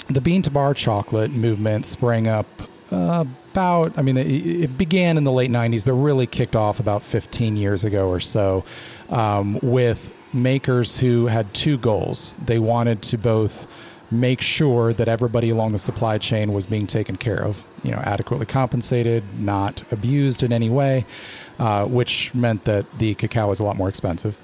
the 0.08 0.20
bean 0.20 0.42
to 0.42 0.50
bar 0.50 0.74
chocolate 0.74 1.32
movement 1.32 1.86
sprang 1.86 2.28
up 2.28 2.46
uh, 2.92 3.24
about, 3.52 3.98
I 3.98 4.02
mean, 4.02 4.16
it, 4.16 4.26
it 4.26 4.78
began 4.78 5.16
in 5.16 5.24
the 5.24 5.32
late 5.32 5.50
90s, 5.50 5.84
but 5.84 5.94
really 5.94 6.26
kicked 6.26 6.54
off 6.54 6.78
about 6.78 7.02
15 7.02 7.56
years 7.56 7.84
ago 7.84 8.08
or 8.08 8.20
so 8.20 8.64
um, 9.08 9.58
with 9.62 10.12
makers 10.32 10.98
who 10.98 11.26
had 11.26 11.52
two 11.54 11.78
goals. 11.78 12.36
They 12.44 12.58
wanted 12.58 13.02
to 13.02 13.18
both 13.18 13.66
make 14.10 14.40
sure 14.40 14.92
that 14.92 15.08
everybody 15.08 15.50
along 15.50 15.72
the 15.72 15.78
supply 15.78 16.18
chain 16.18 16.52
was 16.52 16.66
being 16.66 16.86
taken 16.86 17.16
care 17.16 17.42
of, 17.42 17.66
you 17.82 17.90
know, 17.90 17.98
adequately 17.98 18.46
compensated, 18.46 19.24
not 19.38 19.82
abused 19.92 20.42
in 20.42 20.52
any 20.52 20.70
way, 20.70 21.04
uh, 21.58 21.84
which 21.86 22.34
meant 22.34 22.64
that 22.64 22.98
the 22.98 23.14
cacao 23.14 23.48
was 23.48 23.60
a 23.60 23.64
lot 23.64 23.76
more 23.76 23.88
expensive. 23.88 24.36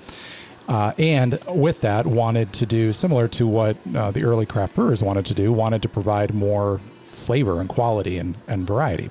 Uh, 0.68 0.92
and 0.98 1.38
with 1.48 1.81
that, 1.81 2.07
wanted 2.07 2.53
to 2.53 2.66
do 2.66 2.92
similar 2.92 3.29
to 3.29 3.46
what 3.46 3.77
uh, 3.94 4.11
the 4.11 4.22
early 4.22 4.46
craft 4.46 4.75
brewers 4.75 5.03
wanted 5.03 5.27
to 5.27 5.35
do, 5.35 5.53
wanted 5.53 5.83
to 5.83 5.88
provide 5.88 6.33
more 6.33 6.81
flavor 7.12 7.61
and 7.61 7.68
quality 7.68 8.16
and, 8.18 8.37
and 8.48 8.66
variety. 8.66 9.11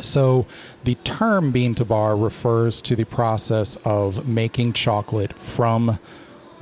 So 0.00 0.46
the 0.84 0.94
term 0.96 1.50
bean 1.52 1.74
to 1.76 1.84
bar 1.84 2.16
refers 2.16 2.80
to 2.82 2.96
the 2.96 3.04
process 3.04 3.76
of 3.84 4.26
making 4.26 4.72
chocolate 4.72 5.34
from 5.34 5.98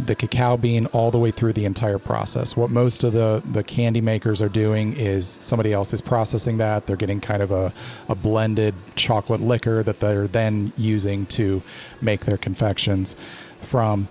the 0.07 0.15
cacao 0.15 0.57
bean 0.57 0.87
all 0.87 1.11
the 1.11 1.19
way 1.19 1.31
through 1.31 1.53
the 1.53 1.65
entire 1.65 1.99
process. 1.99 2.57
What 2.57 2.71
most 2.71 3.05
of 3.05 3.13
the, 3.13 3.43
the 3.51 3.63
candy 3.63 4.01
makers 4.01 4.41
are 4.43 4.49
doing 4.49 4.95
is 4.97 5.39
somebody 5.41 5.73
else 5.73 5.93
is 5.93 6.01
processing 6.01 6.59
that. 6.59 6.87
They're 6.87 6.97
getting 6.97 7.21
kind 7.21 7.43
of 7.43 7.51
a, 7.51 7.73
a 8.09 8.15
blended 8.15 8.75
chocolate 8.95 9.41
liquor 9.41 9.83
that 9.83 10.01
they're 10.01 10.27
then 10.27 10.73
using 10.77 11.27
to 11.27 11.63
make 12.01 12.25
their 12.25 12.39
confections 12.39 13.17
from. 13.63 14.09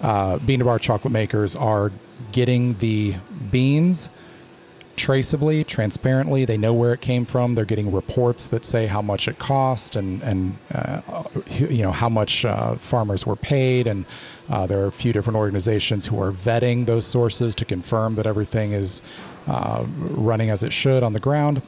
Uh, 0.00 0.38
bean 0.38 0.58
to 0.58 0.64
bar 0.64 0.78
chocolate 0.78 1.12
makers 1.12 1.56
are 1.56 1.90
getting 2.32 2.74
the 2.78 3.14
beans 3.50 4.08
traceably, 4.96 5.66
transparently. 5.66 6.44
They 6.44 6.56
know 6.56 6.72
where 6.72 6.92
it 6.92 7.00
came 7.00 7.24
from. 7.24 7.54
They're 7.54 7.64
getting 7.64 7.92
reports 7.92 8.46
that 8.48 8.64
say 8.64 8.86
how 8.86 9.02
much 9.02 9.28
it 9.28 9.38
cost 9.38 9.96
and 9.96 10.22
and 10.22 10.56
uh, 10.72 11.00
you 11.48 11.82
know 11.82 11.92
how 11.92 12.08
much 12.08 12.44
uh, 12.44 12.74
farmers 12.76 13.26
were 13.26 13.36
paid. 13.36 13.86
And 13.86 14.04
uh, 14.48 14.66
there 14.66 14.80
are 14.82 14.86
a 14.86 14.92
few 14.92 15.12
different 15.12 15.36
organizations 15.36 16.06
who 16.06 16.20
are 16.20 16.32
vetting 16.32 16.86
those 16.86 17.06
sources 17.06 17.54
to 17.56 17.64
confirm 17.64 18.14
that 18.16 18.26
everything 18.26 18.72
is 18.72 19.02
uh, 19.46 19.84
running 19.98 20.50
as 20.50 20.62
it 20.62 20.72
should 20.72 21.02
on 21.02 21.12
the 21.12 21.20
ground. 21.20 21.62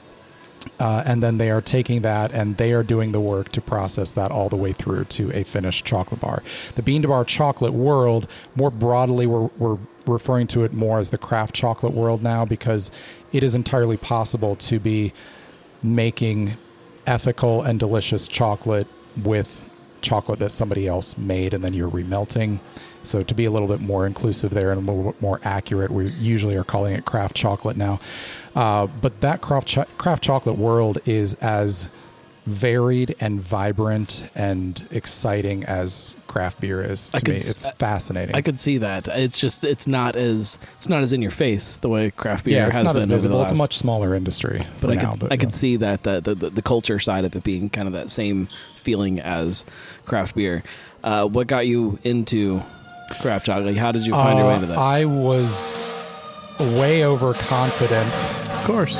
Uh, 0.80 1.02
and 1.06 1.22
then 1.22 1.38
they 1.38 1.50
are 1.50 1.60
taking 1.60 2.02
that 2.02 2.32
and 2.32 2.56
they 2.56 2.72
are 2.72 2.82
doing 2.82 3.12
the 3.12 3.20
work 3.20 3.50
to 3.52 3.60
process 3.60 4.12
that 4.12 4.30
all 4.30 4.48
the 4.48 4.56
way 4.56 4.72
through 4.72 5.04
to 5.04 5.30
a 5.32 5.44
finished 5.44 5.84
chocolate 5.84 6.20
bar. 6.20 6.42
The 6.74 6.82
bean 6.82 7.02
to 7.02 7.08
bar 7.08 7.24
chocolate 7.24 7.72
world, 7.72 8.28
more 8.56 8.70
broadly, 8.70 9.26
we're, 9.26 9.48
we're 9.58 9.78
referring 10.08 10.46
to 10.48 10.64
it 10.64 10.72
more 10.72 10.98
as 10.98 11.10
the 11.10 11.18
craft 11.18 11.54
chocolate 11.54 11.94
world 11.94 12.22
now 12.22 12.44
because 12.44 12.90
it 13.32 13.42
is 13.42 13.54
entirely 13.54 13.96
possible 13.96 14.56
to 14.56 14.78
be 14.78 15.12
making 15.82 16.56
ethical 17.06 17.62
and 17.62 17.78
delicious 17.78 18.26
chocolate 18.26 18.86
with 19.22 19.70
chocolate 20.02 20.38
that 20.38 20.50
somebody 20.50 20.86
else 20.86 21.16
made 21.16 21.54
and 21.54 21.62
then 21.62 21.72
you're 21.72 21.90
remelting. 21.90 22.58
So 23.02 23.22
to 23.22 23.34
be 23.34 23.44
a 23.44 23.50
little 23.50 23.68
bit 23.68 23.80
more 23.80 24.06
inclusive 24.06 24.52
there 24.52 24.72
and 24.72 24.88
a 24.88 24.92
little 24.92 25.12
bit 25.12 25.22
more 25.22 25.40
accurate, 25.44 25.90
we 25.90 26.08
usually 26.08 26.56
are 26.56 26.64
calling 26.64 26.94
it 26.94 27.04
craft 27.04 27.36
chocolate 27.36 27.76
now. 27.76 28.00
Uh, 28.54 28.86
but 28.86 29.20
that 29.20 29.40
craft 29.40 29.68
cho- 29.68 29.84
craft 29.96 30.24
chocolate 30.24 30.58
world 30.58 30.98
is 31.06 31.34
as 31.34 31.88
varied 32.46 33.16
and 33.18 33.40
vibrant 33.40 34.28
and 34.36 34.86
exciting 34.92 35.64
as 35.64 36.14
craft 36.28 36.60
beer 36.60 36.80
is 36.80 37.08
to 37.08 37.30
me. 37.30 37.36
It's 37.36 37.66
fascinating. 37.72 38.36
I 38.36 38.40
could 38.40 38.58
see 38.58 38.78
that. 38.78 39.08
It's 39.08 39.38
just 39.38 39.64
it's 39.64 39.88
not 39.88 40.14
as 40.14 40.60
it's 40.76 40.88
not 40.88 41.02
as 41.02 41.12
in 41.12 41.22
your 41.22 41.32
face 41.32 41.78
the 41.78 41.88
way 41.88 42.12
craft 42.12 42.44
beer 42.44 42.58
yeah, 42.58 42.66
it's 42.68 42.76
has 42.76 42.84
not 42.84 42.94
been 42.94 43.02
as 43.02 43.08
visible. 43.08 43.42
It's 43.42 43.50
a 43.50 43.56
much 43.56 43.76
smaller 43.76 44.14
industry. 44.14 44.64
but 44.80 44.90
I 44.90 44.94
now, 44.94 45.10
could 45.10 45.20
but, 45.20 45.32
I 45.32 45.36
could 45.36 45.52
see 45.52 45.76
that 45.76 46.04
the, 46.04 46.20
the 46.20 46.34
the 46.34 46.62
culture 46.62 47.00
side 47.00 47.24
of 47.24 47.34
it 47.34 47.42
being 47.42 47.68
kind 47.68 47.88
of 47.88 47.94
that 47.94 48.10
same 48.10 48.48
feeling 48.76 49.18
as 49.20 49.64
craft 50.04 50.36
beer. 50.36 50.62
Uh, 51.02 51.26
what 51.26 51.48
got 51.48 51.66
you 51.66 51.98
into 52.04 52.62
craft 53.20 53.46
chocolate? 53.46 53.66
Like, 53.66 53.76
how 53.76 53.90
did 53.90 54.06
you 54.06 54.12
find 54.12 54.38
your 54.38 54.48
way 54.48 54.60
to 54.60 54.66
that? 54.66 54.78
I 54.78 55.04
was 55.04 55.80
way 56.58 57.04
overconfident. 57.04 58.14
of 58.50 58.64
course. 58.64 58.96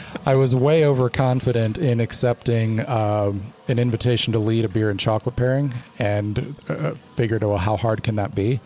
I 0.26 0.34
was 0.34 0.54
way 0.54 0.84
overconfident 0.84 1.78
in 1.78 1.98
accepting 1.98 2.86
um, 2.86 3.52
an 3.68 3.78
invitation 3.78 4.32
to 4.34 4.38
lead 4.38 4.64
a 4.64 4.68
beer 4.68 4.90
and 4.90 5.00
chocolate 5.00 5.36
pairing, 5.36 5.72
and 5.98 6.54
uh, 6.68 6.92
figured, 6.92 7.42
well, 7.42 7.56
how 7.56 7.76
hard 7.76 8.02
can 8.02 8.16
that 8.16 8.34
be? 8.34 8.60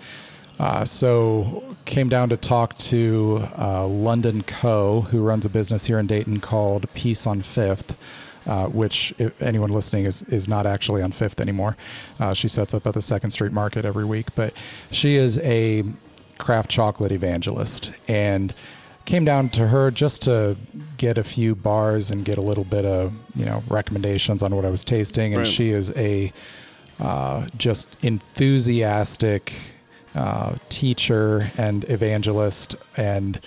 Uh, 0.58 0.84
so 0.84 1.62
came 1.84 2.08
down 2.08 2.28
to 2.30 2.36
talk 2.36 2.76
to 2.78 3.46
uh, 3.56 3.86
London 3.86 4.42
Co, 4.42 5.02
who 5.02 5.22
runs 5.22 5.44
a 5.44 5.48
business 5.48 5.84
here 5.84 5.98
in 5.98 6.06
Dayton 6.06 6.40
called 6.40 6.92
Peace 6.94 7.26
on 7.26 7.42
Fifth. 7.42 7.98
Uh, 8.46 8.66
which, 8.66 9.14
if 9.16 9.40
anyone 9.40 9.70
listening, 9.70 10.04
is 10.04 10.22
is 10.24 10.46
not 10.46 10.66
actually 10.66 11.00
on 11.00 11.10
Fifth 11.10 11.40
anymore. 11.40 11.78
Uh, 12.20 12.34
she 12.34 12.46
sets 12.46 12.74
up 12.74 12.86
at 12.86 12.92
the 12.92 13.00
Second 13.00 13.30
Street 13.30 13.52
Market 13.52 13.86
every 13.86 14.04
week, 14.04 14.34
but 14.34 14.52
she 14.90 15.16
is 15.16 15.38
a 15.38 15.82
craft 16.36 16.70
chocolate 16.70 17.10
evangelist, 17.10 17.94
and 18.06 18.52
came 19.06 19.24
down 19.24 19.48
to 19.48 19.68
her 19.68 19.90
just 19.90 20.20
to 20.22 20.58
get 20.96 21.18
a 21.18 21.24
few 21.24 21.54
bars 21.54 22.10
and 22.10 22.24
get 22.24 22.38
a 22.38 22.40
little 22.42 22.64
bit 22.64 22.84
of 22.84 23.12
you 23.34 23.44
know 23.44 23.62
recommendations 23.68 24.42
on 24.42 24.54
what 24.54 24.64
I 24.64 24.70
was 24.70 24.84
tasting. 24.84 25.32
And 25.34 25.38
Right. 25.38 25.46
she 25.46 25.70
is 25.70 25.90
a 25.96 26.32
uh, 27.00 27.46
just 27.56 27.86
enthusiastic 28.02 29.52
uh, 30.14 30.54
teacher 30.68 31.50
and 31.58 31.84
evangelist, 31.90 32.76
and 32.96 33.40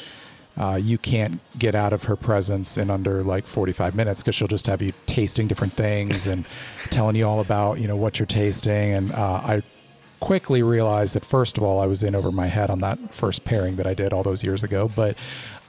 uh, 0.57 0.75
you 0.75 0.97
can't 0.97 1.39
get 1.57 1.75
out 1.75 1.93
of 1.93 2.03
her 2.03 2.15
presence 2.15 2.77
in 2.77 2.89
under 2.89 3.23
like 3.23 3.45
45 3.47 3.95
minutes 3.95 4.21
because 4.21 4.35
she'll 4.35 4.47
just 4.47 4.67
have 4.67 4.81
you 4.81 4.91
tasting 5.05 5.47
different 5.47 5.73
things 5.73 6.27
and 6.27 6.45
telling 6.89 7.15
you 7.15 7.25
all 7.25 7.39
about 7.39 7.79
you 7.79 7.87
know 7.87 7.95
what 7.95 8.19
you're 8.19 8.25
tasting. 8.25 8.93
And 8.93 9.11
uh, 9.13 9.41
I 9.45 9.61
quickly 10.19 10.63
realized 10.63 11.13
that 11.13 11.23
first 11.23 11.57
of 11.57 11.63
all 11.63 11.79
I 11.79 11.85
was 11.85 12.03
in 12.03 12.15
over 12.15 12.31
my 12.31 12.47
head 12.47 12.69
on 12.71 12.79
that 12.79 13.13
first 13.13 13.45
pairing 13.45 13.75
that 13.75 13.85
I 13.85 13.93
did 13.93 14.11
all 14.13 14.23
those 14.23 14.43
years 14.43 14.63
ago, 14.63 14.89
but 14.93 15.15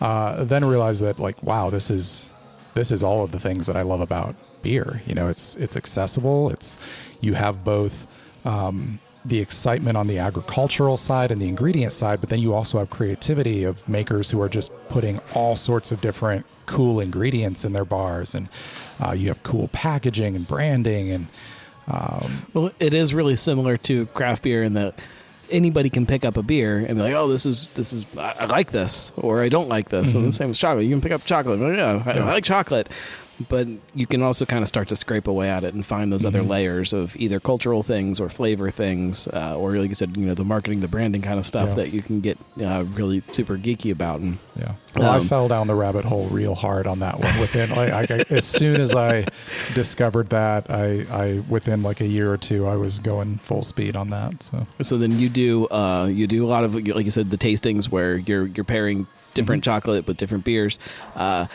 uh, 0.01 0.45
then 0.45 0.65
realized 0.65 1.03
that 1.03 1.19
like 1.19 1.43
wow 1.43 1.71
this 1.71 1.91
is 1.91 2.31
this 2.79 2.93
is 2.93 3.03
all 3.03 3.25
of 3.25 3.33
the 3.33 3.41
things 3.41 3.67
that 3.67 3.77
I 3.77 3.83
love 3.83 4.01
about 4.01 4.37
beer. 4.63 5.03
You 5.05 5.15
know, 5.15 5.29
it's 5.29 5.57
it's 5.57 5.77
accessible. 5.77 6.51
It's 6.51 6.79
you 7.21 7.35
have 7.35 7.65
both 7.65 8.07
um, 8.45 9.01
the 9.25 9.41
excitement 9.41 9.97
on 9.97 10.07
the 10.07 10.19
agricultural 10.19 10.97
side 10.97 11.33
and 11.33 11.41
the 11.41 11.49
ingredient 11.49 11.93
side, 11.93 12.21
but 12.21 12.31
then 12.31 12.39
you 12.39 12.55
also 12.55 12.79
have 12.79 12.89
creativity 12.89 13.65
of 13.65 13.87
makers 13.89 14.31
who 14.31 14.41
are 14.41 14.49
just 14.49 14.71
putting 14.89 15.21
all 15.35 15.57
sorts 15.57 15.91
of 15.91 16.01
different 16.01 16.47
cool 16.67 17.01
ingredients 17.01 17.65
in 17.65 17.73
their 17.73 17.85
bars, 17.85 18.35
and 18.35 18.49
uh, 19.05 19.13
you 19.13 19.27
have 19.29 19.43
cool 19.43 19.69
packaging 19.69 20.37
and 20.37 20.47
branding 20.47 21.11
and 21.11 21.27
um, 21.89 22.47
Well, 22.53 22.71
it 22.79 22.95
is 22.95 23.15
really 23.15 23.37
similar 23.37 23.77
to 23.79 24.07
craft 24.07 24.43
beer 24.43 24.63
in 24.63 24.75
that 24.75 24.95
anybody 25.51 25.91
can 25.91 26.07
pick 26.07 26.25
up 26.25 26.37
a 26.37 26.43
beer 26.43 26.79
and 26.79 26.97
be 26.97 27.03
like, 27.03 27.15
"Oh, 27.15 27.29
this 27.29 27.47
is 27.47 27.69
this 27.69 27.93
is 27.93 28.07
I, 28.17 28.35
I 28.41 28.45
like 28.47 28.71
this," 28.71 29.13
or 29.17 29.43
"I 29.43 29.49
don't 29.49 29.69
like 29.69 29.89
this." 29.89 30.15
And 30.15 30.23
mm-hmm. 30.23 30.27
the 30.27 30.33
same 30.33 30.49
with 30.49 30.59
chocolate. 30.59 30.85
You 30.85 30.91
can 30.91 31.01
pick 31.01 31.13
up 31.13 31.25
chocolate. 31.25 31.61
Well, 31.61 31.75
yeah, 31.75 32.03
I, 32.05 32.19
I 32.19 32.25
like 32.25 32.45
chocolate, 32.45 32.89
but 33.49 33.69
you 33.95 34.07
can 34.07 34.23
also 34.23 34.45
kind 34.45 34.63
of 34.63 34.69
start 34.69 34.89
to 34.89 34.97
scrape 34.97 35.29
away 35.29 35.49
at 35.49 35.63
it 35.65 35.73
and 35.75 35.87
find 35.87 36.13
those 36.13 36.25
other 36.25 36.43
layers 36.43 36.93
of 36.93 37.15
either 37.17 37.39
cultural 37.39 37.83
things 37.83 38.19
or 38.19 38.29
flavor 38.29 38.71
things, 38.71 39.29
uh, 39.29 39.57
or 39.57 39.77
like 39.77 39.89
you 39.91 39.95
said, 39.95 40.17
you 40.17 40.27
know, 40.27 40.35
the 40.35 40.45
marketing, 40.45 40.81
the 40.81 40.89
branding 40.89 41.23
kind 41.23 41.39
of 41.39 41.47
stuff 41.47 41.69
Yeah. 41.69 41.75
that 41.77 41.93
you 41.93 42.03
can 42.03 42.21
get 42.21 42.37
uh, 42.61 42.85
really 42.95 43.23
super 43.33 43.57
geeky 43.57 43.93
about. 43.93 44.21
And 44.21 44.39
Yeah. 44.59 44.73
Well, 44.97 45.11
I 45.11 45.19
Um, 45.19 45.25
fell 45.25 45.47
down 45.47 45.69
the 45.69 45.75
rabbit 45.77 46.05
hole 46.05 46.27
real 46.29 46.57
hard 46.57 46.87
on 46.89 46.99
that 47.01 47.21
one. 47.21 47.39
Within 47.39 47.71
like, 47.71 48.11
I, 48.11 48.25
as 48.31 48.45
soon 48.45 48.81
as 48.81 48.95
I 48.97 49.25
discovered 49.75 50.31
that, 50.31 50.71
I, 50.71 51.07
I 51.11 51.43
within 51.49 51.83
like 51.83 52.01
a 52.01 52.07
year 52.07 52.33
or 52.33 52.37
two, 52.37 52.67
I 52.67 52.77
was 52.77 52.99
going 52.99 53.37
full 53.39 53.63
speed 53.63 53.95
on 53.97 54.11
that. 54.11 54.43
So 54.43 54.67
So 54.81 54.99
then 54.99 55.19
you 55.19 55.29
do 55.29 55.67
uh, 55.69 56.07
you 56.07 56.27
do 56.27 56.45
a 56.45 56.49
lot 56.49 56.65
of 56.65 56.75
like 56.75 57.05
you 57.05 57.11
said 57.11 57.31
the 57.31 57.39
tastings 57.39 57.87
where 57.91 58.17
you're 58.17 58.47
you're 58.47 58.65
pairing 58.65 59.07
different 59.35 59.63
chocolate 59.63 60.07
with 60.07 60.17
different 60.17 60.45
beers. 60.45 60.79
Uh, 61.15 61.47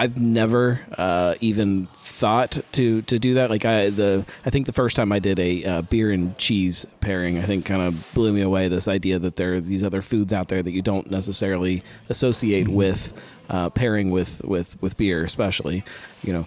I've 0.00 0.18
never 0.18 0.80
uh, 0.96 1.34
even 1.40 1.86
thought 1.92 2.58
to 2.72 3.02
to 3.02 3.18
do 3.18 3.34
that. 3.34 3.50
Like 3.50 3.66
I 3.66 3.90
the 3.90 4.24
I 4.46 4.50
think 4.50 4.64
the 4.64 4.72
first 4.72 4.96
time 4.96 5.12
I 5.12 5.18
did 5.18 5.38
a 5.38 5.62
uh, 5.62 5.82
beer 5.82 6.10
and 6.10 6.36
cheese 6.38 6.86
pairing, 7.02 7.36
I 7.36 7.42
think 7.42 7.66
kind 7.66 7.82
of 7.82 8.14
blew 8.14 8.32
me 8.32 8.40
away. 8.40 8.68
This 8.68 8.88
idea 8.88 9.18
that 9.18 9.36
there 9.36 9.54
are 9.54 9.60
these 9.60 9.84
other 9.84 10.00
foods 10.00 10.32
out 10.32 10.48
there 10.48 10.62
that 10.62 10.70
you 10.70 10.80
don't 10.80 11.10
necessarily 11.10 11.82
associate 12.08 12.64
Mm-hmm. 12.64 12.74
with 12.76 13.12
uh, 13.50 13.68
pairing 13.68 14.10
with 14.10 14.42
with 14.42 14.80
with 14.80 14.96
beer, 14.96 15.22
especially. 15.22 15.84
You 16.22 16.32
know. 16.32 16.46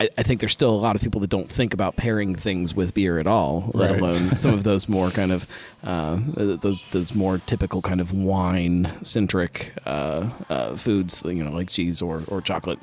I, 0.00 0.08
I 0.18 0.22
think 0.22 0.40
there's 0.40 0.52
still 0.52 0.70
a 0.74 0.80
lot 0.80 0.96
of 0.96 1.02
people 1.02 1.20
that 1.22 1.30
don't 1.30 1.48
think 1.48 1.74
about 1.74 1.96
pairing 1.96 2.34
things 2.34 2.74
with 2.74 2.94
beer 2.94 3.18
at 3.18 3.26
all, 3.26 3.70
let 3.74 3.90
Right. 3.90 4.00
alone 4.00 4.36
some 4.36 4.52
of 4.54 4.64
those 4.64 4.88
more 4.88 5.10
kind 5.10 5.32
of 5.32 5.46
uh, 5.84 6.18
those 6.36 6.82
those 6.92 7.14
more 7.14 7.38
typical 7.38 7.82
kind 7.82 8.00
of 8.00 8.12
wine 8.12 8.90
centric 9.02 9.72
uh, 9.86 10.28
uh, 10.48 10.76
foods, 10.76 11.22
you 11.24 11.42
know, 11.44 11.50
like 11.52 11.68
cheese 11.68 12.00
or 12.02 12.22
or 12.28 12.40
chocolate. 12.40 12.78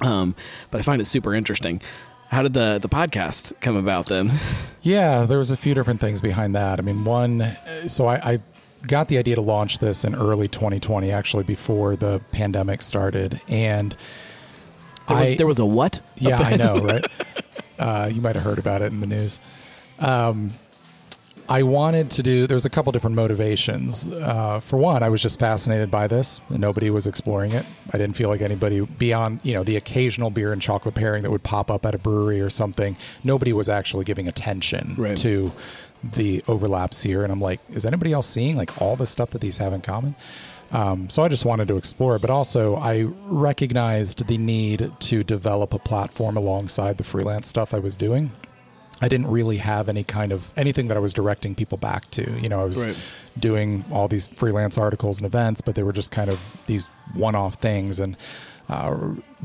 Um, 0.00 0.34
but 0.70 0.78
I 0.78 0.82
find 0.82 1.00
it 1.00 1.06
super 1.06 1.34
interesting. 1.34 1.80
How 2.30 2.42
did 2.42 2.54
the 2.54 2.78
the 2.80 2.88
podcast 2.88 3.52
come 3.60 3.76
about 3.76 4.06
then? 4.06 4.32
Yeah, 4.82 5.24
there 5.24 5.38
was 5.38 5.50
a 5.50 5.56
few 5.56 5.74
different 5.74 6.00
things 6.00 6.20
behind 6.20 6.54
that. 6.54 6.78
I 6.78 6.82
mean, 6.82 7.04
one, 7.04 7.56
so 7.88 8.06
I, 8.06 8.14
I 8.34 8.38
got 8.86 9.08
the 9.08 9.18
idea 9.18 9.34
to 9.34 9.40
launch 9.40 9.80
this 9.80 10.04
in 10.04 10.14
early 10.14 10.46
2020, 10.46 11.10
actually 11.10 11.42
before 11.42 11.96
the 11.96 12.20
pandemic 12.30 12.82
started, 12.82 13.40
and 13.48 13.96
There 15.08 15.16
was, 15.16 15.26
I 15.26 15.34
there 15.36 15.46
was 15.46 15.58
a 15.58 15.66
what? 15.66 16.00
yeah, 16.16 16.38
I 16.38 16.56
know, 16.56 16.76
right? 16.78 17.04
Uh, 17.78 18.10
you 18.10 18.22
might 18.22 18.34
have 18.34 18.42
heard 18.42 18.58
about 18.58 18.80
it 18.80 18.86
in 18.86 19.00
the 19.00 19.06
news. 19.06 19.38
Um, 19.98 20.54
I 21.46 21.62
wanted 21.62 22.10
to 22.12 22.22
do. 22.22 22.46
There's 22.46 22.64
a 22.64 22.70
couple 22.70 22.90
different 22.90 23.14
motivations. 23.16 24.06
Uh, 24.06 24.60
for 24.60 24.78
one, 24.78 25.02
I 25.02 25.10
was 25.10 25.20
just 25.22 25.38
fascinated 25.38 25.90
by 25.90 26.06
this, 26.06 26.40
nobody 26.50 26.88
was 26.88 27.06
exploring 27.06 27.52
it. 27.52 27.66
I 27.92 27.98
didn't 27.98 28.16
feel 28.16 28.30
like 28.30 28.40
anybody 28.40 28.80
beyond, 28.80 29.40
you 29.44 29.52
know, 29.52 29.62
the 29.62 29.76
occasional 29.76 30.30
beer 30.30 30.54
and 30.54 30.60
chocolate 30.62 30.94
pairing 30.94 31.22
that 31.22 31.30
would 31.30 31.42
pop 31.42 31.70
up 31.70 31.84
at 31.84 31.94
a 31.94 31.98
brewery 31.98 32.40
or 32.40 32.48
something. 32.48 32.96
Nobody 33.22 33.52
was 33.52 33.68
actually 33.68 34.06
giving 34.06 34.26
attention 34.26 34.94
Right. 34.96 35.16
to 35.18 35.52
the 36.02 36.42
overlaps 36.48 37.02
here. 37.02 37.22
And 37.24 37.32
I'm 37.32 37.40
like, 37.42 37.60
is 37.72 37.84
anybody 37.84 38.12
else 38.14 38.26
seeing 38.26 38.56
like 38.56 38.80
all 38.80 38.96
the 38.96 39.06
stuff 39.06 39.30
that 39.30 39.40
these 39.42 39.58
have 39.58 39.72
in 39.74 39.82
common? 39.82 40.14
Um, 40.72 41.08
so 41.08 41.22
I 41.22 41.28
just 41.28 41.44
wanted 41.44 41.68
to 41.68 41.76
explore 41.76 42.18
but 42.18 42.28
also 42.30 42.74
I 42.76 43.02
recognized 43.24 44.26
the 44.26 44.36
need 44.38 44.90
to 45.00 45.22
develop 45.22 45.72
a 45.72 45.78
platform 45.78 46.36
alongside 46.36 46.98
the 46.98 47.04
freelance 47.04 47.46
stuff 47.48 47.72
I 47.72 47.78
was 47.78 47.96
doing. 47.96 48.32
I 49.00 49.08
didn't 49.08 49.28
really 49.28 49.58
have 49.58 49.88
any 49.88 50.04
kind 50.04 50.32
of 50.32 50.50
anything 50.56 50.88
that 50.88 50.96
I 50.96 51.00
was 51.00 51.12
directing 51.12 51.54
people 51.54 51.76
back 51.78 52.10
to. 52.12 52.40
You 52.40 52.48
know, 52.48 52.60
I 52.62 52.64
was 52.64 52.86
Right. 52.86 52.96
doing 53.38 53.84
all 53.92 54.08
these 54.08 54.26
freelance 54.26 54.78
articles 54.78 55.18
and 55.18 55.26
events, 55.26 55.60
but 55.60 55.74
they 55.74 55.82
were 55.82 55.92
just 55.92 56.10
kind 56.12 56.30
of 56.30 56.40
these 56.66 56.88
one-off 57.12 57.54
things, 57.56 58.00
and 58.00 58.16
uh, 58.68 58.96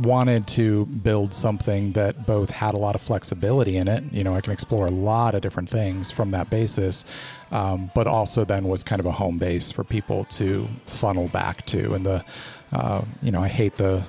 wanted 0.01 0.47
to 0.47 0.85
build 0.87 1.33
something 1.33 1.91
that 1.91 2.25
both 2.25 2.49
had 2.49 2.73
a 2.73 2.77
lot 2.77 2.95
of 2.95 3.01
flexibility 3.01 3.75
in 3.77 3.87
it. 3.87 4.03
You 4.11 4.23
know, 4.23 4.35
I 4.35 4.41
can 4.41 4.51
explore 4.53 4.87
a 4.87 4.91
lot 4.91 5.35
of 5.35 5.41
different 5.41 5.69
things 5.69 6.09
from 6.09 6.31
that 6.31 6.49
basis, 6.49 7.03
um, 7.51 7.91
but 7.93 8.07
also 8.07 8.45
then 8.45 8.65
was 8.65 8.83
kind 8.83 8.99
of 8.99 9.05
a 9.05 9.11
home 9.11 9.37
base 9.37 9.71
for 9.71 9.83
people 9.83 10.23
to 10.25 10.67
funnel 10.85 11.27
back 11.27 11.65
to. 11.67 11.93
And 11.93 12.05
the, 12.05 12.25
uh, 12.71 13.01
you 13.21 13.31
know, 13.31 13.43
I 13.43 13.47
hate 13.47 13.77
the 13.77 14.03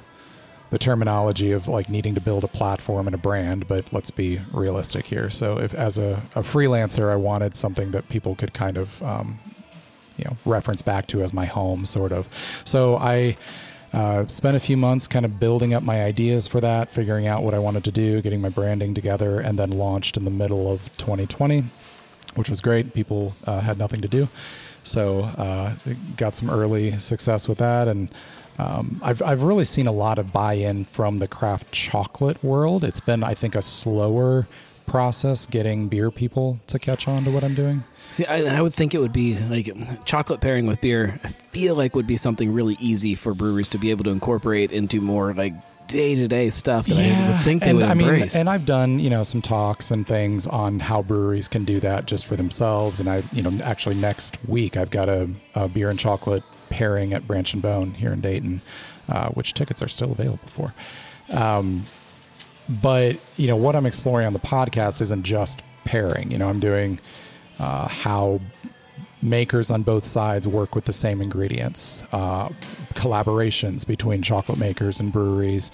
the 0.72 0.78
terminology 0.78 1.52
of 1.52 1.68
like 1.68 1.90
needing 1.90 2.14
to 2.14 2.20
build 2.20 2.44
a 2.44 2.48
platform 2.48 3.06
and 3.06 3.14
a 3.14 3.18
brand, 3.18 3.68
but 3.68 3.92
let's 3.92 4.10
be 4.10 4.40
realistic 4.52 5.04
here. 5.04 5.28
So, 5.28 5.58
if 5.58 5.74
as 5.74 5.98
a, 5.98 6.22
a 6.34 6.40
freelancer, 6.40 7.12
I 7.12 7.16
wanted 7.16 7.54
something 7.54 7.90
that 7.90 8.08
people 8.08 8.34
could 8.34 8.54
kind 8.54 8.78
of, 8.78 9.02
um, 9.02 9.38
you 10.16 10.24
know, 10.24 10.34
reference 10.46 10.80
back 10.80 11.08
to 11.08 11.22
as 11.22 11.34
my 11.34 11.44
home, 11.44 11.84
sort 11.84 12.10
of. 12.10 12.26
So, 12.64 12.96
I 12.96 13.36
uh, 13.92 14.26
spent 14.28 14.56
a 14.56 14.60
few 14.60 14.78
months 14.78 15.06
kind 15.06 15.26
of 15.26 15.38
building 15.38 15.74
up 15.74 15.82
my 15.82 16.02
ideas 16.02 16.48
for 16.48 16.62
that, 16.62 16.90
figuring 16.90 17.26
out 17.26 17.42
what 17.42 17.52
I 17.52 17.58
wanted 17.58 17.84
to 17.84 17.92
do, 17.92 18.22
getting 18.22 18.40
my 18.40 18.48
branding 18.48 18.94
together, 18.94 19.40
and 19.40 19.58
then 19.58 19.72
launched 19.72 20.16
in 20.16 20.24
the 20.24 20.30
middle 20.30 20.72
of 20.72 20.84
2020, 20.96 21.64
which 22.34 22.50
was 22.50 22.60
great. 22.60 22.94
People 22.94 23.34
uh, 23.46 23.60
had 23.60 23.78
nothing 23.78 24.00
to 24.00 24.08
do. 24.08 24.28
So, 24.82 25.22
uh, 25.22 25.74
got 26.16 26.34
some 26.34 26.50
early 26.50 26.98
success 26.98 27.48
with 27.48 27.58
that. 27.58 27.86
And 27.86 28.10
um, 28.58 29.00
I've, 29.02 29.22
I've 29.22 29.42
really 29.42 29.64
seen 29.64 29.86
a 29.86 29.92
lot 29.92 30.18
of 30.18 30.32
buy 30.32 30.54
in 30.54 30.84
from 30.84 31.18
the 31.18 31.28
craft 31.28 31.70
chocolate 31.72 32.42
world. 32.42 32.84
It's 32.84 33.00
been, 33.00 33.22
I 33.22 33.34
think, 33.34 33.54
a 33.54 33.62
slower 33.62 34.46
process 34.86 35.46
getting 35.46 35.88
beer 35.88 36.10
people 36.10 36.60
to 36.66 36.78
catch 36.78 37.06
on 37.06 37.24
to 37.24 37.30
what 37.30 37.44
I'm 37.44 37.54
doing. 37.54 37.84
See, 38.10 38.26
I, 38.26 38.58
I 38.58 38.60
would 38.60 38.74
think 38.74 38.94
it 38.94 38.98
would 38.98 39.12
be 39.12 39.38
like 39.38 39.70
chocolate 40.04 40.40
pairing 40.40 40.66
with 40.66 40.80
beer. 40.80 41.18
I 41.24 41.28
feel 41.28 41.74
like 41.74 41.94
would 41.94 42.06
be 42.06 42.16
something 42.16 42.52
really 42.52 42.76
easy 42.80 43.14
for 43.14 43.32
breweries 43.32 43.68
to 43.70 43.78
be 43.78 43.90
able 43.90 44.04
to 44.04 44.10
incorporate 44.10 44.72
into 44.72 45.00
more 45.00 45.32
like 45.32 45.54
day 45.92 46.14
to 46.14 46.28
day 46.28 46.50
stuff 46.50 46.86
that 46.86 46.98
I 46.98 47.30
would 47.30 47.40
think 47.42 47.62
they 47.62 47.70
and 47.70 47.78
would 47.78 47.86
I 47.86 47.94
mean, 47.94 48.08
embrace. 48.08 48.34
and 48.34 48.48
I've 48.48 48.66
done 48.66 48.98
you 48.98 49.10
know 49.10 49.22
some 49.22 49.42
talks 49.42 49.90
and 49.90 50.06
things 50.06 50.46
on 50.46 50.80
how 50.80 51.02
breweries 51.02 51.48
can 51.48 51.64
do 51.64 51.80
that 51.80 52.06
just 52.06 52.26
for 52.26 52.36
themselves. 52.36 53.00
And 53.00 53.08
I, 53.08 53.22
you 53.32 53.42
know, 53.42 53.62
actually 53.62 53.96
next 53.96 54.38
week 54.48 54.76
I've 54.76 54.90
got 54.90 55.08
a, 55.08 55.30
a 55.54 55.68
beer 55.68 55.88
and 55.90 55.98
chocolate 55.98 56.42
pairing 56.70 57.12
at 57.12 57.26
Branch 57.26 57.52
and 57.52 57.62
Bone 57.62 57.94
here 57.94 58.12
in 58.12 58.20
Dayton, 58.20 58.62
uh, 59.08 59.28
which 59.30 59.54
tickets 59.54 59.82
are 59.82 59.88
still 59.88 60.12
available 60.12 60.46
for. 60.46 60.74
Um, 61.30 61.84
but 62.68 63.18
you 63.36 63.46
know 63.46 63.56
what 63.56 63.76
I'm 63.76 63.86
exploring 63.86 64.26
on 64.26 64.32
the 64.32 64.38
podcast 64.38 65.00
isn't 65.00 65.22
just 65.24 65.62
pairing. 65.84 66.30
You 66.30 66.38
know, 66.38 66.48
I'm 66.48 66.60
doing 66.60 66.98
uh, 67.58 67.88
how 67.88 68.40
makers 69.22 69.70
on 69.70 69.82
both 69.82 70.04
sides 70.04 70.46
work 70.48 70.74
with 70.74 70.84
the 70.84 70.92
same 70.92 71.22
ingredients, 71.22 72.02
uh, 72.12 72.48
collaborations 72.94 73.86
between 73.86 74.22
chocolate 74.22 74.58
makers 74.58 75.00
and 75.00 75.12
breweries, 75.12 75.70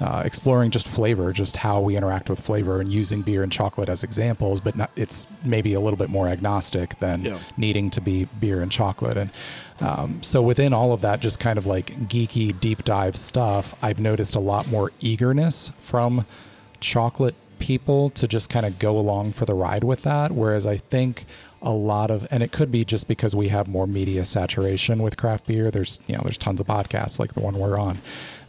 uh, 0.00 0.22
exploring 0.24 0.70
just 0.70 0.88
flavor, 0.88 1.30
just 1.32 1.58
how 1.58 1.78
we 1.80 1.94
interact 1.96 2.30
with 2.30 2.40
flavor, 2.40 2.80
and 2.80 2.90
using 2.90 3.20
beer 3.20 3.42
and 3.42 3.52
chocolate 3.52 3.88
as 3.88 4.02
examples. 4.02 4.58
But 4.60 4.74
not, 4.76 4.90
it's 4.96 5.26
maybe 5.44 5.74
a 5.74 5.80
little 5.80 5.98
bit 5.98 6.08
more 6.08 6.26
agnostic 6.28 6.98
than 7.00 7.22
Yeah. 7.22 7.38
needing 7.58 7.90
to 7.90 8.00
be 8.00 8.24
beer 8.38 8.62
and 8.62 8.72
chocolate. 8.72 9.18
And 9.18 9.30
um, 9.80 10.18
so 10.22 10.40
within 10.40 10.72
all 10.72 10.92
of 10.92 11.02
that, 11.02 11.20
just 11.20 11.38
kind 11.38 11.58
of 11.58 11.66
like 11.66 12.08
geeky 12.08 12.58
deep 12.58 12.84
dive 12.84 13.16
stuff, 13.16 13.74
I've 13.82 14.00
noticed 14.00 14.34
a 14.34 14.40
lot 14.40 14.68
more 14.68 14.90
eagerness 15.00 15.70
from 15.80 16.24
chocolate 16.80 17.34
people 17.58 18.08
to 18.08 18.26
just 18.26 18.48
kind 18.48 18.64
of 18.64 18.78
go 18.78 18.98
along 18.98 19.32
for 19.32 19.44
the 19.44 19.52
ride 19.54 19.84
with 19.84 20.02
that. 20.04 20.32
Whereas 20.32 20.66
I 20.66 20.78
think 20.78 21.26
a 21.62 21.70
lot 21.70 22.10
of, 22.10 22.26
and 22.30 22.42
it 22.42 22.52
could 22.52 22.70
be 22.72 22.84
just 22.84 23.06
because 23.08 23.36
we 23.36 23.48
have 23.48 23.68
more 23.68 23.86
media 23.86 24.24
saturation 24.24 25.02
with 25.02 25.16
craft 25.16 25.46
beer. 25.46 25.70
There's, 25.70 25.98
you 26.06 26.14
know, 26.16 26.22
there's 26.24 26.38
tons 26.38 26.60
of 26.60 26.66
podcasts 26.66 27.18
like 27.18 27.34
the 27.34 27.40
one 27.40 27.58
we're 27.58 27.78
on 27.78 27.98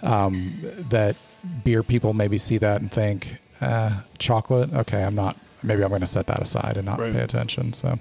um, 0.01 0.53
that 0.89 1.15
beer 1.63 1.83
people 1.83 2.13
maybe 2.13 2.37
see 2.37 2.57
that 2.59 2.81
and 2.81 2.91
think, 2.91 3.37
uh, 3.59 4.01
chocolate. 4.17 4.73
Okay. 4.73 5.03
I'm 5.03 5.15
not, 5.15 5.35
maybe 5.61 5.83
I'm 5.83 5.89
going 5.89 6.01
to 6.01 6.07
set 6.07 6.27
that 6.27 6.39
aside 6.41 6.77
and 6.77 6.85
not 6.85 6.99
Right. 6.99 7.11
pay 7.11 7.21
attention. 7.21 7.73
So, 7.73 7.99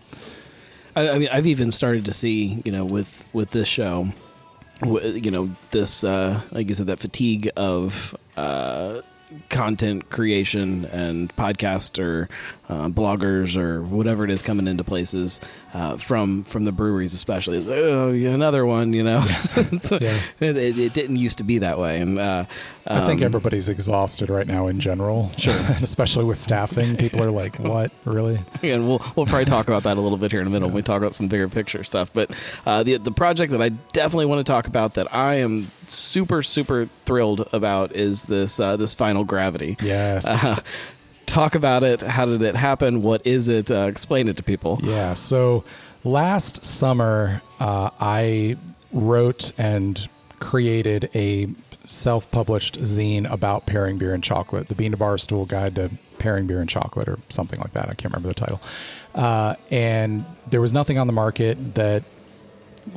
I, 0.97 1.11
I 1.11 1.19
mean, 1.19 1.29
I've 1.33 1.47
even 1.47 1.71
started 1.71 2.05
to 2.07 2.13
see, 2.13 2.63
you 2.65 2.73
know, 2.73 2.85
with 2.85 3.25
with 3.33 3.51
this 3.51 3.69
show, 3.69 4.09
you 4.85 5.31
know, 5.31 5.51
this 5.73 6.03
uh, 6.05 6.41
like 6.53 6.69
you 6.69 6.75
said, 6.75 6.87
that 6.87 6.99
fatigue 7.01 7.51
of 7.57 8.17
uh, 8.37 9.01
content 9.49 10.11
creation 10.11 10.85
and 10.87 11.35
podcast 11.37 12.03
or 12.03 12.29
uh, 12.69 12.89
bloggers 12.89 13.57
or 13.57 13.83
whatever 13.83 14.25
it 14.25 14.31
is 14.31 14.43
coming 14.43 14.69
into 14.69 14.85
places 14.85 15.41
uh, 15.75 15.97
from 15.97 16.45
from 16.45 16.65
the 16.65 16.73
breweries, 16.73 17.15
especially. 17.15 17.59
Like, 17.61 17.69
oh, 17.77 18.11
another 18.11 18.65
one, 18.65 18.93
you 18.93 19.03
know. 19.03 19.21
So 19.81 19.99
Yeah. 20.01 20.19
it, 20.41 20.57
it, 20.57 20.93
didn't 20.93 21.17
used 21.17 21.39
to 21.39 21.45
be 21.45 21.59
that 21.59 21.79
way, 21.79 22.01
and 22.01 22.19
uh, 22.19 22.45
I 22.87 23.07
think 23.07 23.21
um, 23.21 23.27
everybody's 23.27 23.69
exhausted 23.69 24.31
right 24.31 24.47
now 24.47 24.67
in 24.67 24.81
general. 24.81 25.31
Sure. 25.37 25.55
especially 25.83 26.25
with 26.25 26.39
staffing. 26.39 26.97
People 26.97 27.23
are 27.23 27.31
like, 27.31 27.57
what? 27.59 27.93
Really? 28.05 28.41
and 28.63 28.89
we'll 28.89 29.05
we'll 29.17 29.27
probably 29.27 29.45
talk 29.47 29.69
about 29.69 29.83
that 29.85 29.97
a 29.97 30.01
little 30.01 30.19
bit 30.19 30.31
here 30.31 30.41
in 30.41 30.47
a 30.47 30.51
minute 30.51 30.67
when 30.67 30.75
we 30.75 30.83
talk 30.83 30.99
about 30.99 31.15
some 31.15 31.29
bigger 31.29 31.49
picture 31.49 31.83
stuff. 31.85 32.13
But 32.13 32.31
uh, 32.67 32.83
the 32.83 32.97
the 32.99 33.13
project 33.13 33.53
that 33.53 33.63
I 33.63 33.71
definitely 33.71 34.27
want 34.27 34.45
to 34.47 34.51
talk 34.51 34.67
about 34.67 34.95
that 34.95 35.13
I 35.15 35.35
am 35.37 35.71
super 35.87 36.43
super 36.43 36.89
thrilled 37.05 37.49
about 37.53 37.97
is 37.97 38.25
this 38.25 38.61
uh, 38.61 38.77
this 38.77 38.95
final 38.95 39.20
gravity. 39.25 39.77
Yes. 39.83 40.27
Uh, 40.45 40.61
talk 41.27 41.55
about 41.55 41.85
it. 41.85 42.01
How 42.01 42.27
did 42.27 42.43
it 42.43 42.57
happen? 42.57 43.03
What 43.03 43.27
is 43.27 43.49
it? 43.49 43.71
Uh, 43.71 43.87
explain 43.87 44.29
it 44.29 44.37
to 44.37 44.43
people. 44.43 44.81
Yeah. 44.83 45.15
So 45.15 45.65
last 46.05 46.65
summer, 46.65 47.43
uh, 47.59 47.91
I 48.01 48.57
wrote 48.93 49.53
and 49.57 50.09
created 50.41 51.11
a 51.15 51.49
self-published 51.85 52.81
zine 52.81 53.31
about 53.31 53.67
pairing 53.67 53.99
beer 53.99 54.13
and 54.15 54.23
chocolate, 54.23 54.69
the 54.69 54.75
Bean 54.75 54.91
to 54.91 54.97
Bar 54.97 55.19
Stool 55.19 55.47
Guide 55.47 55.75
to 55.77 55.91
Pairing 56.19 56.47
Beer 56.47 56.61
and 56.61 56.69
Chocolate, 56.69 57.09
or 57.09 57.19
something 57.29 57.59
like 57.61 57.73
that. 57.73 57.85
I 57.89 57.95
can't 57.95 58.13
remember 58.13 58.29
the 58.29 58.35
title. 58.35 58.61
Uh, 59.15 59.55
and 59.71 60.25
there 60.49 60.61
was 60.61 60.73
nothing 60.73 60.99
on 60.99 61.07
the 61.07 61.13
market 61.13 61.75
that 61.75 62.05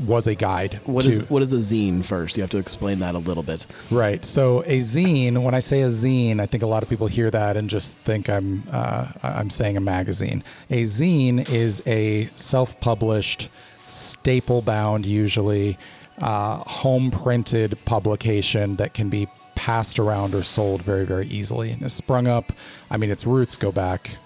was 0.05 0.27
a 0.27 0.35
guide. 0.35 0.79
What 0.85 1.03
to, 1.03 1.09
is 1.09 1.29
what 1.29 1.41
is 1.41 1.53
a 1.53 1.57
zine 1.57 2.03
first? 2.03 2.37
You 2.37 2.43
have 2.43 2.49
to 2.51 2.57
explain 2.57 2.99
that 2.99 3.15
a 3.15 3.17
little 3.17 3.43
bit. 3.43 3.65
Right. 3.91 4.23
So 4.25 4.61
a 4.61 4.79
zine. 4.79 5.43
When 5.43 5.53
I 5.53 5.59
say 5.59 5.81
a 5.81 5.87
zine, 5.87 6.39
I 6.39 6.45
think 6.45 6.63
a 6.63 6.67
lot 6.67 6.83
of 6.83 6.89
people 6.89 7.07
hear 7.07 7.29
that 7.31 7.57
and 7.57 7.69
just 7.69 7.97
think 7.97 8.29
I'm 8.29 8.63
uh, 8.71 9.07
I'm 9.21 9.49
saying 9.49 9.77
a 9.77 9.81
magazine. 9.81 10.43
A 10.69 10.83
zine 10.83 11.49
is 11.49 11.81
a 11.85 12.29
self-published, 12.35 13.49
staple-bound, 13.85 15.05
usually 15.05 15.77
uh, 16.19 16.57
home-printed 16.57 17.77
publication 17.85 18.75
that 18.77 18.93
can 18.93 19.09
be 19.09 19.27
passed 19.55 19.99
around 19.99 20.33
or 20.33 20.43
sold 20.43 20.81
very, 20.81 21.05
very 21.05 21.27
easily. 21.27 21.71
And 21.71 21.81
it's 21.83 21.93
sprung 21.93 22.27
up, 22.27 22.51
I 22.89 22.97
mean, 22.97 23.11
its 23.11 23.25
roots 23.25 23.55
go 23.55 23.71
back 23.71 24.17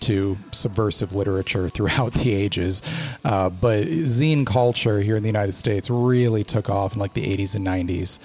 to 0.00 0.36
subversive 0.52 1.14
literature 1.14 1.68
throughout 1.68 2.12
the 2.14 2.34
ages. 2.34 2.82
Uh, 3.24 3.50
but 3.50 3.86
zine 3.86 4.46
culture 4.46 5.00
here 5.00 5.16
in 5.16 5.22
the 5.22 5.28
United 5.28 5.52
States 5.52 5.90
really 5.90 6.44
took 6.44 6.68
off 6.70 6.94
in 6.94 6.98
like 6.98 7.14
the 7.14 7.36
80s 7.36 7.54
and 7.54 7.66
90s. 7.66 8.18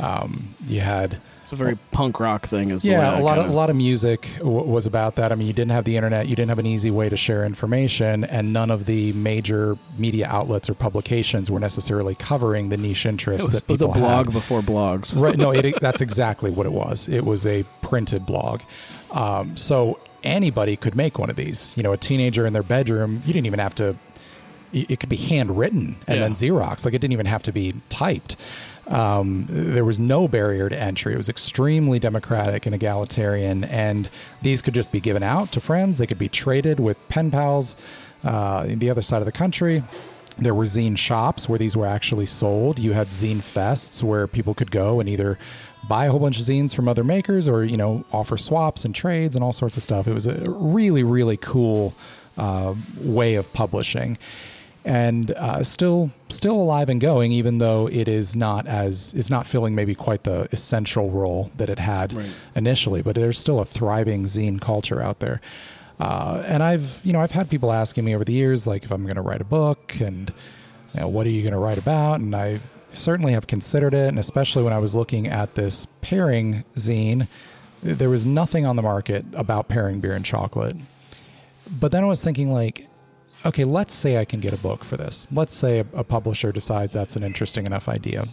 Um, 0.00 0.54
you 0.66 0.80
had 0.80 1.20
it's 1.44 1.52
a 1.52 1.56
very 1.56 1.76
punk 1.92 2.20
rock 2.20 2.46
thing, 2.46 2.70
is 2.70 2.86
yeah. 2.86 3.18
a 3.18 3.20
lot 3.20 3.38
of 3.38 3.50
a 3.50 3.52
lot 3.52 3.68
of 3.68 3.76
music 3.76 4.26
w- 4.38 4.64
was 4.64 4.86
about 4.86 5.16
that. 5.16 5.30
I 5.30 5.34
mean, 5.34 5.46
you 5.46 5.52
didn't 5.52 5.72
have 5.72 5.84
the 5.84 5.94
internet, 5.94 6.26
you 6.26 6.34
didn't 6.34 6.48
have 6.48 6.58
an 6.58 6.64
easy 6.64 6.90
way 6.90 7.10
to 7.10 7.18
share 7.18 7.44
information, 7.44 8.24
and 8.24 8.54
none 8.54 8.70
of 8.70 8.86
the 8.86 9.12
major 9.12 9.76
media 9.98 10.26
outlets 10.26 10.70
or 10.70 10.74
publications 10.74 11.50
were 11.50 11.60
necessarily 11.60 12.14
covering 12.14 12.70
the 12.70 12.78
niche 12.78 13.04
interests 13.04 13.50
was, 13.50 13.60
that 13.60 13.66
people 13.66 13.92
had. 13.92 13.98
It 13.98 14.00
was 14.00 14.02
a 14.02 14.08
blog 14.08 14.26
had. 14.26 14.32
before 14.32 14.62
blogs, 14.62 15.20
right? 15.20 15.36
No, 15.36 15.50
it, 15.50 15.78
that's 15.82 16.00
exactly 16.00 16.50
what 16.50 16.64
it 16.64 16.72
was. 16.72 17.08
It 17.08 17.26
was 17.26 17.46
a 17.46 17.64
printed 17.82 18.24
blog. 18.24 18.62
Um, 19.10 19.54
so 19.54 20.00
anybody 20.24 20.76
could 20.76 20.96
make 20.96 21.18
one 21.18 21.30
of 21.30 21.36
these. 21.36 21.76
You 21.76 21.82
know, 21.82 21.92
a 21.92 21.96
teenager 21.96 22.46
in 22.46 22.52
their 22.52 22.62
bedroom, 22.62 23.22
you 23.26 23.32
didn't 23.32 23.46
even 23.46 23.60
have 23.60 23.74
to. 23.76 23.96
It 24.72 24.98
could 24.98 25.08
be 25.08 25.16
handwritten 25.16 25.96
and 26.08 26.18
Yeah. 26.18 26.24
then 26.24 26.32
Xerox. 26.32 26.84
Like 26.84 26.94
it 26.94 26.98
didn't 27.00 27.12
even 27.12 27.26
have 27.26 27.44
to 27.44 27.52
be 27.52 27.74
typed. 27.90 28.36
Um, 28.88 29.46
there 29.48 29.84
was 29.84 30.00
no 30.00 30.26
barrier 30.28 30.68
to 30.68 30.78
entry. 30.80 31.14
It 31.14 31.16
was 31.16 31.28
extremely 31.28 31.98
democratic 32.00 32.66
and 32.66 32.74
egalitarian, 32.74 33.64
and 33.64 34.10
these 34.42 34.60
could 34.62 34.74
just 34.74 34.90
be 34.92 35.00
given 35.00 35.22
out 35.22 35.52
to 35.52 35.60
friends. 35.60 35.98
They 35.98 36.06
could 36.06 36.18
be 36.18 36.28
traded 36.28 36.80
with 36.80 36.96
pen 37.08 37.30
pals 37.30 37.76
uh, 38.24 38.66
in 38.68 38.80
the 38.80 38.90
other 38.90 39.00
side 39.00 39.22
of 39.22 39.26
the 39.26 39.32
country. 39.32 39.84
There 40.38 40.54
were 40.54 40.64
zine 40.64 40.98
shops 40.98 41.48
where 41.48 41.58
these 41.58 41.76
were 41.76 41.86
actually 41.86 42.26
sold. 42.26 42.78
You 42.80 42.92
had 42.92 43.08
zine 43.08 43.36
fests 43.38 44.02
where 44.02 44.26
people 44.26 44.52
could 44.54 44.72
go 44.72 44.98
and 44.98 45.08
either 45.08 45.38
buy 45.88 46.06
a 46.06 46.10
whole 46.10 46.20
bunch 46.20 46.38
of 46.38 46.44
zines 46.44 46.74
from 46.74 46.88
other 46.88 47.04
makers 47.04 47.46
or 47.48 47.64
you 47.64 47.76
know 47.76 48.04
offer 48.12 48.36
swaps 48.36 48.84
and 48.84 48.94
trades 48.94 49.34
and 49.36 49.44
all 49.44 49.52
sorts 49.52 49.76
of 49.76 49.82
stuff. 49.82 50.06
It 50.08 50.12
was 50.14 50.26
a 50.26 50.48
really 50.50 51.02
really 51.04 51.36
cool 51.36 51.94
uh, 52.38 52.74
way 53.00 53.34
of 53.34 53.52
publishing 53.52 54.18
and 54.86 55.30
uh, 55.30 55.62
still 55.62 56.10
still 56.28 56.56
alive 56.56 56.88
and 56.90 57.00
going, 57.00 57.32
even 57.32 57.58
though 57.58 57.88
it 57.88 58.06
is 58.08 58.36
not 58.36 58.66
as 58.66 59.14
is 59.14 59.30
not 59.30 59.46
filling 59.46 59.74
maybe 59.74 59.94
quite 59.94 60.24
the 60.24 60.48
essential 60.52 61.10
role 61.10 61.50
that 61.56 61.70
it 61.70 61.78
had 61.78 62.12
Right. 62.12 62.26
initially. 62.54 63.00
But 63.00 63.14
there's 63.14 63.38
still 63.38 63.60
a 63.60 63.64
thriving 63.64 64.24
zine 64.24 64.60
culture 64.60 65.00
out 65.00 65.20
there. 65.20 65.40
Uh, 66.00 66.42
and 66.46 66.62
I've 66.62 67.00
you 67.04 67.12
know 67.12 67.20
I've 67.20 67.30
had 67.30 67.48
people 67.48 67.72
asking 67.72 68.04
me 68.04 68.14
over 68.14 68.24
the 68.24 68.32
years 68.32 68.66
like 68.66 68.84
if 68.84 68.90
I'm 68.92 69.04
going 69.04 69.16
to 69.16 69.22
write 69.22 69.40
a 69.40 69.44
book 69.44 69.94
and 70.00 70.30
you 70.92 71.00
know, 71.00 71.08
what 71.08 71.26
are 71.26 71.30
you 71.30 71.42
going 71.42 71.52
to 71.54 71.58
write 71.58 71.78
about, 71.78 72.20
and 72.20 72.34
I 72.36 72.60
certainly 72.94 73.32
have 73.32 73.46
considered 73.46 73.94
it, 73.94 74.08
and 74.08 74.18
especially 74.18 74.62
when 74.62 74.72
I 74.72 74.78
was 74.78 74.94
looking 74.96 75.26
at 75.26 75.54
this 75.54 75.86
pairing 76.00 76.64
zine, 76.76 77.28
there 77.82 78.08
was 78.10 78.24
nothing 78.24 78.64
on 78.64 78.76
the 78.76 78.82
market 78.82 79.24
about 79.34 79.68
pairing 79.68 80.00
beer 80.00 80.14
and 80.14 80.24
chocolate. 80.24 80.76
But 81.70 81.92
then 81.92 82.02
I 82.02 82.06
was 82.06 82.22
thinking 82.22 82.50
like 82.50 82.86
okay, 83.46 83.64
let's 83.64 83.92
say 83.92 84.16
I 84.16 84.24
can 84.24 84.40
get 84.40 84.54
a 84.54 84.56
book 84.56 84.82
for 84.84 84.96
this. 84.96 85.26
Let's 85.30 85.54
say 85.54 85.80
a, 85.80 85.86
a 85.92 86.02
publisher 86.04 86.50
decides 86.50 86.94
that's 86.94 87.14
an 87.14 87.22
interesting 87.22 87.66
enough 87.66 87.90
idea. 87.90 88.26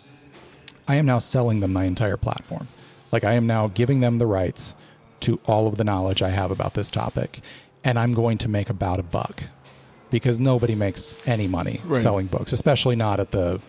I 0.87 0.95
am 0.95 1.05
now 1.05 1.19
selling 1.19 1.59
them 1.59 1.73
my 1.73 1.83
entire 1.83 2.15
platform. 2.15 2.69
Like 3.11 3.25
I 3.25 3.33
am 3.33 3.45
now 3.45 3.67
giving 3.67 3.99
them 3.99 4.19
the 4.19 4.25
rights 4.25 4.73
to 5.21 5.37
all 5.45 5.67
of 5.67 5.75
the 5.75 5.83
knowledge 5.83 6.21
I 6.21 6.29
have 6.29 6.49
about 6.49 6.75
this 6.75 6.89
topic, 6.89 7.41
and 7.83 7.99
I'm 7.99 8.13
going 8.13 8.37
to 8.39 8.47
make 8.47 8.69
about 8.69 8.99
a 8.99 9.03
buck 9.03 9.43
because 10.09 10.39
nobody 10.39 10.75
makes 10.75 11.17
any 11.25 11.47
money 11.47 11.81
Right. 11.85 12.01
selling 12.01 12.27
books, 12.27 12.53
especially 12.53 12.95
not 12.95 13.19
at 13.19 13.31
the 13.31 13.59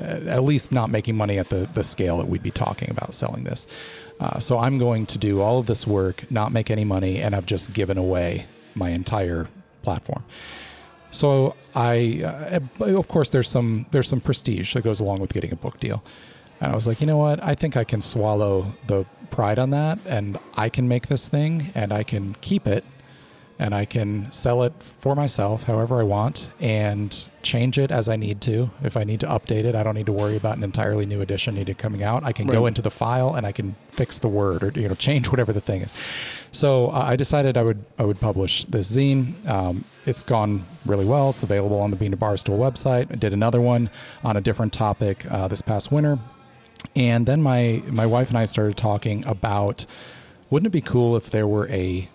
at 0.00 0.42
least 0.42 0.72
not 0.72 0.90
making 0.90 1.16
money 1.16 1.38
at 1.38 1.48
the, 1.48 1.68
the 1.72 1.82
scale 1.82 2.18
that 2.18 2.28
we'd 2.28 2.42
be 2.42 2.50
talking 2.50 2.90
about 2.90 3.14
selling 3.14 3.44
this. 3.44 3.66
Uh, 4.18 4.38
so 4.38 4.58
I'm 4.58 4.78
going 4.78 5.06
to 5.06 5.18
do 5.18 5.40
all 5.40 5.58
of 5.58 5.66
this 5.66 5.86
work, 5.86 6.30
not 6.30 6.52
make 6.52 6.70
any 6.70 6.84
money, 6.84 7.20
and 7.20 7.34
I've 7.34 7.46
just 7.46 7.72
given 7.72 7.96
away 7.96 8.46
my 8.74 8.90
entire 8.90 9.48
platform. 9.82 10.24
So 11.10 11.56
I, 11.74 12.22
uh, 12.24 12.60
of 12.98 13.08
course, 13.08 13.30
there's 13.30 13.48
some 13.48 13.86
there's 13.90 14.08
some 14.08 14.20
prestige 14.20 14.74
that 14.74 14.84
goes 14.84 15.00
along 15.00 15.20
with 15.20 15.32
getting 15.32 15.52
a 15.52 15.56
book 15.56 15.80
deal, 15.80 16.02
and 16.60 16.70
I 16.70 16.74
was 16.74 16.86
like, 16.86 17.00
you 17.00 17.06
know 17.06 17.16
what? 17.16 17.42
I 17.42 17.54
think 17.54 17.76
I 17.76 17.84
can 17.84 18.00
swallow 18.00 18.72
the 18.86 19.04
pride 19.30 19.58
on 19.58 19.70
that, 19.70 19.98
and 20.06 20.38
I 20.54 20.68
can 20.68 20.86
make 20.86 21.08
this 21.08 21.28
thing, 21.28 21.72
and 21.74 21.92
I 21.92 22.02
can 22.04 22.36
keep 22.40 22.66
it, 22.66 22.84
and 23.60 23.74
I 23.74 23.84
can 23.84 24.32
sell 24.32 24.62
it 24.62 24.72
for 24.80 25.14
myself 25.14 25.64
however 25.64 26.00
I 26.00 26.04
want, 26.04 26.48
and 26.60 27.14
change 27.42 27.78
it 27.78 27.90
as 27.90 28.08
I 28.08 28.16
need 28.16 28.40
to. 28.42 28.70
If 28.82 28.96
I 28.96 29.04
need 29.04 29.20
to 29.20 29.26
update 29.26 29.64
it, 29.64 29.74
I 29.74 29.82
don't 29.82 29.94
need 29.94 30.06
to 30.06 30.12
worry 30.12 30.34
about 30.34 30.56
an 30.56 30.64
entirely 30.64 31.04
new 31.04 31.20
edition 31.20 31.56
needed 31.56 31.76
coming 31.76 32.02
out. 32.02 32.24
I 32.24 32.32
can 32.32 32.46
go 32.46 32.64
into 32.64 32.80
the 32.80 32.90
file 32.90 33.34
and 33.34 33.46
I 33.46 33.52
can 33.52 33.76
fix 33.92 34.18
the 34.18 34.28
word 34.28 34.62
or 34.62 34.80
you 34.80 34.88
know 34.88 34.94
change 34.94 35.30
whatever 35.30 35.52
the 35.52 35.60
thing 35.60 35.82
is. 35.82 35.92
So 36.52 36.88
uh, 36.88 37.04
I 37.06 37.16
decided 37.16 37.58
I 37.58 37.62
would 37.62 37.84
I 37.98 38.04
would 38.04 38.18
publish 38.18 38.64
this 38.64 38.90
zine. 38.90 39.46
Um, 39.46 39.84
it's 40.06 40.22
gone 40.22 40.64
really 40.86 41.04
well. 41.04 41.28
It's 41.28 41.42
available 41.42 41.80
on 41.80 41.90
the 41.90 41.96
Bean 41.96 42.12
to 42.12 42.16
Barstool 42.16 42.58
website. 42.58 43.12
I 43.12 43.16
did 43.16 43.34
another 43.34 43.60
one 43.60 43.90
on 44.24 44.38
a 44.38 44.40
different 44.40 44.72
topic 44.72 45.30
uh, 45.30 45.48
this 45.48 45.60
past 45.60 45.92
winter, 45.92 46.18
and 46.96 47.26
then 47.26 47.42
my 47.42 47.82
my 47.88 48.06
wife 48.06 48.30
and 48.30 48.38
I 48.38 48.46
started 48.46 48.78
talking 48.78 49.22
about 49.26 49.84
wouldn't 50.48 50.66
it 50.66 50.70
be 50.70 50.80
cool 50.80 51.14
if 51.14 51.30
there 51.30 51.46
were 51.46 51.68
a 51.68 52.08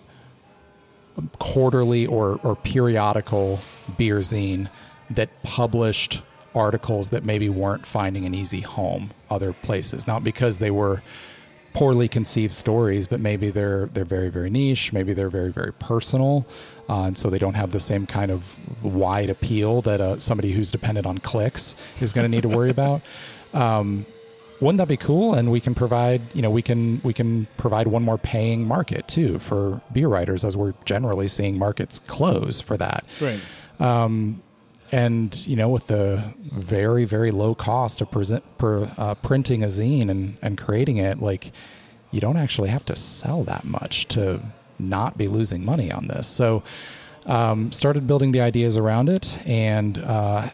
quarterly 1.38 2.06
or, 2.06 2.38
or 2.42 2.56
periodical 2.56 3.60
beer 3.96 4.18
zine 4.18 4.68
that 5.10 5.30
published 5.42 6.22
articles 6.54 7.10
that 7.10 7.24
maybe 7.24 7.48
weren't 7.48 7.86
finding 7.86 8.24
an 8.24 8.34
easy 8.34 8.60
home 8.62 9.10
other 9.30 9.52
places. 9.52 10.06
Not 10.06 10.24
because 10.24 10.58
they 10.58 10.70
were 10.70 11.02
poorly 11.72 12.08
conceived 12.08 12.54
stories, 12.54 13.06
but 13.06 13.20
maybe 13.20 13.50
they're 13.50 13.86
they're 13.86 14.04
very 14.04 14.30
very 14.30 14.48
niche. 14.48 14.92
Maybe 14.92 15.12
they're 15.12 15.30
very 15.30 15.52
very 15.52 15.72
personal, 15.74 16.46
uh, 16.88 17.02
and 17.02 17.18
so 17.18 17.28
they 17.28 17.38
don't 17.38 17.54
have 17.54 17.72
the 17.72 17.80
same 17.80 18.06
kind 18.06 18.30
of 18.30 18.58
wide 18.82 19.28
appeal 19.28 19.82
that 19.82 20.00
uh, 20.00 20.18
somebody 20.18 20.52
who's 20.52 20.70
dependent 20.70 21.06
on 21.06 21.18
clicks 21.18 21.76
is 22.00 22.12
going 22.14 22.24
to 22.24 22.28
need 22.28 22.42
to 22.42 22.48
worry 22.48 22.70
about. 22.70 23.02
Um, 23.54 24.04
wouldn't 24.60 24.78
that 24.78 24.88
be 24.88 24.96
cool? 24.96 25.34
And 25.34 25.50
we 25.50 25.60
can 25.60 25.74
provide, 25.74 26.22
you 26.34 26.42
know, 26.42 26.50
we 26.50 26.62
can 26.62 27.00
we 27.02 27.12
can 27.12 27.46
provide 27.56 27.86
one 27.88 28.02
more 28.02 28.18
paying 28.18 28.66
market 28.66 29.06
too 29.08 29.38
for 29.38 29.80
beer 29.92 30.08
writers, 30.08 30.44
as 30.44 30.56
we're 30.56 30.74
generally 30.84 31.28
seeing 31.28 31.58
markets 31.58 32.00
close 32.06 32.60
for 32.60 32.76
that. 32.76 33.04
right? 33.20 33.40
And 34.92 35.34
you 35.46 35.56
know, 35.56 35.68
with 35.68 35.88
the 35.88 36.32
very 36.40 37.04
very 37.04 37.30
low 37.30 37.54
cost 37.54 38.00
of 38.00 38.10
present, 38.10 38.44
per, 38.56 38.90
uh, 38.96 39.14
printing 39.16 39.62
a 39.62 39.66
zine 39.66 40.08
and 40.08 40.36
and 40.40 40.56
creating 40.56 40.98
it, 40.98 41.20
like 41.20 41.52
you 42.12 42.20
don't 42.20 42.36
actually 42.36 42.70
have 42.70 42.84
to 42.86 42.96
sell 42.96 43.42
that 43.44 43.64
much 43.64 44.06
to 44.08 44.40
not 44.78 45.18
be 45.18 45.28
losing 45.28 45.64
money 45.64 45.90
on 45.90 46.06
this. 46.06 46.26
So, 46.26 46.62
um, 47.26 47.72
started 47.72 48.06
building 48.06 48.32
the 48.32 48.40
ideas 48.40 48.76
around 48.76 49.08
it 49.08 49.38
and 49.46 49.98
uh, 49.98 50.50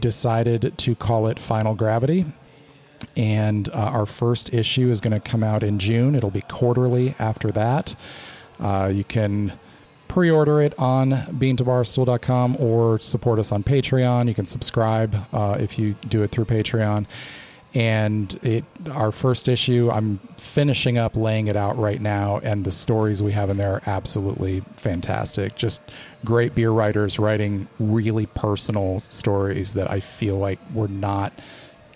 decided 0.00 0.74
to 0.78 0.94
call 0.94 1.26
it 1.26 1.38
Final 1.38 1.74
Gravity. 1.74 2.24
And 3.16 3.68
uh, 3.70 3.72
our 3.72 4.06
first 4.06 4.54
issue 4.54 4.90
is 4.90 5.00
going 5.00 5.12
to 5.12 5.20
come 5.20 5.42
out 5.42 5.62
in 5.62 5.78
June. 5.78 6.14
It'll 6.14 6.30
be 6.30 6.42
quarterly 6.42 7.14
after 7.18 7.50
that. 7.52 7.94
Uh, 8.58 8.90
you 8.94 9.04
can 9.04 9.58
pre-order 10.08 10.60
it 10.60 10.76
on 10.78 11.10
beantobarstool.com 11.10 12.56
or 12.58 12.98
support 12.98 13.38
us 13.38 13.52
on 13.52 13.62
Patreon. 13.62 14.26
You 14.26 14.34
can 14.34 14.46
subscribe 14.46 15.16
uh, 15.32 15.56
if 15.60 15.78
you 15.78 15.94
do 16.08 16.22
it 16.22 16.32
through 16.32 16.46
Patreon. 16.46 17.06
And 17.72 18.34
it, 18.42 18.64
our 18.90 19.12
first 19.12 19.46
issue, 19.46 19.90
I'm 19.92 20.18
finishing 20.36 20.98
up 20.98 21.16
laying 21.16 21.46
it 21.46 21.54
out 21.54 21.78
right 21.78 22.00
now, 22.00 22.40
and 22.42 22.64
the 22.64 22.72
stories 22.72 23.22
we 23.22 23.30
have 23.30 23.48
in 23.48 23.58
there 23.58 23.74
are 23.74 23.82
absolutely 23.86 24.60
fantastic. 24.74 25.54
Just 25.54 25.80
great 26.24 26.56
beer 26.56 26.72
writers 26.72 27.20
writing 27.20 27.68
really 27.78 28.26
personal 28.26 28.98
stories 28.98 29.74
that 29.74 29.88
I 29.88 30.00
feel 30.00 30.34
like 30.34 30.58
we're 30.74 30.88
not 30.88 31.32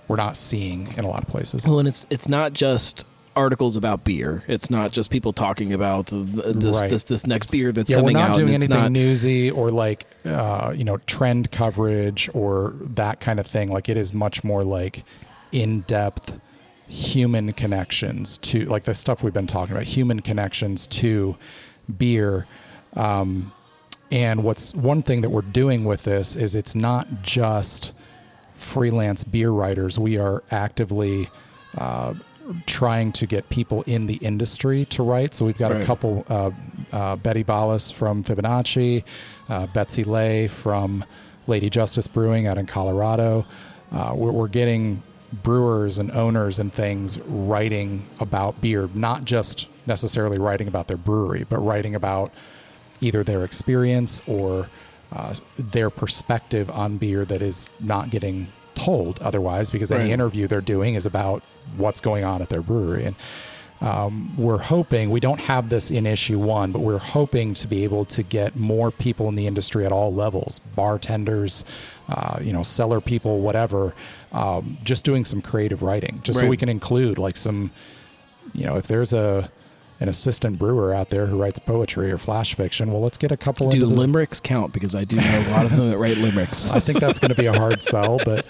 we're 0.09 0.17
not 0.17 0.37
seeing 0.37 0.93
in 0.97 1.05
a 1.05 1.09
lot 1.09 1.23
of 1.23 1.29
places. 1.29 1.67
Well, 1.69 1.79
and 1.79 1.89
it's 1.89 2.07
it's 2.11 2.29
not 2.29 2.53
just 2.53 3.05
articles 3.37 3.75
about 3.77 4.05
beer. 4.05 4.45
It's 4.47 4.71
not 4.71 4.93
just 4.93 5.11
people 5.11 5.33
talking 5.33 5.73
about 5.73 6.07
this 6.07 6.81
Right. 6.83 6.89
this 6.91 7.05
this 7.05 7.27
next 7.27 7.51
beer 7.51 7.73
that's 7.73 7.91
coming 7.91 8.15
out. 8.17 8.19
yeah, 8.19 8.23
we're 8.23 8.29
not 8.29 8.31
out. 8.31 8.37
doing 8.37 8.55
anything 8.55 8.79
not- 8.79 8.93
newsy 8.93 9.51
or 9.51 9.71
like 9.71 10.07
uh, 10.25 10.73
you 10.77 10.85
know 10.85 10.99
trend 10.99 11.51
coverage 11.51 12.31
or 12.35 12.75
that 12.81 13.21
kind 13.21 13.41
of 13.41 13.47
thing. 13.47 13.71
Like 13.73 13.89
it 13.89 13.97
is 13.97 14.15
much 14.15 14.45
more 14.45 14.63
like 14.65 15.05
in 15.53 15.81
depth 15.83 16.41
human 16.87 17.53
connections 17.55 18.37
to 18.39 18.67
like 18.67 18.85
the 18.85 18.95
stuff 18.95 19.23
we've 19.23 19.33
been 19.33 19.47
talking 19.47 19.75
about, 19.75 19.87
human 19.87 20.21
connections 20.21 20.87
to 20.87 21.37
beer. 21.99 22.47
Um, 22.95 23.53
and 24.13 24.45
what's 24.45 24.75
one 24.75 25.03
thing 25.03 25.23
that 25.23 25.31
we're 25.31 25.41
doing 25.43 25.85
with 25.85 26.05
this 26.05 26.37
is 26.37 26.55
it's 26.55 26.75
not 26.75 27.23
just 27.23 27.93
freelance 28.55 29.25
beer 29.25 29.51
writers. 29.51 29.99
We 29.99 30.17
are 30.19 30.43
actively 30.51 31.29
uh, 31.77 32.15
trying 32.67 33.13
to 33.13 33.27
get 33.27 33.49
people 33.49 33.83
in 33.83 34.07
the 34.07 34.15
industry 34.17 34.85
to 34.87 35.03
write. 35.03 35.35
So 35.35 35.45
we've 35.45 35.59
got 35.59 35.73
Right. 35.73 35.83
a 35.83 35.87
couple 35.87 36.25
uh, 36.29 36.51
uh, 36.93 37.17
Betty 37.17 37.43
Ballas 37.45 37.93
from 37.93 38.23
Fibonacci, 38.25 39.03
uh, 39.49 39.67
Betsy 39.69 40.05
Lay 40.05 40.47
from 40.49 41.05
Lady 41.47 41.69
Justice 41.71 42.07
Brewing 42.07 42.47
out 42.47 42.59
in 42.59 42.67
Colorado. 42.67 43.45
Uh, 43.93 44.13
we're, 44.15 44.31
we're 44.33 44.49
getting 44.49 45.03
brewers 45.43 45.99
and 45.99 46.11
owners 46.13 46.59
and 46.59 46.73
things 46.73 47.19
writing 47.21 48.07
about 48.21 48.61
beer, 48.61 48.89
not 48.95 49.25
just 49.25 49.67
necessarily 49.87 50.39
writing 50.39 50.69
about 50.69 50.87
their 50.89 50.97
brewery, 50.97 51.45
but 51.49 51.59
writing 51.59 51.95
about 51.95 52.33
either 53.01 53.23
their 53.25 53.45
experience 53.45 54.23
or 54.27 54.67
uh, 55.13 55.35
their 55.59 55.91
perspective 55.91 56.71
on 56.71 56.97
beer 56.97 57.25
that 57.25 57.43
is 57.43 57.71
not 57.81 58.11
getting 58.11 58.49
told 58.75 59.21
otherwise 59.21 59.71
because 59.71 59.91
Right. 59.91 60.01
any 60.01 60.13
interview 60.13 60.47
they're 60.49 60.61
doing 60.61 60.95
is 60.97 61.07
about 61.07 61.43
what's 61.77 62.01
going 62.01 62.25
on 62.25 62.43
at 62.43 62.49
their 62.49 62.63
brewery 62.63 63.05
and 63.05 63.17
um, 63.81 64.35
we're 64.37 64.59
hoping 64.59 65.11
we 65.11 65.21
don't 65.21 65.41
have 65.41 65.69
this 65.69 65.91
in 65.91 66.07
issue 66.07 66.39
one 66.39 66.73
but 66.73 66.81
we're 66.81 66.99
hoping 66.99 67.55
to 67.55 67.67
be 67.69 67.85
able 67.85 68.05
to 68.07 68.23
get 68.23 68.57
more 68.57 68.91
people 68.91 69.29
in 69.29 69.35
the 69.35 69.47
industry 69.47 69.85
at 69.87 69.93
all 69.93 70.13
levels 70.13 70.59
bartenders 70.75 71.65
uh, 72.09 72.39
you 72.41 72.53
know 72.53 72.63
cellar 72.63 73.01
people 73.01 73.41
whatever 73.41 73.95
um, 74.33 74.79
just 74.83 75.05
doing 75.05 75.25
some 75.25 75.41
creative 75.41 75.83
writing 75.83 76.21
just 76.25 76.41
so 76.41 76.47
we 76.49 76.57
can 76.57 76.69
include 76.69 77.19
like 77.19 77.37
some 77.37 77.71
you 78.53 78.65
know 78.67 78.77
if 78.77 78.87
there's 78.87 79.13
a 79.13 79.51
an 80.01 80.09
assistant 80.09 80.59
brewer 80.59 80.93
out 80.93 81.11
there 81.11 81.27
who 81.27 81.41
writes 81.41 81.59
poetry 81.59 82.11
or 82.11 82.19
flash 82.19 82.55
fiction 82.55 82.91
well 82.91 83.01
let's 83.01 83.17
get 83.17 83.31
a 83.31 83.37
couple 83.37 83.71
Do 83.71 83.87
limericks 83.87 84.41
count? 84.41 84.73
Because 84.73 84.95
I 84.95 85.05
do 85.05 85.17
know 85.17 85.45
a 85.49 85.51
lot 85.51 85.65
of 85.65 85.77
them 85.77 85.91
that 85.91 85.99
write 85.99 86.17
limericks. 86.19 86.71
I 86.71 86.81
think 86.81 86.99
that's 86.99 87.19
going 87.19 87.31
to 87.31 87.35
be 87.35 87.47
a 87.47 87.53
hard 87.53 87.81
sell, 87.81 88.19
but 88.25 88.47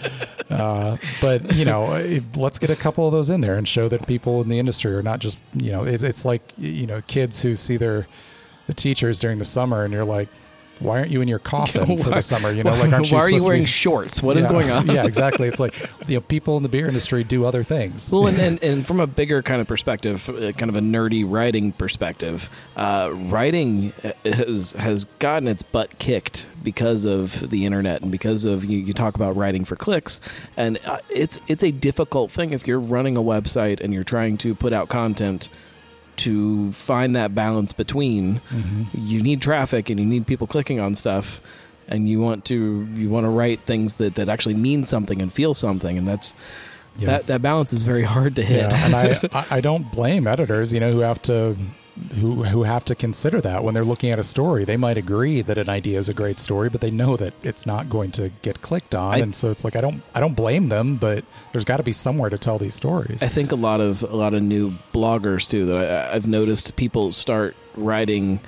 uh, 0.51 0.97
but 1.21 1.55
you 1.55 1.65
know, 1.65 1.93
eh, 1.93 2.21
let's 2.37 2.59
get 2.59 2.71
a 2.71 2.77
couple 2.77 3.07
of 3.07 3.13
those 3.13 3.31
in 3.31 3.41
there 3.41 3.57
and 3.57 3.67
show 3.67 3.89
that 3.89 4.07
people 4.07 4.41
in 4.41 4.49
the 4.49 4.59
industry 4.59 4.95
are 4.95 5.03
not 5.03 5.21
just 5.21 5.39
you 5.55 5.73
know, 5.73 5.85
it's 5.85 6.03
it's 6.03 6.25
like 6.25 6.43
you 6.57 6.87
know, 6.87 7.03
kids 7.07 7.43
who 7.43 7.55
see 7.55 7.77
their 7.77 8.07
the 8.67 8.75
teachers 8.75 9.19
during 9.19 9.39
the 9.39 9.45
summer, 9.45 9.85
and 9.85 9.93
you're 9.93 10.05
like, 10.05 10.29
why 10.81 10.99
aren't 10.99 11.11
you 11.11 11.21
in 11.21 11.29
your 11.29 11.39
coffin 11.55 11.97
for 11.99 12.11
the 12.11 12.21
summer? 12.21 12.51
You 12.51 12.65
know, 12.65 12.71
like 12.71 12.93
aren't 12.93 13.11
you 13.11 13.17
Why 13.17 13.25
are 13.25 13.31
you 13.31 13.45
wearing 13.45 13.63
be- 13.63 13.67
shorts? 13.67 14.23
What 14.23 14.37
is 14.37 14.45
Yeah, 14.45 14.51
going 14.53 14.71
on? 14.71 14.87
yeah, 14.91 15.05
exactly. 15.07 15.49
It's 15.49 15.61
like 15.61 15.79
you 16.09 16.17
know, 16.17 16.21
people 16.21 16.57
in 16.57 16.63
the 16.63 16.69
beer 16.69 16.87
industry 16.87 17.25
do 17.25 17.45
other 17.45 17.63
things. 17.63 18.13
Well, 18.13 18.27
and, 18.27 18.39
and, 18.39 18.63
and 18.63 18.87
from 18.87 19.01
a 19.01 19.07
bigger 19.07 19.43
kind 19.43 19.61
of 19.61 19.67
perspective, 19.67 20.29
uh, 20.29 20.53
kind 20.53 20.69
of 20.69 20.77
a 20.77 20.81
nerdy 20.81 21.25
writing 21.27 21.73
perspective, 21.73 22.51
uh, 22.77 23.11
writing 23.13 23.93
has 24.25 24.73
has 24.73 25.05
gotten 25.19 25.49
its 25.49 25.63
butt 25.63 25.99
kicked 25.99 26.47
because 26.63 27.05
of 27.05 27.51
the 27.51 27.65
internet 27.67 28.01
and 28.03 28.11
because 28.11 28.45
of 28.45 28.65
you, 28.65 28.79
you 28.79 28.93
talk 28.93 29.15
about 29.15 29.37
writing 29.37 29.65
for 29.65 29.77
clicks, 29.77 30.21
and 30.57 30.79
uh, 30.87 30.99
it's 31.11 31.39
it's 31.47 31.63
a 31.63 31.71
difficult 31.71 32.31
thing 32.31 32.53
if 32.53 32.67
you're 32.67 32.81
running 32.81 33.17
a 33.17 33.23
website 33.23 33.81
and 33.81 33.93
you're 33.95 34.05
trying 34.05 34.37
to 34.39 34.55
put 34.55 34.73
out 34.73 34.89
content 34.89 35.49
to 36.17 36.71
find 36.73 37.15
that 37.17 37.35
balance 37.35 37.73
between 37.73 38.41
Mhm. 38.51 38.87
you 38.93 39.21
need 39.21 39.41
traffic 39.43 39.91
and 39.91 39.99
you 40.01 40.07
need 40.07 40.27
people 40.27 40.47
clicking 40.47 40.79
on 40.81 40.95
stuff 40.95 41.41
and 41.89 42.09
you 42.09 42.21
want 42.21 42.45
to 42.47 42.87
you 42.97 43.09
want 43.11 43.25
to 43.25 43.31
write 43.31 43.61
things 43.61 43.97
that, 43.97 44.15
that 44.15 44.29
actually 44.29 44.55
mean 44.55 44.85
something 44.85 45.21
and 45.21 45.33
feel 45.33 45.55
something 45.55 45.99
and 45.99 46.07
that's 46.09 46.35
Yeah. 46.99 47.07
that 47.07 47.27
that 47.27 47.43
balance 47.43 47.73
is 47.73 47.83
very 47.83 48.05
hard 48.05 48.37
to 48.37 48.43
hit. 48.43 48.71
Yeah, 48.71 48.85
and 48.87 48.95
I, 48.95 49.21
I 49.51 49.57
I 49.57 49.61
don't 49.61 49.91
blame 49.91 50.27
editors, 50.27 50.73
you 50.73 50.79
know, 50.81 50.93
who 50.93 51.01
have 51.01 51.21
to 51.23 51.57
who 52.19 52.43
who 52.45 52.65
have 52.65 52.85
to 52.87 52.95
consider 52.95 53.41
that 53.41 53.63
when 53.63 53.73
they're 53.75 53.85
looking 53.85 54.11
at 54.11 54.19
a 54.19 54.25
story. 54.25 54.65
They 54.65 54.77
might 54.77 54.99
agree 54.99 55.43
that 55.43 55.59
an 55.59 55.69
idea 55.69 55.99
is 55.99 56.09
a 56.09 56.15
great 56.15 56.39
story, 56.39 56.69
but 56.69 56.81
they 56.81 56.91
know 56.91 57.17
that 57.17 57.35
it's 57.43 57.67
not 57.67 57.89
going 57.89 58.11
to 58.13 58.31
get 58.43 58.63
clicked 58.63 58.95
on, 58.95 59.15
I- 59.15 59.19
and 59.19 59.35
so 59.35 59.51
it's 59.51 59.65
like 59.65 59.77
I 59.77 59.81
don't 59.81 60.03
I 60.15 60.21
don't 60.21 60.35
blame 60.35 60.69
them, 60.71 60.97
but 60.97 61.25
there's 61.53 61.65
got 61.65 61.77
to 61.77 61.83
be 61.85 61.93
somewhere 61.93 62.31
to 62.31 62.39
tell 62.39 62.59
these 62.59 62.75
stories. 62.75 63.23
I 63.23 63.29
think 63.29 63.53
a 63.53 63.57
lot 63.57 63.81
of 63.81 64.03
a 64.03 64.17
lot 64.17 64.35
of 64.35 64.43
new 64.43 64.75
bloggers 64.93 65.49
too 65.49 65.67
that 65.67 65.77
I, 66.11 66.15
I've 66.15 66.27
noticed 66.27 66.75
people 66.77 67.13
start 67.13 67.55
writing 67.77 68.41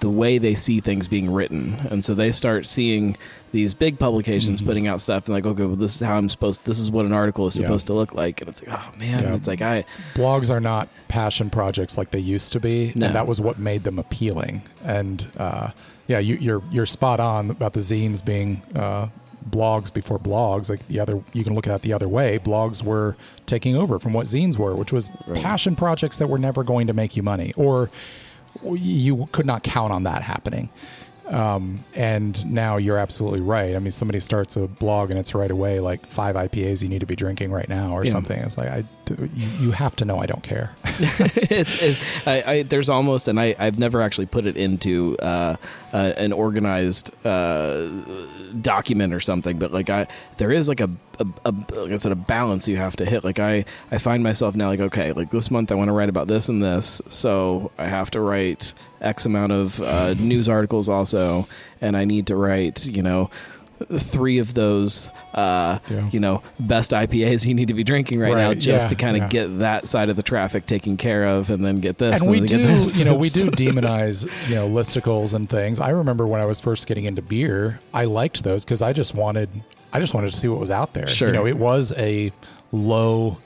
the 0.00 0.10
way 0.10 0.38
they 0.38 0.54
see 0.54 0.80
things 0.80 1.06
being 1.08 1.30
written, 1.32 1.86
and 1.90 2.04
so 2.04 2.14
they 2.14 2.32
start 2.32 2.66
seeing 2.66 3.16
these 3.52 3.72
big 3.74 3.98
publications 3.98 4.60
Mhm. 4.60 4.66
putting 4.66 4.86
out 4.88 5.00
stuff 5.00 5.26
and 5.26 5.34
like, 5.34 5.46
okay, 5.46 5.64
well, 5.64 5.76
this 5.76 5.94
is 5.94 6.00
how 6.06 6.16
I'm 6.18 6.28
supposed. 6.28 6.64
This 6.66 6.78
is 6.78 6.90
what 6.90 7.06
an 7.06 7.12
article 7.12 7.46
is 7.46 7.56
Yeah. 7.56 7.62
supposed 7.66 7.86
to 7.86 7.94
look 7.94 8.12
like, 8.12 8.40
and 8.40 8.50
it's 8.50 8.62
like, 8.62 8.76
oh 8.78 8.98
man, 8.98 9.22
Yeah. 9.22 9.34
it's 9.34 9.46
like 9.46 9.62
I 9.62 9.84
Blogs 10.14 10.50
are 10.50 10.60
not 10.60 10.88
passion 11.08 11.48
projects 11.48 11.96
like 11.96 12.10
they 12.10 12.18
used 12.18 12.52
to 12.52 12.60
be, 12.60 12.92
No. 12.94 13.06
and 13.06 13.14
that 13.14 13.26
was 13.26 13.40
what 13.40 13.58
made 13.58 13.84
them 13.84 13.98
appealing. 13.98 14.62
And 14.84 15.26
uh, 15.38 15.68
yeah, 16.08 16.18
you, 16.18 16.36
you're 16.40 16.62
you're 16.70 16.86
spot 16.86 17.20
on 17.20 17.50
about 17.50 17.72
the 17.72 17.80
zines 17.80 18.22
being 18.24 18.62
uh, 18.76 19.06
blogs 19.48 19.90
before 19.92 20.18
blogs. 20.18 20.68
Like 20.68 20.86
the 20.88 21.00
other, 21.00 21.22
you 21.32 21.42
can 21.44 21.54
look 21.54 21.66
at 21.66 21.74
it 21.76 21.82
the 21.82 21.92
other 21.94 22.08
way. 22.08 22.38
Blogs 22.38 22.82
were 22.82 23.16
taking 23.46 23.76
over 23.76 23.98
from 23.98 24.12
what 24.12 24.26
zines 24.26 24.58
were, 24.58 24.74
which 24.74 24.92
was 24.92 25.08
Right. 25.26 25.40
passion 25.42 25.74
projects 25.74 26.18
that 26.18 26.28
were 26.28 26.38
never 26.38 26.62
going 26.64 26.86
to 26.88 26.92
make 26.92 27.16
you 27.16 27.22
money, 27.22 27.54
or 27.56 27.88
you 28.64 29.28
could 29.32 29.46
not 29.46 29.62
count 29.62 29.92
on 29.92 30.02
that 30.04 30.22
happening. 30.22 30.70
Um, 31.26 31.84
and 31.94 32.44
now 32.50 32.78
you're 32.78 32.96
absolutely 32.96 33.42
right. 33.42 33.76
I 33.76 33.78
mean, 33.80 33.90
somebody 33.92 34.18
starts 34.18 34.56
a 34.56 34.66
blog 34.66 35.10
and 35.10 35.18
it's 35.18 35.34
right 35.34 35.50
away 35.50 35.78
like 35.78 36.06
five 36.06 36.36
IPAs 36.36 36.82
you 36.82 36.88
need 36.88 37.00
to 37.00 37.06
be 37.06 37.16
drinking 37.16 37.52
right 37.52 37.68
now 37.68 37.92
or 37.92 38.04
Yeah. 38.04 38.12
something. 38.12 38.38
It's 38.40 38.56
like 38.56 38.68
I, 38.68 38.84
you, 39.10 39.48
you 39.60 39.70
have 39.72 39.96
to 39.96 40.04
know 40.04 40.18
I 40.18 40.26
don't 40.26 40.42
care. 40.42 40.72
it's 41.00 41.80
it, 41.80 41.98
I, 42.26 42.42
I, 42.42 42.62
there's 42.62 42.88
almost 42.88 43.28
and 43.28 43.38
I, 43.38 43.54
I've 43.58 43.78
never 43.78 44.02
actually 44.02 44.26
put 44.26 44.46
it 44.46 44.56
into 44.56 45.16
uh, 45.18 45.56
uh, 45.92 46.12
an 46.16 46.32
organized 46.32 47.12
uh, 47.24 47.88
document 48.60 49.14
or 49.14 49.20
something, 49.20 49.58
but 49.58 49.72
like 49.72 49.90
I 49.90 50.06
there 50.38 50.50
is 50.50 50.68
like 50.68 50.80
a, 50.80 50.90
a, 51.18 51.26
a 51.44 51.50
like 51.50 51.92
I 51.92 51.96
said 51.96 52.12
a 52.12 52.16
balance 52.16 52.66
you 52.66 52.76
have 52.76 52.96
to 52.96 53.04
hit. 53.04 53.24
Like 53.24 53.38
I 53.38 53.64
I 53.90 53.98
find 53.98 54.22
myself 54.22 54.56
now 54.56 54.68
like 54.68 54.80
okay 54.80 55.12
like 55.12 55.30
this 55.30 55.50
month 55.50 55.70
I 55.70 55.76
want 55.76 55.88
to 55.88 55.92
write 55.92 56.08
about 56.08 56.28
this 56.28 56.48
and 56.48 56.62
this, 56.62 57.00
so 57.08 57.70
I 57.78 57.86
have 57.86 58.10
to 58.12 58.20
write 58.20 58.74
X 59.00 59.24
amount 59.24 59.52
of 59.52 59.80
uh, 59.80 60.14
news 60.14 60.48
articles 60.48 60.88
also, 60.88 61.46
and 61.80 61.96
I 61.96 62.04
need 62.04 62.26
to 62.26 62.36
write 62.36 62.86
you 62.86 63.02
know 63.02 63.30
three 63.96 64.38
of 64.38 64.54
those 64.54 65.10
uh, 65.34 65.78
Yeah. 65.88 66.08
you 66.10 66.20
know 66.20 66.42
best 66.58 66.90
IPAs 66.90 67.46
you 67.46 67.54
need 67.54 67.68
to 67.68 67.74
be 67.74 67.84
drinking 67.84 68.20
right, 68.20 68.36
now 68.36 68.54
just 68.54 68.84
yeah, 68.86 68.88
to 68.88 68.94
kind 68.96 69.16
of 69.16 69.22
yeah. 69.24 69.28
get 69.28 69.58
that 69.60 69.88
side 69.88 70.08
of 70.08 70.16
the 70.16 70.22
traffic 70.22 70.66
taken 70.66 70.96
care 70.96 71.24
of 71.26 71.50
and 71.50 71.64
then 71.64 71.80
get 71.80 71.98
this 71.98 72.20
and 72.20 72.30
we 72.30 72.40
do, 72.40 72.46
get 72.46 72.66
this. 72.66 72.94
you 72.96 73.04
know, 73.04 73.14
we 73.14 73.28
do 73.28 73.50
demonize, 73.50 74.26
you 74.48 74.54
know, 74.54 74.68
listicles 74.68 75.32
and 75.34 75.48
things. 75.48 75.78
I 75.80 75.90
remember 75.90 76.26
when 76.26 76.40
I 76.40 76.44
was 76.46 76.60
first 76.60 76.86
getting 76.86 77.04
into 77.04 77.22
beer, 77.22 77.80
I 77.94 78.04
liked 78.06 78.42
those 78.42 78.64
because 78.64 78.82
I 78.82 78.92
just 78.92 79.14
wanted, 79.14 79.48
I 79.92 80.00
just 80.00 80.14
wanted 80.14 80.30
to 80.32 80.36
see 80.36 80.48
what 80.48 80.58
was 80.58 80.70
out 80.70 80.94
there. 80.94 81.06
Sure. 81.06 81.28
You 81.28 81.34
know, 81.34 81.46
it 81.46 81.58
was 81.58 81.92
a 81.96 82.32
low 82.72 83.38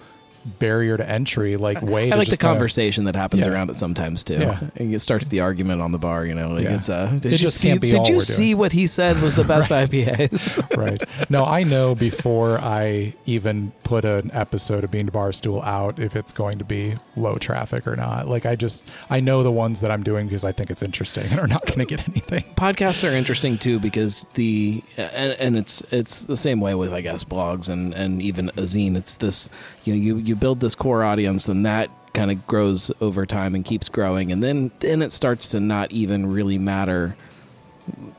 barrier 0.45 0.97
to 0.97 1.09
entry, 1.09 1.57
like 1.57 1.81
way. 1.83 2.11
I 2.13 2.17
like 2.17 2.27
the 2.27 2.33
just 2.33 2.41
kinda- 2.41 2.55
conversation 2.55 3.05
that 3.05 3.17
happens 3.17 3.47
Yeah. 3.47 3.53
around 3.53 3.71
it 3.71 3.77
sometimes 3.77 4.25
too. 4.25 4.35
Yeah. 4.41 4.61
And 4.77 4.95
it 4.95 5.01
starts 5.01 5.29
the 5.29 5.41
argument 5.41 5.81
on 5.83 5.93
the 5.93 5.99
bar. 5.99 6.27
You 6.27 6.35
know, 6.35 6.51
like 6.53 6.65
Yeah. 6.65 6.77
it's 6.77 6.89
uh, 6.89 7.07
did 7.21 7.27
It 7.27 7.33
you 7.33 7.39
just 7.39 7.59
see? 7.59 7.69
can't 7.69 7.81
be 7.81 7.91
did 7.91 8.09
you 8.09 8.21
see 8.21 8.49
doing. 8.49 8.59
what 8.59 8.73
he 8.73 8.87
said 8.87 9.21
was 9.23 9.35
the 9.35 9.45
best 9.45 9.71
IPAs? 9.83 10.59
right. 10.77 11.03
No, 11.31 11.45
I 11.45 11.63
know 11.63 11.95
before 11.95 12.59
I 12.59 13.15
even 13.27 13.73
put 13.85 14.05
an 14.05 14.31
episode 14.33 14.85
of 14.85 14.91
Bean 14.91 15.07
to 15.07 15.13
Barstool 15.13 15.65
out 15.65 15.99
if 15.99 16.17
it's 16.17 16.33
going 16.33 16.59
to 16.59 16.65
be 16.65 16.95
low 17.17 17.37
traffic 17.37 17.87
or 17.87 17.95
not. 17.97 18.29
Like 18.29 18.47
I 18.47 18.57
just 18.57 18.89
I 19.11 19.21
know 19.21 19.43
the 19.43 19.53
ones 19.53 19.81
that 19.81 19.91
I'm 19.91 20.03
doing 20.03 20.27
because 20.27 20.45
I 20.45 20.53
think 20.53 20.71
it's 20.71 20.83
interesting 20.83 21.27
and 21.31 21.39
are 21.41 21.47
not 21.47 21.67
going 21.67 21.79
to 21.79 21.85
get 21.85 22.09
anything. 22.09 22.45
Podcasts 22.57 23.09
are 23.09 23.15
interesting 23.15 23.59
too 23.59 23.79
because 23.79 24.27
the 24.35 24.83
and, 24.97 25.33
and 25.39 25.57
it's 25.59 25.83
it's 25.91 26.27
the 26.27 26.37
same 26.37 26.61
way 26.61 26.75
with 26.75 26.93
I 26.93 27.01
guess 27.01 27.25
blogs 27.25 27.69
and 27.69 27.93
and 27.95 28.21
even 28.23 28.49
a 28.51 28.63
zine. 28.63 28.97
It's 28.97 29.17
this 29.17 29.49
you 29.85 29.95
know 29.95 30.01
you 30.01 30.17
you 30.19 30.32
build 30.37 30.61
this 30.61 30.75
core 30.75 31.03
audience 31.03 31.49
and 31.49 31.67
that 31.67 31.91
kind 32.15 32.31
of 32.31 32.47
grows 32.47 32.91
over 33.01 33.25
time 33.25 33.55
and 33.55 33.65
keeps 33.65 33.89
growing 33.89 34.33
and 34.33 34.43
then 34.43 34.71
then 34.81 35.01
it 35.01 35.11
starts 35.11 35.51
to 35.51 35.61
not 35.61 35.91
even 35.93 36.27
really 36.27 36.59
matter 36.59 37.17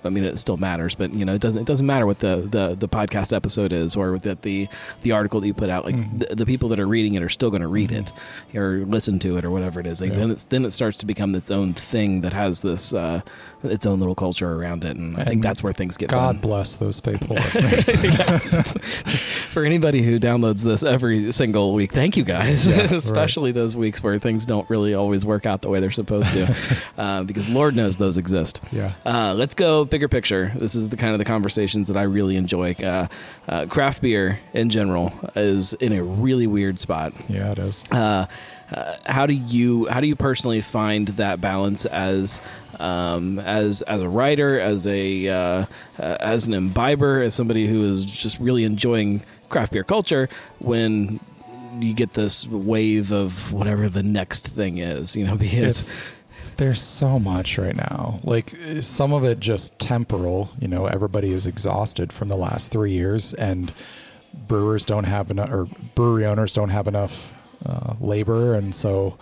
I 0.06 0.10
mean, 0.10 0.24
it 0.24 0.38
still 0.40 0.58
matters, 0.58 0.96
but 0.96 1.14
you 1.14 1.26
know, 1.26 1.34
it 1.36 1.42
doesn't. 1.42 1.62
It 1.62 1.66
doesn't 1.68 1.86
matter 1.86 2.06
what 2.06 2.20
the, 2.20 2.38
the, 2.50 2.76
the 2.76 2.88
podcast 2.90 3.34
episode 3.36 3.72
is, 3.72 3.96
or 3.96 4.18
that 4.20 4.42
the 4.44 4.68
the 5.02 5.12
article 5.12 5.40
that 5.42 5.48
you 5.48 5.54
put 5.54 5.70
out. 5.70 5.86
Like 5.86 5.96
Mhm. 5.96 6.28
the, 6.30 6.36
the 6.36 6.46
people 6.46 6.70
that 6.70 6.80
are 6.80 6.88
reading 6.88 7.14
it 7.16 7.24
are 7.24 7.30
still 7.30 7.50
going 7.50 7.62
to 7.62 7.68
read 7.68 7.92
it, 7.92 8.12
or 8.56 8.84
listen 8.86 9.20
to 9.20 9.38
it, 9.38 9.46
or 9.46 9.52
whatever 9.52 9.80
it 9.80 9.86
is. 9.86 10.02
Like 10.02 10.12
Yeah. 10.12 10.18
then 10.18 10.32
it's 10.32 10.44
then 10.46 10.66
it 10.66 10.72
starts 10.72 10.98
to 11.00 11.06
become 11.06 11.34
its 11.36 11.50
own 11.52 11.74
thing 11.74 12.22
that 12.22 12.34
has 12.34 12.62
this 12.62 12.94
uh, 12.94 13.22
its 13.64 13.86
own 13.86 14.00
little 14.00 14.16
culture 14.16 14.52
around 14.54 14.84
it, 14.84 14.98
and 14.98 15.18
I 15.18 15.24
think 15.24 15.42
that's 15.44 15.64
where 15.64 15.74
things 15.74 15.98
get 15.98 16.10
God 16.10 16.36
fun. 16.36 16.42
bless 16.42 16.76
those 16.76 17.00
faithful 17.00 17.36
listeners. 17.44 17.86
For 19.54 19.64
anybody 19.66 20.02
who 20.02 20.20
downloads 20.20 20.64
this 20.64 20.84
every 20.84 21.32
single 21.32 21.74
week, 21.74 21.92
thank 21.92 22.18
you 22.18 22.24
guys, 22.24 22.66
Yeah, 22.68 22.78
right. 22.82 22.92
especially 22.92 23.52
those 23.52 23.76
weeks 23.76 24.02
where 24.02 24.18
things 24.20 24.46
don't 24.46 24.68
really 24.70 24.94
always 24.94 25.26
work 25.26 25.46
out 25.46 25.62
the 25.62 25.70
way 25.70 25.80
they're 25.80 25.92
supposed 25.92 26.34
to, 26.34 26.56
uh, 26.98 27.24
because 27.24 27.48
Lord 27.48 27.76
knows 27.76 27.98
those 27.98 28.18
exist. 28.18 28.62
yeah. 28.72 28.94
Uh, 29.06 29.34
let's 29.38 29.54
go 29.56 29.86
bigger 29.94 30.08
picture. 30.08 30.52
This 30.56 30.74
is 30.74 30.90
the 30.90 30.98
kind 30.98 31.14
of 31.14 31.20
the 31.20 31.26
conversations 31.26 31.88
that 31.88 31.96
I 31.96 32.02
really 32.02 32.36
enjoy. 32.36 32.74
Uh, 32.74 33.08
uh, 33.48 33.68
craft 33.68 34.02
beer 34.02 34.40
in 34.52 34.72
general 34.72 35.14
is 35.36 35.74
in 35.74 35.94
a 35.94 36.02
really 36.02 36.48
weird 36.48 36.80
spot. 36.80 37.14
Yeah, 37.30 37.52
it 37.52 37.60
is. 37.60 37.84
Uh, 37.92 38.26
uh, 38.72 38.96
how 39.06 39.28
do 39.28 39.34
you 39.34 39.86
how 39.86 40.02
do 40.02 40.08
you 40.08 40.16
personally 40.16 40.62
find 40.62 41.10
that 41.10 41.42
balance 41.42 41.86
as 41.86 42.42
um, 42.80 43.38
as 43.38 43.84
as 43.84 44.02
a 44.02 44.10
writer, 44.10 44.60
as 44.60 44.88
a 44.88 45.28
uh, 45.28 45.66
uh, 46.00 46.18
as 46.20 46.48
an 46.48 46.56
imbiber, 46.56 47.22
as 47.22 47.36
somebody 47.36 47.68
who 47.68 47.84
is 47.84 48.04
just 48.04 48.40
really 48.40 48.64
enjoying 48.64 49.22
craft 49.50 49.74
beer 49.74 49.84
culture 49.84 50.28
when 50.58 51.20
you 51.82 51.94
get 51.94 52.14
this 52.14 52.48
wave 52.48 53.12
of 53.12 53.54
whatever 53.54 53.90
the 53.90 54.02
next 54.02 54.48
thing 54.48 54.80
is, 54.80 55.16
you 55.16 55.24
know, 55.24 55.36
because 55.48 55.78
It's 55.78 56.06
there's 56.58 56.82
so 56.82 57.20
much 57.20 57.58
right 57.58 57.76
now. 57.76 58.20
Like 58.24 58.56
some 58.82 59.14
of 59.14 59.24
it 59.24 59.40
just 59.40 59.78
temporal. 59.80 60.50
You 60.60 60.68
know, 60.68 60.86
everybody 60.86 61.32
is 61.32 61.46
exhausted 61.46 62.12
from 62.14 62.30
the 62.30 62.36
last 62.36 62.72
three 62.72 62.92
years, 62.92 63.34
and 63.34 63.72
brewers 64.48 64.86
don't 64.86 65.06
have 65.06 65.32
enough, 65.32 65.50
or 65.50 65.68
brewery 65.96 66.26
owners 66.26 66.54
don't 66.54 66.70
have 66.70 66.88
enough 66.88 67.34
uh, 67.66 67.94
labor, 68.00 68.56
and 68.56 68.74
so 68.74 69.18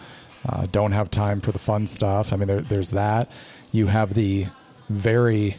uh, 0.48 0.68
don't 0.72 0.92
have 0.92 1.12
time 1.12 1.42
for 1.42 1.52
the 1.52 1.60
fun 1.60 1.88
stuff. 1.88 2.34
I 2.34 2.36
mean, 2.38 2.48
there, 2.48 2.62
there's 2.62 2.92
that. 2.92 3.32
You 3.72 3.88
have 3.88 4.14
the 4.14 4.48
very 4.90 5.58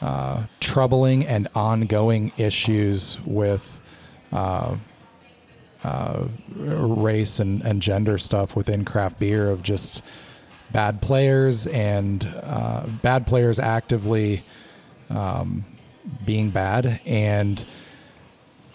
uh, 0.00 0.44
troubling 0.60 1.26
and 1.26 1.48
ongoing 1.54 2.32
issues 2.36 3.20
with 3.24 3.80
uh, 4.32 4.76
uh, 5.84 6.26
race 6.56 7.38
and, 7.38 7.62
and 7.62 7.80
gender 7.80 8.18
stuff 8.18 8.56
within 8.56 8.84
craft 8.84 9.18
beer 9.18 9.50
of 9.50 9.62
just 9.62 10.02
bad 10.72 11.00
players 11.00 11.66
and 11.66 12.24
uh, 12.42 12.86
bad 13.02 13.26
players 13.26 13.58
actively 13.58 14.42
um, 15.10 15.64
being 16.24 16.50
bad 16.50 17.00
and 17.06 17.64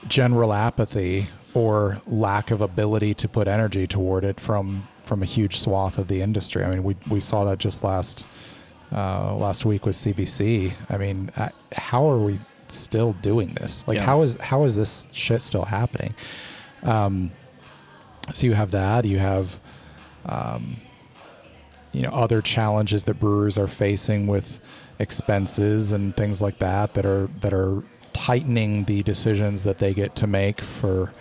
general 0.07 0.53
apathy 0.53 1.27
or 1.53 2.01
lack 2.07 2.49
of 2.51 2.61
ability 2.61 3.13
to 3.13 3.27
put 3.27 3.47
energy 3.47 3.85
toward 3.87 4.23
it 4.23 4.39
from 4.39 4.87
from 5.05 5.21
a 5.21 5.25
huge 5.25 5.57
swath 5.59 5.97
of 5.97 6.07
the 6.07 6.21
industry. 6.21 6.63
I 6.63 6.69
mean, 6.69 6.83
we 6.83 6.95
we 7.09 7.19
saw 7.19 7.43
that 7.45 7.57
just 7.59 7.83
last 7.83 8.25
uh, 8.91 9.35
last 9.35 9.65
week 9.65 9.85
with 9.85 9.95
CBC. 9.95 10.73
I 10.89 10.97
mean, 10.97 11.31
uh, 11.35 11.49
how 11.73 12.09
are 12.09 12.17
we 12.19 12.39
still 12.67 13.13
doing 13.21 13.53
this? 13.55 13.85
Like, 13.87 13.97
Yeah. 13.97 14.05
how 14.05 14.21
is 14.21 14.37
how 14.39 14.63
is 14.63 14.75
this 14.75 15.07
shit 15.11 15.41
still 15.41 15.65
happening? 15.65 16.13
Um, 16.83 17.31
so 18.33 18.47
you 18.47 18.53
have 18.53 18.71
that. 18.71 19.03
You 19.05 19.19
have, 19.19 19.59
um, 20.25 20.77
you 21.91 22.01
know, 22.01 22.09
other 22.09 22.41
challenges 22.41 23.03
that 23.05 23.19
brewers 23.19 23.57
are 23.57 23.67
facing 23.67 24.27
with 24.27 24.59
expenses 24.99 25.91
and 25.91 26.15
things 26.15 26.41
like 26.41 26.59
that 26.59 26.93
that 26.93 27.05
are 27.05 27.27
that 27.41 27.53
are 27.53 27.83
tightening 28.13 28.83
the 28.85 29.01
decisions 29.03 29.63
that 29.63 29.79
they 29.79 29.93
get 29.93 30.15
to 30.15 30.27
make 30.27 30.61
for 30.61 31.11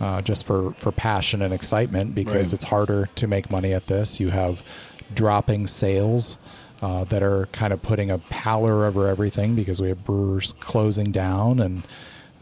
uh, 0.00 0.20
just 0.22 0.44
for 0.44 0.72
for 0.72 0.90
passion 0.92 1.42
and 1.42 1.52
excitement 1.52 2.14
because 2.14 2.48
Right. 2.48 2.52
it's 2.54 2.64
harder 2.64 3.06
to 3.16 3.26
make 3.26 3.50
money 3.50 3.72
at 3.74 3.86
this. 3.86 4.18
You 4.20 4.30
have 4.30 4.62
dropping 5.14 5.66
sales 5.66 6.36
uh, 6.82 7.04
that 7.04 7.22
are 7.22 7.46
kind 7.52 7.72
of 7.72 7.82
putting 7.82 8.10
a 8.10 8.18
pallor 8.18 8.86
over 8.86 9.08
everything 9.08 9.54
because 9.54 9.80
we 9.82 9.88
have 9.88 10.04
brewers 10.04 10.54
closing 10.60 11.10
down 11.12 11.58
and 11.60 11.82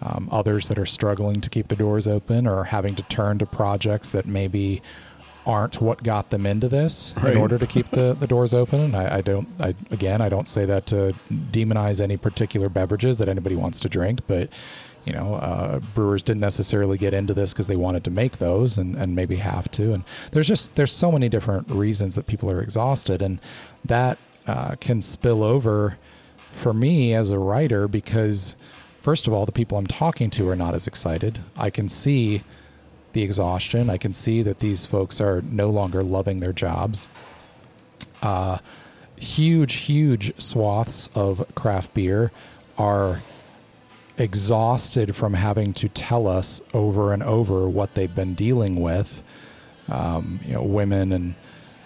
um, 0.02 0.28
others 0.30 0.68
that 0.68 0.78
are 0.78 0.86
struggling 0.86 1.40
to 1.40 1.48
keep 1.48 1.68
the 1.68 1.76
doors 1.76 2.06
open 2.06 2.46
or 2.46 2.64
having 2.64 2.94
to 2.96 3.02
turn 3.04 3.38
to 3.38 3.46
projects 3.46 4.10
that 4.10 4.26
maybe 4.26 4.82
aren't 5.46 5.80
what 5.80 6.02
got 6.02 6.30
them 6.30 6.44
into 6.44 6.68
this 6.68 7.14
Right. 7.22 7.32
in 7.34 7.38
order 7.38 7.56
to 7.56 7.66
keep 7.66 7.90
the, 7.90 8.14
the 8.18 8.26
doors 8.26 8.52
open. 8.52 8.80
And 8.80 8.96
I, 8.96 9.18
I 9.18 9.20
don't, 9.20 9.46
I, 9.60 9.74
again, 9.92 10.20
I 10.20 10.28
don't 10.28 10.48
say 10.48 10.64
that 10.66 10.86
to 10.86 11.14
demonize 11.30 12.00
any 12.00 12.16
particular 12.16 12.68
beverages 12.68 13.18
that 13.18 13.28
anybody 13.28 13.54
wants 13.54 13.78
to 13.80 13.88
drink, 13.88 14.20
but 14.26 14.50
you 15.04 15.12
know, 15.12 15.36
uh, 15.36 15.78
brewers 15.94 16.24
didn't 16.24 16.40
necessarily 16.40 16.98
get 16.98 17.14
into 17.14 17.32
this 17.32 17.52
because 17.52 17.68
they 17.68 17.76
wanted 17.76 18.02
to 18.04 18.10
make 18.10 18.38
those 18.38 18.76
and, 18.76 18.96
and 18.96 19.14
maybe 19.14 19.36
have 19.36 19.70
to. 19.70 19.92
And 19.92 20.02
there's 20.32 20.48
just, 20.48 20.74
there's 20.74 20.92
so 20.92 21.12
many 21.12 21.28
different 21.28 21.70
reasons 21.70 22.16
that 22.16 22.26
people 22.26 22.50
are 22.50 22.60
exhausted 22.60 23.22
and 23.22 23.38
that 23.84 24.18
uh, 24.48 24.74
can 24.80 25.00
spill 25.00 25.44
over 25.44 25.96
for 26.50 26.74
me 26.74 27.14
as 27.14 27.30
a 27.30 27.38
writer 27.38 27.86
because 27.86 28.56
first 29.00 29.28
of 29.28 29.32
all, 29.32 29.46
the 29.46 29.52
people 29.52 29.78
I'm 29.78 29.86
talking 29.86 30.28
to 30.30 30.48
are 30.48 30.56
not 30.56 30.74
as 30.74 30.88
excited. 30.88 31.38
I 31.56 31.70
can 31.70 31.88
see 31.88 32.42
the 33.16 33.22
exhaustion. 33.22 33.88
I 33.88 33.96
can 33.96 34.12
see 34.12 34.42
that 34.42 34.58
these 34.58 34.84
folks 34.84 35.22
are 35.22 35.40
no 35.40 35.70
longer 35.70 36.02
loving 36.02 36.40
their 36.40 36.52
jobs. 36.52 37.08
Uh, 38.22 38.58
huge, 39.16 39.74
huge 39.76 40.38
swaths 40.38 41.08
of 41.14 41.42
craft 41.54 41.94
beer 41.94 42.30
are 42.76 43.20
exhausted 44.18 45.16
from 45.16 45.32
having 45.32 45.72
to 45.72 45.88
tell 45.88 46.28
us 46.28 46.60
over 46.74 47.14
and 47.14 47.22
over 47.22 47.66
what 47.66 47.94
they've 47.94 48.14
been 48.14 48.34
dealing 48.34 48.82
with. 48.82 49.22
Um, 49.88 50.40
you 50.44 50.52
know, 50.52 50.62
women 50.62 51.10
and 51.10 51.34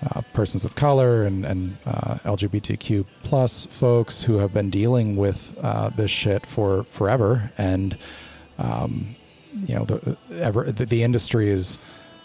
uh, 0.04 0.22
persons 0.32 0.64
of 0.64 0.74
color 0.74 1.22
and, 1.22 1.44
and 1.44 1.76
uh, 1.86 2.14
LGBTQ 2.24 3.06
plus 3.22 3.66
folks 3.66 4.24
who 4.24 4.38
have 4.38 4.52
been 4.52 4.70
dealing 4.70 5.14
with 5.14 5.56
uh, 5.62 5.90
this 5.90 6.10
shit 6.10 6.44
for 6.44 6.82
forever, 6.82 7.52
and 7.56 7.96
um, 8.58 9.14
you 9.66 9.74
know, 9.74 9.84
the, 9.84 10.16
ever 10.34 10.70
the, 10.70 10.86
the 10.86 11.02
industry 11.02 11.48
is 11.48 11.78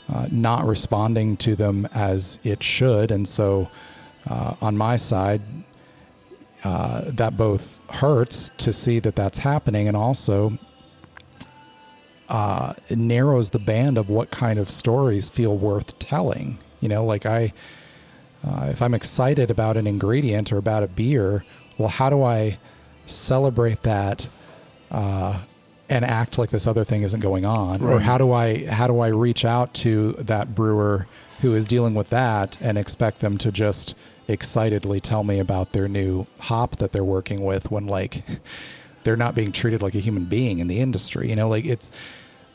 uh, 0.10 0.28
not 0.32 0.66
responding 0.66 1.38
to 1.38 1.56
them 1.56 1.88
as 1.94 2.40
it 2.44 2.62
should, 2.62 3.12
and 3.12 3.28
so 3.28 3.70
uh, 4.30 4.56
on 4.62 4.78
my 4.78 4.96
side, 4.96 5.42
uh, 6.64 7.04
that 7.06 7.38
both 7.38 7.82
hurts 7.92 8.50
to 8.58 8.74
see 8.74 9.00
that 9.00 9.16
that's 9.16 9.40
happening, 9.40 9.88
and 9.88 9.96
also 9.96 10.58
uh, 12.30 12.74
narrows 12.90 13.52
the 13.52 13.60
band 13.60 13.98
of 13.98 14.10
what 14.10 14.32
kind 14.32 14.58
of 14.58 14.70
stories 14.70 15.30
feel 15.30 15.56
worth 15.56 15.98
telling. 16.00 16.58
You 16.82 16.90
know, 16.90 17.06
like 17.06 17.26
I, 17.26 17.54
uh, 18.44 18.68
if 18.72 18.82
I'm 18.82 18.94
excited 18.94 19.52
about 19.52 19.78
an 19.78 19.88
ingredient 19.88 20.52
or 20.52 20.58
about 20.58 20.84
a 20.84 20.88
beer, 20.88 21.44
well, 21.78 21.90
how 21.90 22.10
do 22.10 22.24
I 22.24 22.58
celebrate 23.06 23.84
that 23.84 24.28
uh, 24.92 25.40
and 25.90 26.04
act 26.04 26.38
like 26.38 26.50
this 26.50 26.68
other 26.68 26.84
thing 26.84 27.04
isn't 27.04 27.20
going 27.20 27.46
on? 27.46 27.82
Or 27.82 28.00
how 28.00 28.18
do 28.18 28.32
I 28.32 28.66
how 28.66 28.88
do 28.88 29.00
I 29.00 29.08
reach 29.08 29.46
out 29.46 29.74
to 29.76 30.14
that 30.14 30.56
brewer 30.56 31.08
who 31.42 31.54
is 31.54 31.68
dealing 31.68 31.94
with 31.94 32.10
that 32.10 32.60
and 32.62 32.78
expect 32.78 33.20
them 33.20 33.38
to 33.40 33.52
just 33.52 33.96
excitedly 34.28 35.00
tell 35.00 35.24
me 35.24 35.40
about 35.40 35.72
their 35.72 35.88
new 35.88 36.26
hop 36.40 36.78
that 36.78 36.92
they're 36.92 37.04
working 37.04 37.44
with 37.44 37.70
when 37.70 37.86
like 37.86 38.24
they're 39.04 39.16
not 39.16 39.36
being 39.36 39.52
treated 39.52 39.82
like 39.82 39.94
a 39.96 40.00
human 40.00 40.26
being 40.26 40.60
in 40.60 40.68
the 40.68 40.80
industry. 40.80 41.30
You 41.30 41.36
know, 41.36 41.48
like 41.48 41.66
it's 41.66 41.92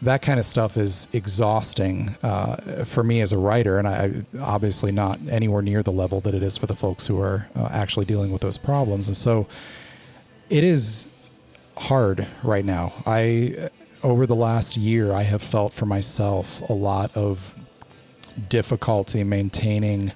that 0.03 0.23
kind 0.23 0.41
of 0.41 0.47
stuff 0.47 0.77
is 0.77 1.09
exhausting 1.13 2.17
uh, 2.23 2.85
for 2.85 3.05
me 3.05 3.21
as 3.21 3.33
a 3.33 3.39
writer, 3.39 3.79
and 3.79 3.87
I 3.87 4.23
obviously 4.41 4.93
not 4.93 5.21
anywhere 5.29 5.63
near 5.63 5.83
the 5.83 5.93
level 5.93 6.21
that 6.23 6.35
it 6.35 6.43
is 6.43 6.57
for 6.57 6.67
the 6.67 6.75
folks 6.75 7.07
who 7.07 7.21
are 7.21 7.49
uh, 7.55 7.69
actually 7.71 8.07
dealing 8.07 8.33
with 8.33 8.41
those 8.41 8.57
problems. 8.57 9.09
And 9.09 9.17
so, 9.17 9.47
it 10.49 10.65
is 10.65 11.07
hard 11.81 12.29
right 12.43 12.65
now. 12.65 12.93
I 13.07 13.71
over 14.03 14.27
the 14.27 14.35
last 14.35 14.77
year, 14.77 15.13
I 15.13 15.23
have 15.23 15.43
felt 15.43 15.73
for 15.73 15.87
myself 15.87 16.61
a 16.69 16.73
lot 16.73 17.15
of 17.17 17.55
difficulty 18.49 19.25
maintaining 19.25 20.13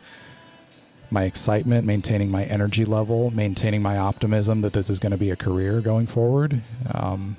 my 1.10 1.24
excitement, 1.24 1.86
maintaining 1.86 2.30
my 2.30 2.44
energy 2.44 2.84
level, 2.84 3.30
maintaining 3.30 3.82
my 3.82 3.98
optimism 3.98 4.62
that 4.62 4.72
this 4.72 4.90
is 4.90 4.98
going 4.98 5.12
to 5.12 5.18
be 5.18 5.30
a 5.30 5.36
career 5.36 5.80
going 5.80 6.06
forward. 6.06 6.60
Um, 6.92 7.36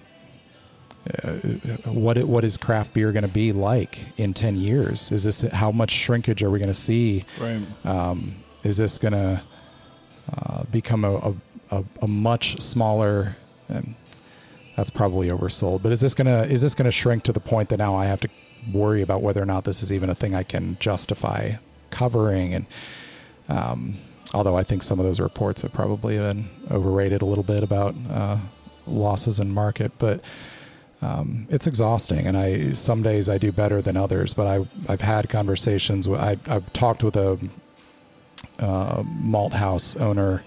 uh, 1.24 1.34
what 1.86 2.18
it, 2.18 2.28
what 2.28 2.44
is 2.44 2.58
craft 2.58 2.94
beer 2.94 3.12
going 3.12 3.26
to 3.26 3.32
be 3.32 3.52
like 3.52 4.00
in 4.18 4.34
10 4.34 4.56
years? 4.56 5.12
Is 5.12 5.24
this 5.24 5.42
how 5.42 5.72
much 5.72 5.92
shrinkage 5.92 6.42
are 6.42 6.50
we 6.50 6.58
going 6.58 6.68
to 6.68 6.74
see? 6.74 7.26
Right. 7.40 7.64
Um, 7.86 8.36
is 8.64 8.78
this 8.78 8.98
going 8.98 9.14
to 9.14 9.44
uh, 10.36 10.64
become 10.72 11.06
a, 11.06 11.16
a, 11.16 11.34
a, 11.72 11.84
a 12.04 12.08
much 12.08 12.60
smaller? 12.62 13.36
Um, 13.70 13.96
that's 14.76 14.90
probably 14.90 15.30
oversold. 15.30 15.82
But 15.82 15.92
is 15.92 16.02
this 16.02 16.14
gonna 16.14 16.44
is 16.44 16.62
this 16.62 16.76
gonna 16.76 16.92
shrink 16.92 17.24
to 17.24 17.34
the 17.34 17.40
point 17.40 17.70
that 17.70 17.78
now 17.78 17.96
I 17.96 18.06
have 18.06 18.20
to 18.22 18.30
worry 18.72 19.02
about 19.02 19.22
whether 19.22 19.42
or 19.42 19.46
not 19.46 19.64
this 19.64 19.84
is 19.84 19.94
even 19.94 20.10
a 20.10 20.16
thing 20.16 20.36
I 20.36 20.44
can 20.44 20.78
justify 20.80 21.54
covering? 21.90 22.54
And 22.54 22.66
um, 23.48 23.96
although 24.34 24.58
I 24.58 24.64
think 24.64 24.84
some 24.84 25.00
of 25.00 25.06
those 25.06 25.20
reports 25.20 25.62
have 25.62 25.74
probably 25.74 26.18
been 26.18 26.50
overrated 26.70 27.22
a 27.22 27.26
little 27.26 27.44
bit 27.44 27.64
about 27.64 27.96
uh, 28.10 28.38
losses 28.86 29.40
in 29.40 29.52
market, 29.52 29.92
but 29.98 30.22
um, 31.02 31.48
it's 31.50 31.68
exhausting. 31.68 32.26
And 32.26 32.38
I 32.38 32.74
some 32.74 33.02
days 33.02 33.30
I 33.30 33.38
do 33.38 33.52
better 33.52 33.82
than 33.82 33.96
others. 33.96 34.34
But 34.34 34.48
I 34.48 34.66
I've 34.90 35.02
had 35.02 35.30
conversations. 35.30 36.10
With, 36.10 36.20
I 36.20 36.38
I've 36.48 36.72
talked 36.74 37.04
with 37.04 37.16
a 37.16 37.40
uh, 38.60 39.04
malt 39.06 39.54
house 39.54 39.96
owner 39.96 40.44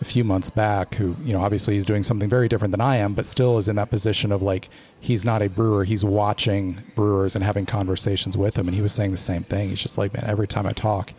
a 0.00 0.04
few 0.04 0.24
months 0.24 0.50
back 0.50 0.94
who 0.96 1.16
you 1.24 1.32
know 1.32 1.40
obviously 1.40 1.74
he's 1.74 1.84
doing 1.86 2.02
something 2.02 2.28
very 2.28 2.48
different 2.48 2.72
than 2.72 2.80
I 2.82 2.96
am 2.96 3.14
but 3.14 3.24
still 3.24 3.56
is 3.56 3.66
in 3.68 3.76
that 3.76 3.88
position 3.90 4.30
of 4.30 4.42
like 4.42 4.68
he's 5.00 5.24
not 5.24 5.40
a 5.42 5.48
brewer. 5.48 5.84
He's 5.84 6.04
watching 6.04 6.82
brewers 6.94 7.34
and 7.34 7.42
having 7.44 7.64
conversations 7.66 8.36
with 8.36 8.54
them. 8.54 8.66
And 8.68 8.74
he 8.74 8.82
was 8.82 8.92
saying 8.92 9.12
the 9.12 9.16
same 9.16 9.44
thing. 9.44 9.70
He's 9.70 9.80
just 9.80 9.96
like 9.98 10.12
man 10.12 10.24
every 10.26 10.46
time 10.48 10.66
I 10.66 10.72
talk 10.72 11.12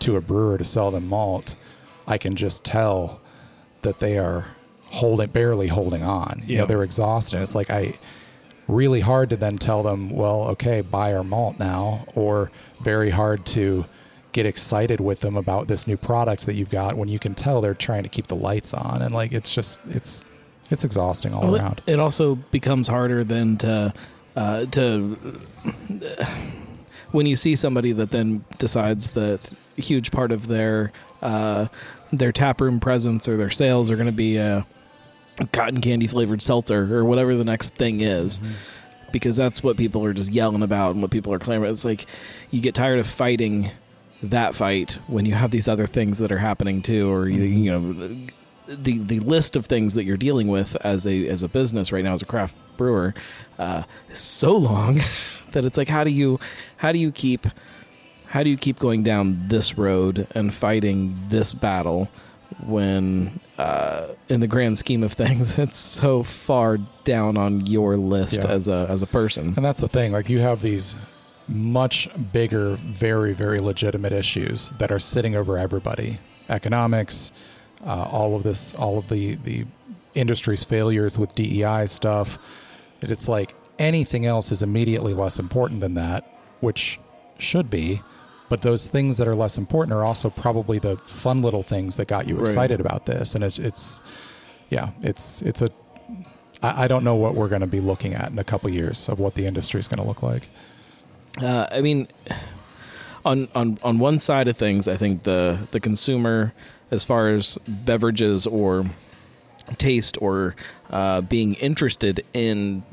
to 0.00 0.16
a 0.16 0.20
brewer 0.20 0.56
to 0.58 0.64
sell 0.64 0.90
them 0.90 1.08
malt 1.08 1.54
I 2.06 2.18
can 2.18 2.36
just 2.36 2.64
tell 2.64 3.20
that 3.82 3.98
they 4.00 4.18
are 4.18 4.46
holding 4.86 5.28
barely 5.30 5.68
holding 5.68 6.02
on. 6.02 6.42
You 6.46 6.54
Yeah. 6.54 6.60
know 6.62 6.66
they're 6.66 6.82
exhausted. 6.84 7.40
It's 7.42 7.54
like 7.54 7.70
I 7.70 7.94
really 8.68 9.00
hard 9.00 9.28
to 9.30 9.36
then 9.36 9.58
tell 9.58 9.82
them 9.82 10.08
well 10.10 10.44
okay 10.44 10.80
buy 10.80 11.12
our 11.14 11.24
malt 11.24 11.58
now 11.58 12.06
or 12.14 12.50
very 12.80 13.10
hard 13.10 13.44
to 13.44 13.84
get 14.34 14.44
excited 14.44 15.00
with 15.00 15.20
them 15.20 15.36
about 15.36 15.68
this 15.68 15.86
new 15.86 15.96
product 15.96 16.44
that 16.44 16.54
you've 16.54 16.68
got 16.68 16.96
when 16.96 17.08
you 17.08 17.18
can 17.18 17.34
tell 17.34 17.60
they're 17.62 17.72
trying 17.72 18.02
to 18.02 18.08
keep 18.10 18.26
the 18.26 18.36
lights 18.36 18.74
on 18.74 19.00
and 19.00 19.14
like 19.14 19.32
it's 19.32 19.54
just 19.54 19.80
it's 19.88 20.24
it's 20.70 20.84
exhausting 20.84 21.32
all 21.32 21.42
Well, 21.42 21.56
around 21.56 21.80
It, 21.86 21.98
also 22.00 22.34
becomes 22.50 22.88
harder 22.88 23.24
than 23.24 23.56
to 23.58 23.94
uh, 24.36 24.66
to 24.66 25.16
when 27.12 27.26
you 27.26 27.36
see 27.36 27.54
somebody 27.56 27.92
that 27.92 28.10
then 28.10 28.44
decides 28.58 29.12
that 29.12 29.52
a 29.78 29.80
huge 29.80 30.10
part 30.10 30.32
of 30.32 30.48
their 30.48 30.92
uh, 31.22 31.68
their 32.12 32.32
taproom 32.32 32.80
presence 32.80 33.28
or 33.28 33.36
their 33.36 33.50
sales 33.50 33.90
are 33.90 33.96
going 33.96 34.06
to 34.06 34.12
be 34.12 34.36
a 34.36 34.66
cotton 35.52 35.80
candy 35.80 36.06
flavored 36.06 36.42
seltzer 36.42 36.96
or 36.96 37.04
whatever 37.04 37.34
the 37.34 37.44
next 37.44 37.74
thing 37.74 38.00
is. 38.00 38.40
because 39.12 39.36
that's 39.36 39.62
what 39.62 39.76
people 39.76 40.04
are 40.04 40.12
just 40.12 40.32
yelling 40.32 40.62
about 40.62 40.90
and 40.92 41.00
what 41.00 41.10
people 41.10 41.32
are 41.32 41.38
clamoring. 41.38 41.72
It's 41.72 41.84
like 41.84 42.06
you 42.50 42.60
get 42.60 42.74
tired 42.74 42.98
of 42.98 43.06
fighting 43.06 43.70
that 44.30 44.54
fight 44.54 44.98
when 45.06 45.26
you 45.26 45.34
have 45.34 45.50
these 45.50 45.68
other 45.68 45.86
things 45.86 46.18
that 46.18 46.30
are 46.32 46.38
happening 46.38 46.82
too, 46.82 47.10
or 47.12 47.28
you, 47.28 47.42
you 47.42 47.70
know 47.70 48.26
the 48.66 48.98
the 48.98 49.20
list 49.20 49.56
of 49.56 49.66
things 49.66 49.94
that 49.94 50.04
you're 50.04 50.16
dealing 50.16 50.48
with 50.48 50.74
as 50.80 51.06
a 51.06 51.28
as 51.28 51.42
a 51.42 51.48
business 51.48 51.92
right 51.92 52.02
now 52.04 52.14
as 52.14 52.22
a 52.22 52.26
craft 52.26 52.56
brewer 52.76 53.14
uh, 53.58 53.82
is 54.10 54.18
so 54.18 54.56
long 54.56 55.00
that 55.52 55.64
it's 55.64 55.76
like 55.76 55.88
how 55.88 56.02
do 56.04 56.10
you 56.10 56.40
how 56.78 56.90
do 56.90 56.98
you 56.98 57.12
keep 57.12 57.46
how 58.28 58.42
do 58.42 58.48
you 58.50 58.56
keep 58.56 58.78
going 58.78 59.02
down 59.02 59.48
this 59.48 59.76
road 59.78 60.26
and 60.34 60.52
fighting 60.54 61.14
this 61.28 61.52
battle 61.54 62.08
when 62.66 63.38
uh, 63.58 64.06
in 64.28 64.40
the 64.40 64.46
grand 64.48 64.78
scheme 64.78 65.02
of 65.02 65.12
things 65.24 65.58
it's 65.58 65.76
so 65.78 66.22
far 66.22 66.78
down 67.04 67.36
on 67.36 67.66
your 67.66 67.96
list 67.96 68.38
Yeah. 68.42 68.50
as 68.50 68.66
a 68.68 68.86
as 68.88 69.02
a 69.02 69.06
person 69.06 69.52
And 69.56 69.64
that's 69.64 69.80
the 69.80 69.88
thing. 69.88 70.12
Like 70.12 70.28
you 70.30 70.40
have 70.40 70.62
these 70.62 70.96
much 71.48 72.08
bigger, 72.32 72.74
very, 72.76 73.32
very 73.32 73.58
legitimate 73.58 74.12
issues 74.12 74.70
that 74.78 74.90
are 74.90 74.98
sitting 74.98 75.36
over 75.36 75.58
everybody. 75.58 76.18
Economics, 76.48 77.32
uh, 77.86 78.08
all 78.10 78.34
of 78.36 78.42
this, 78.42 78.74
all 78.74 78.98
of 78.98 79.08
the 79.08 79.34
the 79.36 79.64
industry's 80.14 80.64
failures 80.64 81.18
with 81.18 81.34
DEI 81.34 81.86
stuff. 81.86 82.38
That 83.00 83.10
it's 83.10 83.28
like 83.28 83.54
anything 83.78 84.26
else 84.26 84.52
is 84.52 84.62
immediately 84.62 85.14
less 85.14 85.38
important 85.38 85.80
than 85.80 85.94
that, 85.94 86.24
which 86.60 86.98
should 87.38 87.70
be. 87.70 88.02
But 88.48 88.62
those 88.62 88.88
things 88.88 89.16
that 89.16 89.26
are 89.26 89.34
less 89.34 89.58
important 89.58 89.94
are 89.96 90.04
also 90.04 90.30
probably 90.30 90.78
the 90.78 90.96
fun 90.98 91.42
little 91.42 91.62
things 91.62 91.96
that 91.96 92.08
got 92.08 92.28
you 92.28 92.36
Right. 92.36 92.42
excited 92.46 92.80
about 92.80 93.06
this. 93.06 93.34
And 93.34 93.42
it's 93.42 93.58
it's 93.58 94.00
yeah, 94.70 94.90
it's 95.02 95.42
it's 95.42 95.62
a 95.62 95.70
I, 96.62 96.84
I 96.84 96.88
don't 96.88 97.04
know 97.04 97.16
what 97.16 97.34
we're 97.34 97.48
going 97.48 97.62
to 97.62 97.66
be 97.66 97.80
looking 97.80 98.14
at 98.14 98.30
in 98.30 98.38
a 98.38 98.44
couple 98.44 98.70
years 98.70 99.08
of 99.08 99.18
what 99.18 99.34
the 99.34 99.46
industry 99.46 99.80
is 99.80 99.88
going 99.88 100.00
to 100.00 100.06
look 100.06 100.22
like. 100.22 100.48
Uh, 101.40 101.66
I 101.70 101.80
mean, 101.80 102.08
on 103.24 103.48
on 103.54 103.78
on 103.82 103.98
one 103.98 104.18
side 104.18 104.48
of 104.48 104.56
things, 104.56 104.86
I 104.86 104.96
think 104.96 105.24
the 105.24 105.66
the 105.70 105.80
consumer, 105.80 106.52
as 106.90 107.04
far 107.04 107.28
as 107.28 107.58
beverages 107.66 108.46
or 108.46 108.86
taste 109.78 110.20
or 110.20 110.54
uh, 110.90 111.22
being 111.22 111.54
interested 111.54 112.24
in 112.34 112.84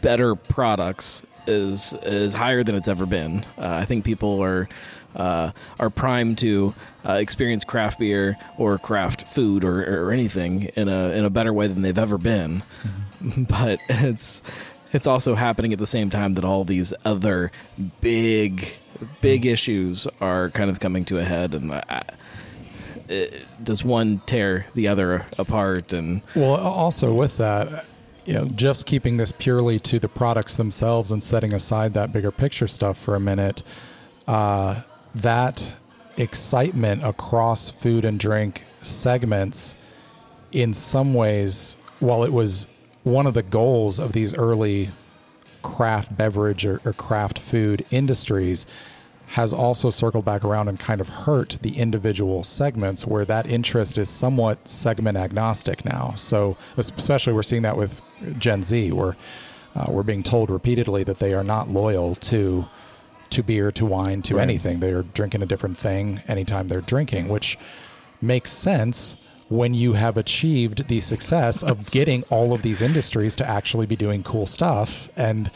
better 0.00 0.34
products, 0.34 1.22
is 1.46 1.94
is 2.02 2.32
higher 2.34 2.62
than 2.64 2.74
it's 2.74 2.88
ever 2.88 3.06
been. 3.06 3.44
Uh, 3.58 3.78
I 3.82 3.84
think 3.84 4.04
people 4.04 4.42
are. 4.42 4.68
Uh, 5.12 5.50
are 5.80 5.90
primed 5.90 6.38
to 6.38 6.72
uh, 7.04 7.14
experience 7.14 7.64
craft 7.64 7.98
beer 7.98 8.36
or 8.58 8.78
craft 8.78 9.22
food 9.26 9.64
or, 9.64 10.06
or 10.06 10.12
anything 10.12 10.66
in 10.76 10.88
a 10.88 11.08
in 11.08 11.24
a 11.24 11.30
better 11.30 11.52
way 11.52 11.66
than 11.66 11.82
they've 11.82 11.98
ever 11.98 12.16
been. 12.16 12.62
But 13.36 13.80
it's 13.88 14.40
it's 14.92 15.06
also 15.06 15.34
happening 15.34 15.72
at 15.72 15.78
the 15.78 15.86
same 15.86 16.10
time 16.10 16.34
that 16.34 16.44
all 16.44 16.64
these 16.64 16.92
other 17.04 17.52
big 18.00 18.74
big 19.20 19.46
issues 19.46 20.06
are 20.20 20.50
kind 20.50 20.68
of 20.68 20.78
coming 20.80 21.04
to 21.06 21.18
a 21.18 21.24
head 21.24 21.54
and 21.54 21.72
uh, 21.72 22.02
it, 23.08 23.46
does 23.62 23.84
one 23.84 24.20
tear 24.26 24.66
the 24.74 24.88
other 24.88 25.26
apart 25.38 25.92
and 25.92 26.22
Well, 26.34 26.54
also 26.54 27.12
with 27.12 27.36
that, 27.38 27.84
you 28.24 28.34
know, 28.34 28.44
just 28.46 28.86
keeping 28.86 29.16
this 29.16 29.32
purely 29.32 29.78
to 29.80 29.98
the 29.98 30.08
products 30.08 30.56
themselves 30.56 31.10
and 31.10 31.22
setting 31.22 31.52
aside 31.52 31.94
that 31.94 32.12
bigger 32.12 32.30
picture 32.30 32.68
stuff 32.68 32.96
for 32.96 33.14
a 33.14 33.20
minute, 33.20 33.62
uh, 34.26 34.82
that 35.14 35.72
excitement 36.16 37.02
across 37.04 37.70
food 37.70 38.04
and 38.04 38.18
drink 38.18 38.64
segments, 38.82 39.74
in 40.52 40.72
some 40.72 41.14
ways, 41.14 41.76
while 42.00 42.24
it 42.24 42.32
was 42.32 42.66
one 43.10 43.26
of 43.26 43.34
the 43.34 43.42
goals 43.42 43.98
of 43.98 44.12
these 44.12 44.34
early 44.34 44.90
craft 45.62 46.16
beverage 46.16 46.64
or, 46.64 46.80
or 46.84 46.92
craft 46.92 47.38
food 47.38 47.84
industries 47.90 48.66
has 49.28 49.52
also 49.52 49.90
circled 49.90 50.24
back 50.24 50.42
around 50.42 50.66
and 50.68 50.80
kind 50.80 51.00
of 51.00 51.08
hurt 51.08 51.58
the 51.62 51.76
individual 51.78 52.42
segments 52.42 53.06
where 53.06 53.24
that 53.24 53.46
interest 53.46 53.96
is 53.96 54.08
somewhat 54.08 54.66
segment 54.66 55.16
agnostic 55.16 55.84
now. 55.84 56.12
So, 56.16 56.56
especially 56.76 57.32
we're 57.32 57.44
seeing 57.44 57.62
that 57.62 57.76
with 57.76 58.02
Gen 58.38 58.62
Z, 58.64 58.90
where 58.90 59.16
uh, 59.76 59.86
we're 59.88 60.02
being 60.02 60.24
told 60.24 60.50
repeatedly 60.50 61.04
that 61.04 61.20
they 61.20 61.32
are 61.32 61.44
not 61.44 61.68
loyal 61.68 62.14
to 62.16 62.66
to 63.30 63.44
beer, 63.44 63.70
to 63.70 63.86
wine, 63.86 64.22
to 64.22 64.34
Right. 64.34 64.42
anything. 64.42 64.80
They're 64.80 65.02
drinking 65.04 65.42
a 65.42 65.46
different 65.46 65.78
thing 65.78 66.20
anytime 66.26 66.66
they're 66.66 66.80
drinking, 66.80 67.28
which 67.28 67.56
makes 68.20 68.50
sense 68.50 69.14
when 69.50 69.74
you 69.74 69.94
have 69.94 70.16
achieved 70.16 70.86
the 70.86 71.00
success 71.00 71.62
of 71.62 71.90
getting 71.90 72.22
all 72.30 72.52
of 72.52 72.62
these 72.62 72.80
industries 72.80 73.34
to 73.34 73.46
actually 73.46 73.84
be 73.84 73.96
doing 73.96 74.22
cool 74.22 74.46
stuff 74.46 75.10
and 75.16 75.50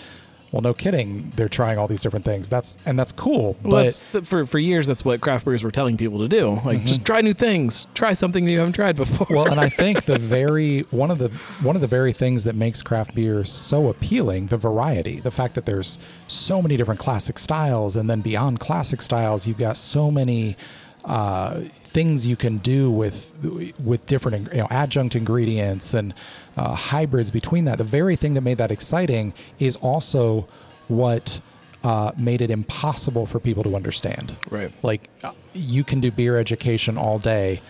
well 0.50 0.60
no 0.60 0.74
kidding 0.74 1.32
they're 1.36 1.48
trying 1.48 1.78
all 1.78 1.86
these 1.86 2.00
different 2.02 2.24
things. 2.24 2.48
That's 2.48 2.76
and 2.84 2.98
that's 2.98 3.12
cool 3.12 3.56
well, 3.62 3.70
but 3.70 4.02
that's, 4.12 4.28
for 4.28 4.46
for 4.46 4.58
years 4.58 4.88
that's 4.88 5.04
what 5.04 5.20
craft 5.20 5.44
brewers 5.44 5.62
were 5.62 5.70
telling 5.70 5.96
people 5.96 6.18
to 6.18 6.28
do. 6.28 6.60
Like 6.64 6.80
just 6.80 6.94
mm-hmm. 6.94 7.04
try 7.04 7.20
new 7.20 7.34
things. 7.34 7.86
Try 7.94 8.14
something 8.14 8.44
that 8.44 8.50
you 8.50 8.58
haven't 8.58 8.74
tried 8.74 8.96
before. 8.96 9.28
Well 9.30 9.48
and 9.48 9.60
i 9.60 9.68
think 9.82 10.04
the 10.06 10.18
very 10.18 10.80
one 10.90 11.12
of 11.12 11.18
the 11.18 11.28
one 11.62 11.76
of 11.76 11.80
the 11.80 11.88
very 11.88 12.12
things 12.12 12.42
that 12.44 12.56
makes 12.56 12.82
craft 12.82 13.14
beer 13.14 13.44
so 13.44 13.88
appealing 13.88 14.48
the 14.48 14.58
variety 14.58 15.20
the 15.20 15.30
fact 15.30 15.54
that 15.54 15.66
there's 15.66 16.00
so 16.26 16.60
many 16.60 16.76
different 16.76 16.98
classic 16.98 17.38
styles 17.38 17.94
and 17.94 18.10
then 18.10 18.20
beyond 18.22 18.58
classic 18.58 19.02
styles 19.02 19.46
you've 19.46 19.58
got 19.58 19.76
so 19.76 20.10
many 20.10 20.56
uh, 21.04 21.60
things 21.84 22.26
you 22.26 22.36
can 22.36 22.58
do 22.58 22.90
with 22.90 23.32
with 23.78 24.06
different 24.06 24.52
you 24.52 24.58
know 24.58 24.68
adjunct 24.70 25.14
ingredients 25.14 25.94
and 25.94 26.14
uh, 26.56 26.74
hybrids 26.74 27.30
between 27.30 27.66
that. 27.66 27.78
The 27.78 27.84
very 27.84 28.16
thing 28.16 28.34
that 28.34 28.40
made 28.40 28.58
that 28.58 28.70
exciting 28.70 29.34
is 29.58 29.76
also 29.76 30.46
what 30.88 31.40
uh, 31.82 32.12
made 32.16 32.40
it 32.40 32.50
impossible 32.50 33.26
for 33.26 33.38
people 33.38 33.62
to 33.62 33.76
understand. 33.76 34.36
Right. 34.50 34.72
Like 34.82 35.10
uh, 35.22 35.32
you 35.52 35.84
can 35.84 36.00
do 36.00 36.10
beer 36.10 36.38
education 36.38 36.96
all 36.96 37.18
day. 37.18 37.60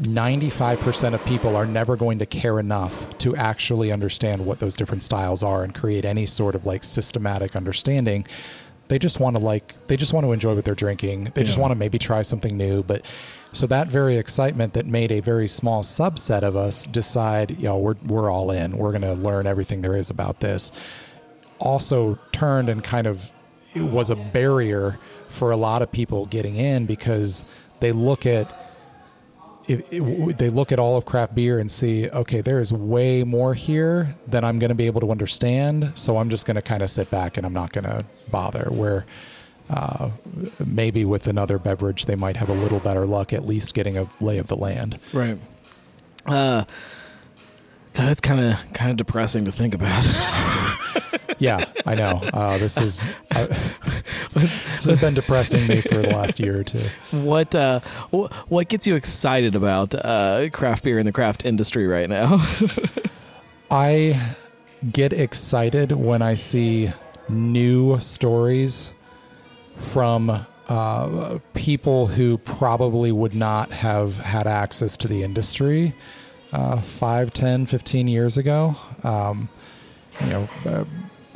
95% 0.00 1.14
of 1.14 1.24
people 1.24 1.56
are 1.56 1.66
never 1.66 1.96
going 1.96 2.20
to 2.20 2.26
care 2.26 2.60
enough 2.60 3.18
to 3.18 3.34
actually 3.34 3.90
understand 3.90 4.46
what 4.46 4.60
those 4.60 4.76
different 4.76 5.02
styles 5.02 5.42
are 5.42 5.64
and 5.64 5.74
create 5.74 6.04
any 6.04 6.24
sort 6.24 6.54
of 6.54 6.64
like 6.66 6.84
systematic 6.84 7.56
understanding 7.56 8.24
they 8.88 8.98
just 8.98 9.20
want 9.20 9.36
to 9.36 9.42
like 9.42 9.74
they 9.86 9.96
just 9.96 10.12
want 10.12 10.24
to 10.24 10.32
enjoy 10.32 10.54
what 10.54 10.64
they're 10.64 10.74
drinking. 10.74 11.32
They 11.34 11.44
just 11.44 11.58
want 11.58 11.70
to 11.70 11.74
maybe 11.74 11.98
try 11.98 12.22
something 12.22 12.56
new. 12.56 12.82
But 12.82 13.04
so 13.52 13.66
that 13.66 13.88
very 13.88 14.16
excitement 14.16 14.72
that 14.74 14.86
made 14.86 15.12
a 15.12 15.20
very 15.20 15.48
small 15.48 15.82
subset 15.82 16.42
of 16.42 16.56
us 16.56 16.86
decide 16.86 17.58
yo 17.58 17.76
we're, 17.78 17.96
we're 18.06 18.30
all 18.30 18.50
in. 18.50 18.76
We're 18.76 18.92
going 18.92 19.02
to 19.02 19.14
learn 19.14 19.46
everything 19.46 19.82
there 19.82 19.96
is 19.96 20.10
about 20.10 20.40
this. 20.40 20.72
Also 21.58 22.18
turned 22.32 22.68
and 22.68 22.82
kind 22.82 23.06
of 23.06 23.32
was 23.76 24.10
a 24.10 24.16
barrier 24.16 24.98
for 25.28 25.50
a 25.50 25.56
lot 25.56 25.82
of 25.82 25.92
people 25.92 26.26
getting 26.26 26.56
in 26.56 26.86
because 26.86 27.44
they 27.80 27.92
look 27.92 28.26
at 28.26 28.67
they 29.68 30.48
look 30.50 30.72
at 30.72 30.78
all 30.78 30.96
of 30.96 31.04
craft 31.04 31.34
beer 31.34 31.58
and 31.58 31.70
see 31.70 32.08
okay 32.10 32.40
there 32.40 32.58
is 32.58 32.72
way 32.72 33.22
more 33.22 33.52
here 33.54 34.14
than 34.26 34.42
i'm 34.42 34.58
going 34.58 34.70
to 34.70 34.74
be 34.74 34.86
able 34.86 35.00
to 35.00 35.10
understand 35.10 35.92
so 35.94 36.16
i'm 36.16 36.30
just 36.30 36.46
going 36.46 36.54
to 36.54 36.62
kind 36.62 36.82
of 36.82 36.88
sit 36.88 37.10
back 37.10 37.36
and 37.36 37.44
i'm 37.44 37.52
not 37.52 37.72
going 37.72 37.84
to 37.84 38.04
bother. 38.30 38.68
Where 38.70 39.04
uh, 39.70 40.10
maybe 40.64 41.04
with 41.04 41.26
another 41.28 41.58
beverage 41.58 42.06
they 42.06 42.16
might 42.16 42.36
have 42.38 42.48
a 42.48 42.54
little 42.54 42.80
better 42.80 43.04
luck 43.06 43.32
at 43.32 43.46
least 43.46 43.74
getting 43.74 43.98
a 43.98 44.08
lay 44.20 44.38
of 44.38 44.46
the 44.46 44.56
land. 44.56 44.98
Right. 45.12 45.38
Uh 46.24 46.64
God, 47.94 48.06
that's 48.06 48.20
kind 48.20 48.40
of 48.40 48.72
kind 48.72 48.90
of 48.90 48.96
depressing 48.96 49.44
to 49.44 49.52
think 49.52 49.74
about. 49.74 50.04
yeah 51.38 51.64
i 51.86 51.94
know 51.94 52.20
uh, 52.32 52.58
this 52.58 52.80
is 52.80 53.06
uh, 53.32 53.46
this 54.34 54.84
has 54.84 54.98
been 54.98 55.14
depressing 55.14 55.66
me 55.66 55.80
for 55.80 55.96
the 55.96 56.08
last 56.08 56.38
year 56.40 56.60
or 56.60 56.64
two 56.64 56.82
what 57.10 57.54
uh, 57.54 57.80
wh- 58.12 58.30
what 58.50 58.68
gets 58.68 58.86
you 58.86 58.94
excited 58.94 59.54
about 59.54 59.94
uh, 59.94 60.48
craft 60.52 60.84
beer 60.84 60.98
in 60.98 61.06
the 61.06 61.12
craft 61.12 61.44
industry 61.44 61.86
right 61.86 62.08
now? 62.08 62.38
I 63.70 64.34
get 64.92 65.12
excited 65.12 65.92
when 65.92 66.22
I 66.22 66.34
see 66.34 66.90
new 67.28 67.98
stories 68.00 68.90
from 69.76 70.46
uh, 70.68 71.38
people 71.54 72.06
who 72.06 72.38
probably 72.38 73.12
would 73.12 73.34
not 73.34 73.70
have 73.70 74.18
had 74.18 74.46
access 74.46 74.96
to 74.98 75.08
the 75.08 75.22
industry 75.22 75.94
uh, 76.52 76.80
5, 76.80 77.32
10, 77.32 77.66
15 77.66 78.08
years 78.08 78.36
ago. 78.38 78.74
Um, 79.02 79.48
you 80.20 80.26
know, 80.28 80.48
uh, 80.66 80.84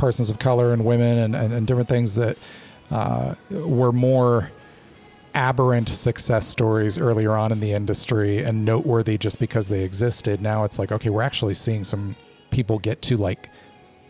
persons 0.02 0.30
of 0.30 0.38
color 0.40 0.72
and 0.72 0.84
women 0.84 1.16
and, 1.16 1.36
and, 1.36 1.52
and 1.54 1.64
different 1.64 1.88
things 1.88 2.16
that 2.16 2.36
uh, 2.90 3.36
were 3.50 3.92
more 3.92 4.50
aberrant 5.36 5.88
success 5.88 6.44
stories 6.44 6.98
earlier 6.98 7.36
on 7.36 7.52
in 7.52 7.60
the 7.60 7.70
industry 7.70 8.42
and 8.42 8.64
noteworthy 8.64 9.16
just 9.16 9.38
because 9.38 9.68
they 9.68 9.84
existed. 9.84 10.42
Now 10.42 10.64
it's 10.64 10.76
like, 10.76 10.90
okay, 10.90 11.08
we're 11.08 11.22
actually 11.22 11.54
seeing 11.54 11.84
some 11.84 12.16
people 12.50 12.80
get 12.80 13.00
to 13.02 13.16
like 13.16 13.48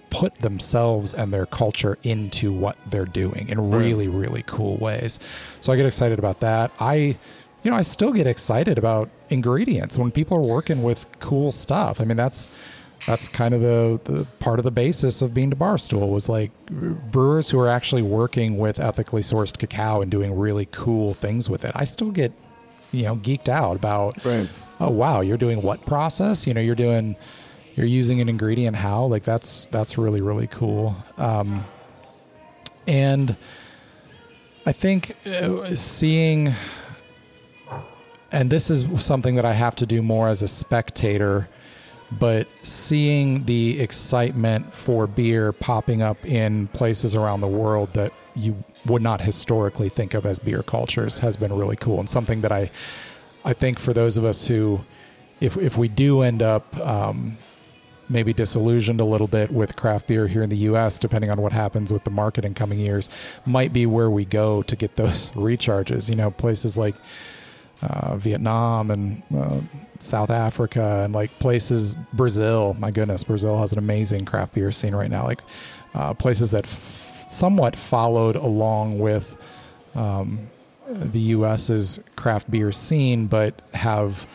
put 0.08 0.34
themselves 0.36 1.12
and 1.12 1.30
their 1.30 1.44
culture 1.44 1.98
into 2.04 2.54
what 2.54 2.78
they're 2.86 3.04
doing 3.04 3.50
in 3.50 3.70
really, 3.70 4.08
really 4.08 4.44
cool 4.44 4.78
ways. 4.78 5.18
So 5.60 5.74
I 5.74 5.76
get 5.76 5.84
excited 5.84 6.18
about 6.18 6.40
that. 6.40 6.70
I, 6.80 7.18
you 7.62 7.70
know, 7.70 7.76
I 7.76 7.82
still 7.82 8.14
get 8.14 8.26
excited 8.26 8.78
about 8.78 9.10
ingredients 9.28 9.98
when 9.98 10.10
people 10.10 10.38
are 10.38 10.48
working 10.56 10.82
with 10.82 11.04
cool 11.18 11.52
stuff. 11.52 12.00
I 12.00 12.04
mean, 12.04 12.16
that's 12.16 12.48
that's 13.06 13.28
kind 13.28 13.52
of 13.54 13.60
the, 13.60 14.00
the 14.04 14.24
part 14.38 14.58
of 14.60 14.64
the 14.64 14.70
basis 14.70 15.22
of 15.22 15.34
Bean 15.34 15.50
to 15.50 15.56
Barstool 15.56 16.08
was 16.08 16.28
like 16.28 16.50
brewers 16.68 17.50
who 17.50 17.58
are 17.58 17.68
actually 17.68 18.02
working 18.02 18.58
with 18.58 18.78
ethically 18.78 19.22
sourced 19.22 19.58
cacao 19.58 20.00
and 20.02 20.10
doing 20.10 20.36
really 20.38 20.66
cool 20.70 21.14
things 21.14 21.50
with 21.50 21.64
it. 21.64 21.72
I 21.74 21.84
still 21.84 22.10
get, 22.10 22.32
you 22.92 23.02
know, 23.04 23.16
geeked 23.16 23.48
out 23.48 23.76
about, 23.76 24.24
Right. 24.24 24.48
oh 24.80 24.90
wow, 24.90 25.20
you're 25.20 25.36
doing 25.38 25.62
what 25.62 25.84
process? 25.86 26.46
You 26.46 26.54
know, 26.54 26.60
you're 26.60 26.74
doing, 26.76 27.16
you're 27.74 27.86
using 27.86 28.20
an 28.20 28.28
ingredient 28.28 28.76
how? 28.76 29.06
Like 29.06 29.24
that's 29.24 29.66
that's 29.66 29.96
really 29.98 30.20
really 30.20 30.46
cool. 30.46 30.94
Um, 31.16 31.64
and 32.86 33.36
I 34.66 34.72
think 34.72 35.16
uh, 35.26 35.74
seeing, 35.74 36.54
and 38.30 38.50
this 38.50 38.70
is 38.70 38.84
something 39.04 39.34
that 39.36 39.44
I 39.44 39.52
have 39.54 39.74
to 39.76 39.86
do 39.86 40.02
more 40.02 40.28
as 40.28 40.42
a 40.42 40.48
spectator, 40.48 41.48
but 42.18 42.46
seeing 42.62 43.44
the 43.44 43.80
excitement 43.80 44.74
for 44.74 45.06
beer 45.06 45.52
popping 45.52 46.02
up 46.02 46.24
in 46.26 46.68
places 46.68 47.14
around 47.14 47.40
the 47.40 47.48
world 47.48 47.92
that 47.94 48.12
you 48.34 48.62
would 48.86 49.02
not 49.02 49.20
historically 49.20 49.88
think 49.88 50.14
of 50.14 50.26
as 50.26 50.38
beer 50.38 50.62
cultures 50.62 51.18
has 51.18 51.36
been 51.36 51.52
really 51.52 51.76
cool 51.76 52.00
and 52.00 52.08
something 52.08 52.40
that 52.40 52.52
I, 52.52 52.70
I 53.44 53.52
think 53.52 53.78
for 53.78 53.92
those 53.92 54.16
of 54.16 54.24
us 54.24 54.46
who, 54.46 54.80
if 55.40 55.56
if 55.56 55.76
we 55.76 55.88
do 55.88 56.22
end 56.22 56.42
up 56.42 56.76
um, 56.78 57.36
maybe 58.08 58.32
disillusioned 58.32 59.00
a 59.00 59.04
little 59.04 59.26
bit 59.26 59.50
with 59.50 59.74
craft 59.76 60.06
beer 60.06 60.28
here 60.28 60.42
in 60.42 60.50
the 60.50 60.56
U.S., 60.56 60.98
depending 60.98 61.30
on 61.30 61.40
what 61.40 61.52
happens 61.52 61.92
with 61.92 62.04
the 62.04 62.10
market 62.10 62.44
in 62.44 62.54
coming 62.54 62.78
years, 62.78 63.08
might 63.46 63.72
be 63.72 63.86
where 63.86 64.10
we 64.10 64.24
go 64.24 64.62
to 64.62 64.76
get 64.76 64.96
those 64.96 65.30
recharges. 65.34 66.08
You 66.08 66.16
know, 66.16 66.30
places 66.30 66.76
like 66.78 66.94
uh, 67.82 68.16
Vietnam 68.16 68.90
and 68.90 69.22
uh, 69.36 69.60
South 70.00 70.30
Africa 70.30 71.02
and 71.04 71.12
like 71.14 71.36
places, 71.38 71.94
Brazil. 72.12 72.74
My 72.78 72.90
goodness, 72.90 73.24
Brazil 73.24 73.58
has 73.58 73.72
an 73.72 73.78
amazing 73.78 74.24
craft 74.24 74.54
beer 74.54 74.72
scene 74.72 74.94
right 74.94 75.10
now. 75.10 75.24
Like 75.24 75.40
uh, 75.94 76.14
places 76.14 76.50
that 76.52 76.64
f- 76.64 77.24
somewhat 77.28 77.76
followed 77.76 78.36
along 78.36 78.98
with 78.98 79.36
um, 79.94 80.48
the 80.88 81.20
U.S.'s 81.20 82.00
craft 82.16 82.50
beer 82.50 82.72
scene, 82.72 83.26
but 83.26 83.62
have 83.74 84.26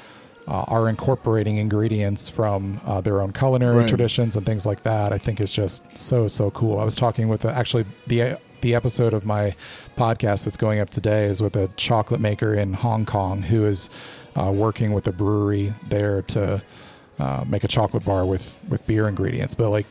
uh, 0.47 0.63
are 0.67 0.87
incorporating 0.87 1.57
ingredients 1.57 2.29
from 2.29 2.79
uh, 2.85 3.01
their 3.01 3.21
own 3.21 3.33
culinary 3.33 3.77
Right. 3.79 3.87
traditions 3.89 4.35
and 4.37 4.45
things 4.45 4.65
like 4.65 4.83
that. 4.83 5.11
I 5.11 5.17
think 5.17 5.41
is 5.41 5.51
just 5.51 5.97
so 5.97 6.27
so 6.27 6.51
cool. 6.51 6.79
I 6.79 6.83
was 6.85 6.95
talking 6.95 7.27
with 7.27 7.43
actually 7.45 7.85
the 8.07 8.39
the 8.61 8.73
episode 8.75 9.13
of 9.13 9.25
my 9.25 9.55
podcast 9.97 10.45
that's 10.45 10.57
going 10.57 10.79
up 10.79 10.89
today 10.89 11.25
is 11.25 11.41
with 11.41 11.55
a 11.55 11.67
chocolate 11.75 12.21
maker 12.21 12.53
in 12.53 12.73
Hong 12.73 13.05
Kong 13.05 13.41
who 13.41 13.65
is 13.65 13.89
uh, 14.35 14.51
working 14.51 14.93
with 14.93 15.07
a 15.07 15.11
brewery 15.11 15.73
there 15.89 16.21
to 16.21 16.61
uh, 17.19 17.43
make 17.47 17.63
a 17.63 17.67
chocolate 17.67 18.05
bar 18.05 18.25
with 18.25 18.59
with 18.69 18.85
beer 18.87 19.07
ingredients. 19.07 19.55
But 19.55 19.69
like 19.71 19.85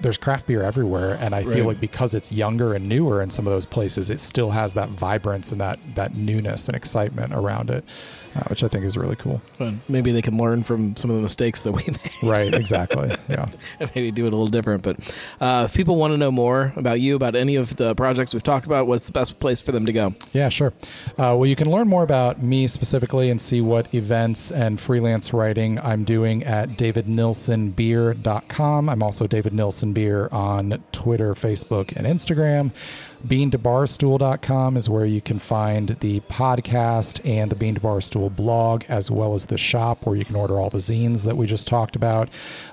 there's 0.00 0.18
craft 0.18 0.46
beer 0.46 0.62
everywhere 0.62 1.16
and 1.22 1.34
i 1.34 1.38
Right. 1.42 1.54
feel 1.54 1.64
like 1.64 1.80
because 1.80 2.12
it's 2.12 2.30
younger 2.30 2.74
and 2.74 2.86
newer 2.86 3.22
in 3.22 3.30
some 3.30 3.46
of 3.46 3.52
those 3.54 3.64
places 3.64 4.10
it 4.10 4.20
still 4.20 4.50
has 4.50 4.74
that 4.74 4.90
vibrance 4.90 5.52
and 5.52 5.60
that 5.62 5.78
that 5.94 6.14
newness 6.14 6.68
and 6.68 6.76
excitement 6.76 7.32
around 7.32 7.70
it 7.70 7.82
uh, 8.36 8.44
which 8.48 8.62
i 8.62 8.68
think 8.68 8.84
is 8.84 8.96
really 8.96 9.16
cool 9.16 9.40
But 9.58 9.74
maybe 9.88 10.12
they 10.12 10.22
can 10.22 10.36
learn 10.36 10.62
from 10.62 10.94
some 10.96 11.10
of 11.10 11.16
the 11.16 11.22
mistakes 11.22 11.62
that 11.62 11.72
we 11.72 11.82
made. 11.86 11.98
right 12.22 12.52
exactly 12.54 13.16
yeah 13.28 13.48
and 13.80 13.90
maybe 13.94 14.10
do 14.10 14.24
it 14.26 14.32
a 14.32 14.36
little 14.36 14.46
different. 14.46 14.82
But 14.82 14.98
uh, 15.40 15.64
if 15.66 15.74
people 15.74 15.96
want 15.96 16.12
to 16.12 16.16
know 16.18 16.30
more 16.30 16.72
about 16.76 17.00
you, 17.00 17.16
about 17.16 17.34
any 17.34 17.56
of 17.56 17.76
the 17.76 17.94
projects 17.94 18.32
we've 18.34 18.42
talked 18.42 18.66
about, 18.66 18.86
what's 18.86 19.06
the 19.06 19.12
best 19.12 19.38
place 19.38 19.60
for 19.60 19.72
them 19.72 19.86
to 19.86 19.92
go? 19.92 20.14
Yeah, 20.32 20.48
sure. 20.48 20.72
Uh, 21.18 21.34
well, 21.36 21.46
you 21.46 21.56
can 21.56 21.70
learn 21.70 21.88
more 21.88 22.02
about 22.02 22.42
me 22.42 22.66
specifically 22.66 23.30
and 23.30 23.40
see 23.40 23.60
what 23.60 23.92
events 23.94 24.50
and 24.50 24.78
freelance 24.80 25.32
writing 25.32 25.78
I'm 25.80 26.04
doing 26.04 26.44
at 26.44 26.70
davidnilsenbeer.com. 26.70 28.88
I'm 28.88 29.02
also 29.02 29.26
David 29.26 29.52
Nilsen 29.52 29.92
Beer 29.92 30.28
on 30.32 30.82
Twitter, 30.92 31.34
Facebook, 31.34 31.94
and 31.96 32.06
Instagram. 32.06 32.70
BeanToBarstool.com 33.26 34.76
is 34.76 34.88
where 34.88 35.04
you 35.04 35.20
can 35.20 35.40
find 35.40 35.88
the 36.00 36.20
podcast 36.20 37.20
and 37.28 37.50
the 37.50 37.56
Bean 37.56 37.74
to 37.74 37.80
Barstool 37.80 38.34
blog, 38.34 38.84
as 38.88 39.10
well 39.10 39.34
as 39.34 39.46
the 39.46 39.58
shop 39.58 40.06
where 40.06 40.14
you 40.14 40.24
can 40.24 40.36
order 40.36 40.60
all 40.60 40.70
the 40.70 40.78
zines 40.78 41.26
that 41.26 41.36
we 41.36 41.46
just 41.46 41.66
talked 41.66 41.96
about. 41.96 42.28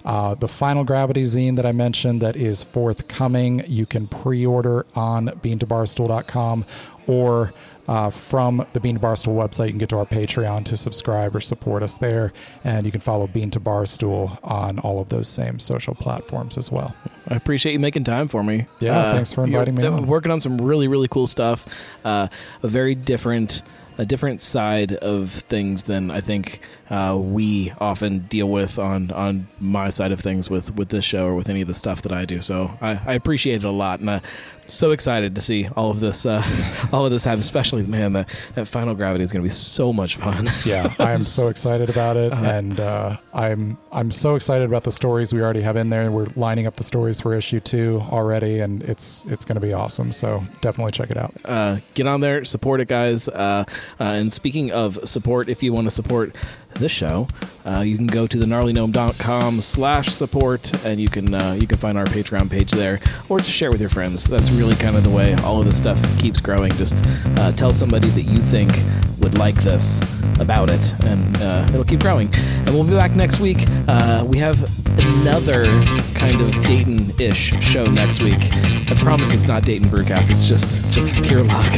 Uh, 0.06 0.36
the 0.36 0.48
Final 0.48 0.84
Gravity 0.84 1.24
zine 1.24 1.56
that 1.56 1.66
I 1.66 1.72
mentioned 1.72 2.22
that 2.22 2.36
is 2.36 2.64
forthcoming, 2.64 3.64
you 3.68 3.88
can 3.88 4.08
pre 4.08 4.46
order 4.46 4.86
on 4.96 5.28
BeanToBarstool.com 5.28 6.66
or 7.08 7.54
uh, 7.88 8.10
from 8.10 8.66
the 8.74 8.80
Bean 8.80 8.96
to 8.96 9.02
Barstool 9.02 9.36
website. 9.36 9.66
You 9.66 9.72
can 9.72 9.80
get 9.80 9.90
to 9.90 9.98
our 9.98 10.06
Patreon 10.06 10.66
to 10.66 10.78
subscribe 10.78 11.36
or 11.36 11.42
support 11.42 11.84
us 11.84 11.98
there. 11.98 12.32
And 12.64 12.86
you 12.86 12.92
can 12.92 13.02
follow 13.02 13.28
Bean 13.28 13.52
to 13.52 13.60
Barstool 13.60 14.38
on 14.44 14.80
all 14.80 15.00
of 15.00 15.10
those 15.10 15.28
same 15.28 15.60
social 15.60 15.96
platforms 15.96 16.58
as 16.58 16.72
well. 16.72 16.96
I 17.30 17.36
appreciate 17.36 17.74
you 17.74 17.80
making 17.80 18.04
time 18.04 18.28
for 18.28 18.44
me. 18.44 18.68
Yeah, 18.80 19.12
thanks 19.12 19.34
for 19.34 19.44
inviting 19.44 19.76
me 19.76 19.86
on. 19.86 20.08
Working 20.08 20.32
on 20.32 20.40
some 20.40 20.60
really, 20.60 20.88
really 20.88 21.08
cool 21.08 21.28
stuff. 21.28 21.66
Uh, 22.04 22.28
a 22.62 22.68
very 22.68 22.96
different, 22.96 23.64
a 23.98 24.06
different 24.06 24.42
side 24.42 24.94
of 24.94 25.32
things 25.32 25.86
than 25.86 26.12
I 26.12 26.20
think 26.20 26.60
uh, 26.90 27.18
we 27.18 27.72
often 27.80 28.20
deal 28.20 28.50
with 28.50 28.78
on 28.78 29.12
on 29.12 29.48
my 29.60 29.90
side 29.90 30.12
of 30.12 30.20
things 30.20 30.50
with 30.50 30.76
with 30.76 30.90
this 30.90 31.06
show 31.06 31.28
or 31.28 31.36
with 31.36 31.50
any 31.50 31.62
of 31.62 31.68
the 31.68 31.74
stuff 31.74 32.02
that 32.02 32.12
I 32.12 32.26
do. 32.26 32.42
So 32.42 32.78
I, 32.82 33.00
I 33.06 33.14
appreciate 33.14 33.64
it 33.64 33.64
a 33.64 33.72
lot, 33.72 34.02
and 34.02 34.10
I'm 34.10 34.22
so 34.68 34.92
excited 34.92 35.36
to 35.36 35.42
see 35.42 35.68
all 35.76 35.90
of 35.92 36.00
this, 36.00 36.26
uh, 36.26 36.44
all 36.94 37.06
of 37.06 37.12
this 37.12 37.24
happen. 37.24 37.40
Especially, 37.40 37.84
man, 37.84 38.14
that 38.14 38.30
that 38.56 38.68
final 38.68 38.94
gravity 38.96 39.24
is 39.24 39.32
going 39.32 39.42
to 39.42 39.46
be 39.46 39.50
so 39.54 39.92
much 39.94 40.16
fun. 40.18 40.50
Yeah, 40.66 40.94
I 40.98 41.12
am 41.12 41.22
so 41.22 41.50
excited 41.50 41.90
about 41.90 42.16
it, 42.16 42.32
and 42.32 42.80
uh, 42.80 43.18
I'm 43.34 43.78
I'm 43.92 44.12
so 44.12 44.36
excited 44.36 44.66
about 44.66 44.84
the 44.84 44.92
stories 44.94 45.34
we 45.34 45.42
already 45.42 45.62
have 45.62 45.76
in 45.76 45.90
there. 45.90 46.10
We're 46.10 46.28
lining 46.36 46.68
up 46.68 46.76
the 46.78 46.84
stories 46.84 47.20
for 47.20 47.34
issue 47.34 47.60
two 47.60 48.02
already, 48.10 48.60
and 48.60 48.82
it's 48.84 49.26
it's 49.26 49.44
going 49.44 49.56
to 49.56 49.62
be 49.62 49.74
awesome. 49.74 50.12
So 50.12 50.44
definitely 50.62 50.94
check 50.94 51.12
it 51.12 51.18
out. 51.18 51.34
uh, 51.46 51.78
get 51.96 52.08
on 52.08 52.22
there, 52.22 52.46
support 52.46 52.80
it, 52.80 52.88
guys. 52.88 53.28
Uh, 53.28 53.66
uh, 54.00 54.04
and 54.04 54.32
speaking 54.32 54.72
of 54.72 54.98
support, 55.08 55.50
if 55.50 55.62
you 55.64 55.74
want 55.74 55.86
to 55.86 55.92
support 55.92 56.34
this 56.76 56.92
show, 56.92 57.28
uh, 57.66 57.80
you 57.80 57.96
can 57.96 58.08
go 58.08 58.28
to 58.28 58.38
the 58.38 58.46
gnarlygnome.com 58.46 59.62
slash 59.62 60.10
support 60.10 60.86
and 60.86 61.00
you 61.00 61.08
can 61.08 61.34
uh, 61.34 61.58
you 61.60 61.68
can 61.68 61.78
find 61.78 61.98
our 61.98 62.06
Patreon 62.06 62.50
page 62.50 62.72
there 62.72 63.00
or 63.30 63.40
just 63.40 63.52
share 63.52 63.72
with 63.72 63.80
your 63.80 63.90
friends. 63.90 64.26
That's 64.26 64.52
really 64.52 64.76
kind 64.76 64.96
of 64.96 65.04
the 65.04 65.10
way 65.10 65.34
all 65.44 65.60
of 65.60 65.66
this 65.66 65.78
stuff 65.78 66.02
keeps 66.20 66.40
growing. 66.42 66.72
Just 66.74 67.06
uh, 67.38 67.52
tell 67.54 67.72
somebody 67.74 68.10
that 68.10 68.24
you 68.24 68.38
think 68.38 68.72
would 69.20 69.38
like 69.38 69.56
this 69.56 70.02
about 70.40 70.70
it 70.70 70.94
and 71.06 71.38
uh, 71.38 71.66
it'll 71.70 71.86
keep 71.86 72.02
growing. 72.02 72.30
And 72.36 72.70
we'll 72.70 72.84
be 72.84 72.96
back 72.96 73.12
next 73.12 73.40
week. 73.40 73.66
Uh, 73.88 74.26
we 74.28 74.38
have 74.40 74.62
another 75.00 75.66
kind 76.14 76.42
of 76.42 76.52
Dayton-ish 76.66 77.54
show 77.62 77.86
next 77.86 78.22
week. 78.22 78.52
I 78.92 78.96
promise 78.98 79.32
it's 79.32 79.48
not 79.48 79.64
Dayton 79.64 79.90
Brewcast. 79.90 80.32
It's 80.32 80.46
just 80.46 80.92
just 80.92 81.14
pure 81.24 81.44
luck. 81.44 81.66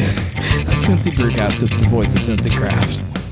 Cincy 0.66 1.16
Brewcast. 1.16 1.64
It's 1.64 1.78
the 1.78 1.90
voice 1.90 2.16
of 2.16 2.22
Cincy 2.22 2.56
Craft. 2.56 3.25